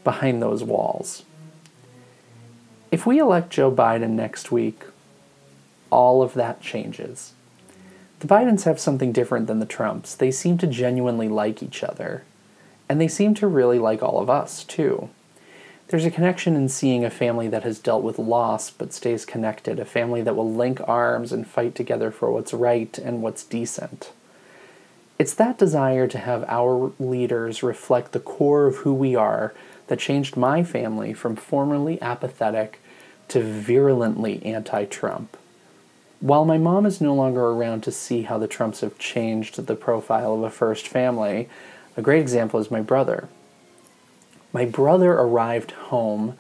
behind 0.05 0.41
those 0.41 0.63
walls. 0.63 1.25
If 2.93 3.07
we 3.07 3.19
elect 3.19 3.51
Joe 3.51 3.73
Biden 3.73 4.11
next 4.11 4.53
week, 4.53 4.85
all 5.91 6.23
of 6.23 6.35
that 6.35 6.61
changes. 6.61 7.33
The 8.21 8.29
Bidens 8.29 8.65
have 8.65 8.79
something 8.79 9.13
different 9.13 9.47
than 9.47 9.59
the 9.59 9.67
Trumps. 9.67 10.15
They 10.15 10.31
seem 10.31 10.59
to 10.59 10.67
genuinely 10.67 11.29
like 11.29 11.63
each 11.63 11.83
other. 11.83 12.23
And 12.89 13.01
they 13.01 13.09
seem 13.09 13.35
to 13.35 13.49
really 13.49 13.79
like 13.79 14.03
all 14.03 14.21
of 14.21 14.31
us, 14.31 14.63
too. 14.63 15.11
There's 15.89 16.05
a 16.05 16.11
connection 16.11 16.57
in 16.57 16.69
seeing 16.69 17.05
a 17.05 17.11
family 17.11 17.47
that 17.47 17.63
has 17.63 17.79
dealt 17.79 18.03
with 18.03 18.19
loss 18.19 18.71
but 18.71 18.93
stays 18.93 19.25
connected, 19.25 19.79
a 19.79 19.85
family 19.85 20.21
that 20.23 20.35
will 20.35 20.53
link 20.53 20.81
arms 20.89 21.31
and 21.31 21.47
fight 21.47 21.77
together 21.77 22.11
for 22.11 22.33
what's 22.33 22.53
right 22.53 22.99
and 22.99 23.23
what's 23.23 23.45
decent. 23.45 24.11
It's 25.17 25.35
that 25.35 25.59
desire 25.59 26.09
to 26.09 26.19
have 26.19 26.45
our 26.49 26.93
leaders 26.99 27.63
reflect 27.63 28.13
the 28.13 28.21
core 28.21 28.67
of 28.67 28.79
who 28.79 28.93
we 28.93 29.15
are 29.15 29.55
that 29.87 30.01
changed 30.01 30.37
my 30.37 30.65
family 30.65 31.15
from 31.15 31.37
formerly 31.37 32.03
apathetic 32.03 32.81
to 33.29 33.41
virulently 33.41 34.45
anti 34.45 34.87
Trump. 34.87 35.37
While 36.19 36.45
my 36.45 36.59
mom 36.59 36.85
is 36.85 37.01
no 37.01 37.15
longer 37.15 37.45
around 37.47 37.83
to 37.83 37.93
see 37.93 38.23
how 38.23 38.39
the 38.39 38.49
Trumps 38.49 38.81
have 38.81 38.99
changed 38.99 39.65
the 39.65 39.77
profile 39.77 40.35
of 40.35 40.43
a 40.43 40.51
first 40.51 40.89
family, 40.89 41.49
a 41.97 42.03
great 42.03 42.21
example 42.21 42.59
is 42.59 42.71
my 42.71 42.81
brother. 42.81 43.29
My 44.57 44.65
brother 44.65 45.13
arrived 45.13 45.73
home 45.73 46.39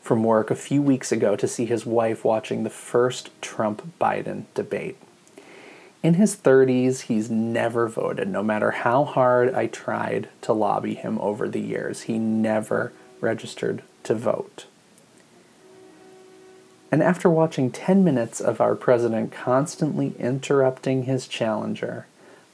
from 0.00 0.22
work 0.22 0.52
a 0.52 0.54
few 0.54 0.80
weeks 0.80 1.10
ago 1.10 1.34
to 1.34 1.48
see 1.48 1.64
his 1.64 1.84
wife 1.84 2.24
watching 2.24 2.62
the 2.62 2.70
first 2.70 3.30
Trump 3.42 3.98
Biden 4.00 4.44
debate. 4.54 4.96
In 6.00 6.14
his 6.14 6.36
30s, 6.36 7.00
he's 7.00 7.28
never 7.28 7.88
voted, 7.88 8.28
no 8.28 8.40
matter 8.44 8.70
how 8.70 9.02
hard 9.02 9.52
I 9.52 9.66
tried 9.66 10.28
to 10.42 10.52
lobby 10.52 10.94
him 10.94 11.18
over 11.18 11.48
the 11.48 11.60
years. 11.60 12.02
He 12.02 12.20
never 12.20 12.92
registered 13.20 13.82
to 14.04 14.14
vote. 14.14 14.66
And 16.92 17.02
after 17.02 17.28
watching 17.28 17.72
10 17.72 18.04
minutes 18.04 18.40
of 18.40 18.60
our 18.60 18.76
president 18.76 19.32
constantly 19.32 20.14
interrupting 20.20 21.02
his 21.02 21.26
challenger, 21.26 22.06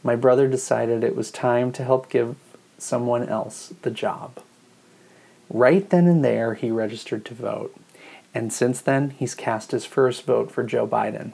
my 0.03 0.17
brother 0.17 0.49
decided 0.49 1.05
it 1.05 1.15
was 1.15 1.31
time 1.31 1.71
to 1.73 1.85
help 1.85 2.09
give 2.09 2.35
someone 2.79 3.29
else 3.29 3.75
the 3.83 3.91
job. 3.91 4.39
Right 5.53 5.89
then 5.91 6.07
and 6.07 6.25
there, 6.25 6.55
he 6.55 6.71
registered 6.71 7.27
to 7.27 7.35
vote. 7.35 7.77
And 8.35 8.51
since 8.51 8.81
then, 8.81 9.11
he's 9.11 9.35
cast 9.35 9.73
his 9.73 9.85
first 9.85 10.25
vote 10.25 10.51
for 10.51 10.65
Joe 10.65 10.87
Biden. 10.87 11.33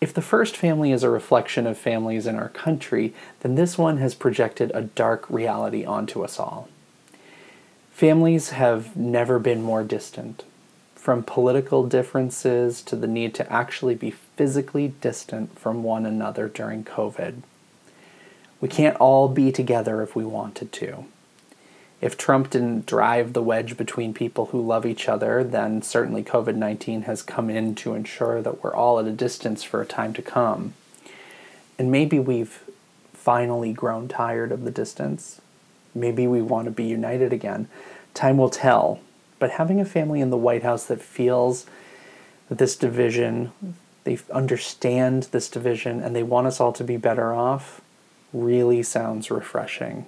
If 0.00 0.14
the 0.14 0.22
first 0.22 0.56
family 0.56 0.92
is 0.92 1.02
a 1.02 1.10
reflection 1.10 1.66
of 1.66 1.76
families 1.76 2.28
in 2.28 2.36
our 2.36 2.50
country, 2.50 3.12
then 3.40 3.56
this 3.56 3.76
one 3.76 3.96
has 3.96 4.14
projected 4.14 4.70
a 4.72 4.82
dark 4.82 5.28
reality 5.28 5.84
onto 5.84 6.22
us 6.22 6.38
all. 6.38 6.68
Families 7.90 8.50
have 8.50 8.96
never 8.96 9.40
been 9.40 9.60
more 9.60 9.82
distant. 9.82 10.44
From 10.94 11.24
political 11.24 11.88
differences 11.88 12.80
to 12.82 12.94
the 12.94 13.08
need 13.08 13.34
to 13.34 13.52
actually 13.52 13.96
be 13.96 14.12
physically 14.12 14.94
distant 15.00 15.58
from 15.58 15.82
one 15.82 16.06
another 16.06 16.46
during 16.46 16.84
COVID. 16.84 17.42
We 18.60 18.68
can't 18.68 18.96
all 18.98 19.26
be 19.26 19.50
together 19.50 20.00
if 20.02 20.14
we 20.14 20.24
wanted 20.24 20.70
to. 20.74 21.06
If 22.00 22.16
Trump 22.16 22.50
didn't 22.50 22.86
drive 22.86 23.32
the 23.32 23.42
wedge 23.42 23.76
between 23.76 24.14
people 24.14 24.46
who 24.46 24.64
love 24.64 24.86
each 24.86 25.08
other, 25.08 25.42
then 25.42 25.82
certainly 25.82 26.22
COVID 26.22 26.54
19 26.54 27.02
has 27.02 27.22
come 27.22 27.50
in 27.50 27.74
to 27.76 27.94
ensure 27.94 28.40
that 28.40 28.62
we're 28.62 28.74
all 28.74 29.00
at 29.00 29.06
a 29.06 29.12
distance 29.12 29.64
for 29.64 29.82
a 29.82 29.86
time 29.86 30.12
to 30.14 30.22
come. 30.22 30.74
And 31.78 31.90
maybe 31.90 32.18
we've 32.18 32.62
finally 33.12 33.72
grown 33.72 34.06
tired 34.06 34.52
of 34.52 34.64
the 34.64 34.70
distance. 34.70 35.40
Maybe 35.94 36.26
we 36.26 36.40
want 36.40 36.66
to 36.66 36.70
be 36.70 36.84
united 36.84 37.32
again. 37.32 37.68
Time 38.14 38.38
will 38.38 38.50
tell. 38.50 39.00
But 39.38 39.52
having 39.52 39.80
a 39.80 39.84
family 39.84 40.20
in 40.20 40.30
the 40.30 40.36
White 40.36 40.62
House 40.62 40.86
that 40.86 41.02
feels 41.02 41.66
that 42.48 42.58
this 42.58 42.76
division, 42.76 43.52
they 44.04 44.18
understand 44.32 45.24
this 45.24 45.48
division, 45.48 46.00
and 46.00 46.14
they 46.14 46.22
want 46.22 46.46
us 46.46 46.60
all 46.60 46.72
to 46.72 46.84
be 46.84 46.96
better 46.96 47.34
off, 47.34 47.80
really 48.32 48.82
sounds 48.82 49.30
refreshing. 49.30 50.06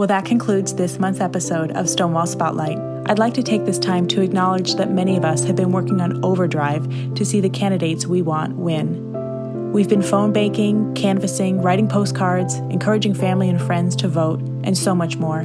Well, 0.00 0.06
that 0.06 0.24
concludes 0.24 0.72
this 0.72 0.98
month's 0.98 1.20
episode 1.20 1.72
of 1.72 1.86
Stonewall 1.86 2.26
Spotlight. 2.26 2.78
I'd 3.10 3.18
like 3.18 3.34
to 3.34 3.42
take 3.42 3.66
this 3.66 3.78
time 3.78 4.08
to 4.08 4.22
acknowledge 4.22 4.76
that 4.76 4.90
many 4.90 5.18
of 5.18 5.26
us 5.26 5.44
have 5.44 5.56
been 5.56 5.72
working 5.72 6.00
on 6.00 6.24
overdrive 6.24 6.88
to 7.16 7.22
see 7.22 7.42
the 7.42 7.50
candidates 7.50 8.06
we 8.06 8.22
want 8.22 8.56
win. 8.56 9.72
We've 9.74 9.90
been 9.90 10.00
phone 10.00 10.32
banking, 10.32 10.94
canvassing, 10.94 11.60
writing 11.60 11.86
postcards, 11.86 12.54
encouraging 12.70 13.12
family 13.12 13.50
and 13.50 13.60
friends 13.60 13.94
to 13.96 14.08
vote, 14.08 14.40
and 14.64 14.78
so 14.78 14.94
much 14.94 15.18
more. 15.18 15.40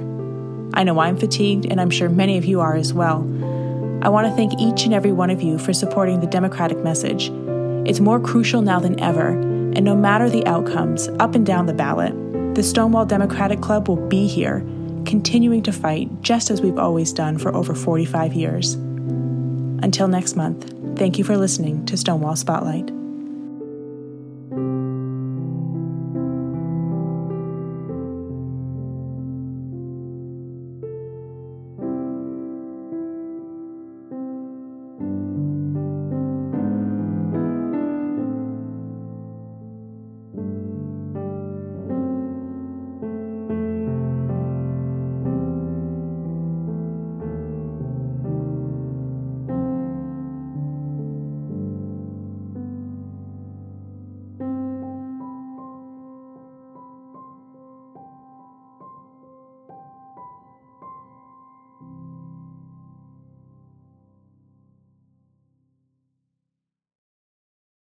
I 0.73 0.85
know 0.85 0.99
I'm 0.99 1.17
fatigued, 1.17 1.65
and 1.65 1.81
I'm 1.81 1.89
sure 1.89 2.07
many 2.07 2.37
of 2.37 2.45
you 2.45 2.61
are 2.61 2.77
as 2.77 2.93
well. 2.93 3.23
I 4.03 4.07
want 4.07 4.25
to 4.25 4.33
thank 4.37 4.57
each 4.57 4.85
and 4.85 4.93
every 4.93 5.11
one 5.11 5.31
of 5.31 5.41
you 5.41 5.57
for 5.57 5.73
supporting 5.73 6.21
the 6.21 6.27
Democratic 6.27 6.77
message. 6.77 7.29
It's 7.85 7.99
more 7.99 8.21
crucial 8.21 8.61
now 8.61 8.79
than 8.79 9.01
ever, 9.01 9.31
and 9.31 9.83
no 9.83 9.97
matter 9.97 10.29
the 10.29 10.47
outcomes, 10.47 11.09
up 11.19 11.35
and 11.35 11.45
down 11.45 11.65
the 11.65 11.73
ballot, 11.73 12.15
the 12.55 12.63
Stonewall 12.63 13.05
Democratic 13.05 13.59
Club 13.59 13.89
will 13.89 14.07
be 14.07 14.27
here, 14.27 14.61
continuing 15.05 15.61
to 15.63 15.73
fight 15.73 16.09
just 16.21 16.49
as 16.49 16.61
we've 16.61 16.79
always 16.79 17.11
done 17.11 17.37
for 17.37 17.53
over 17.53 17.75
45 17.75 18.33
years. 18.33 18.75
Until 19.83 20.07
next 20.07 20.37
month, 20.37 20.73
thank 20.97 21.17
you 21.17 21.25
for 21.25 21.35
listening 21.35 21.85
to 21.85 21.97
Stonewall 21.97 22.37
Spotlight. 22.37 22.89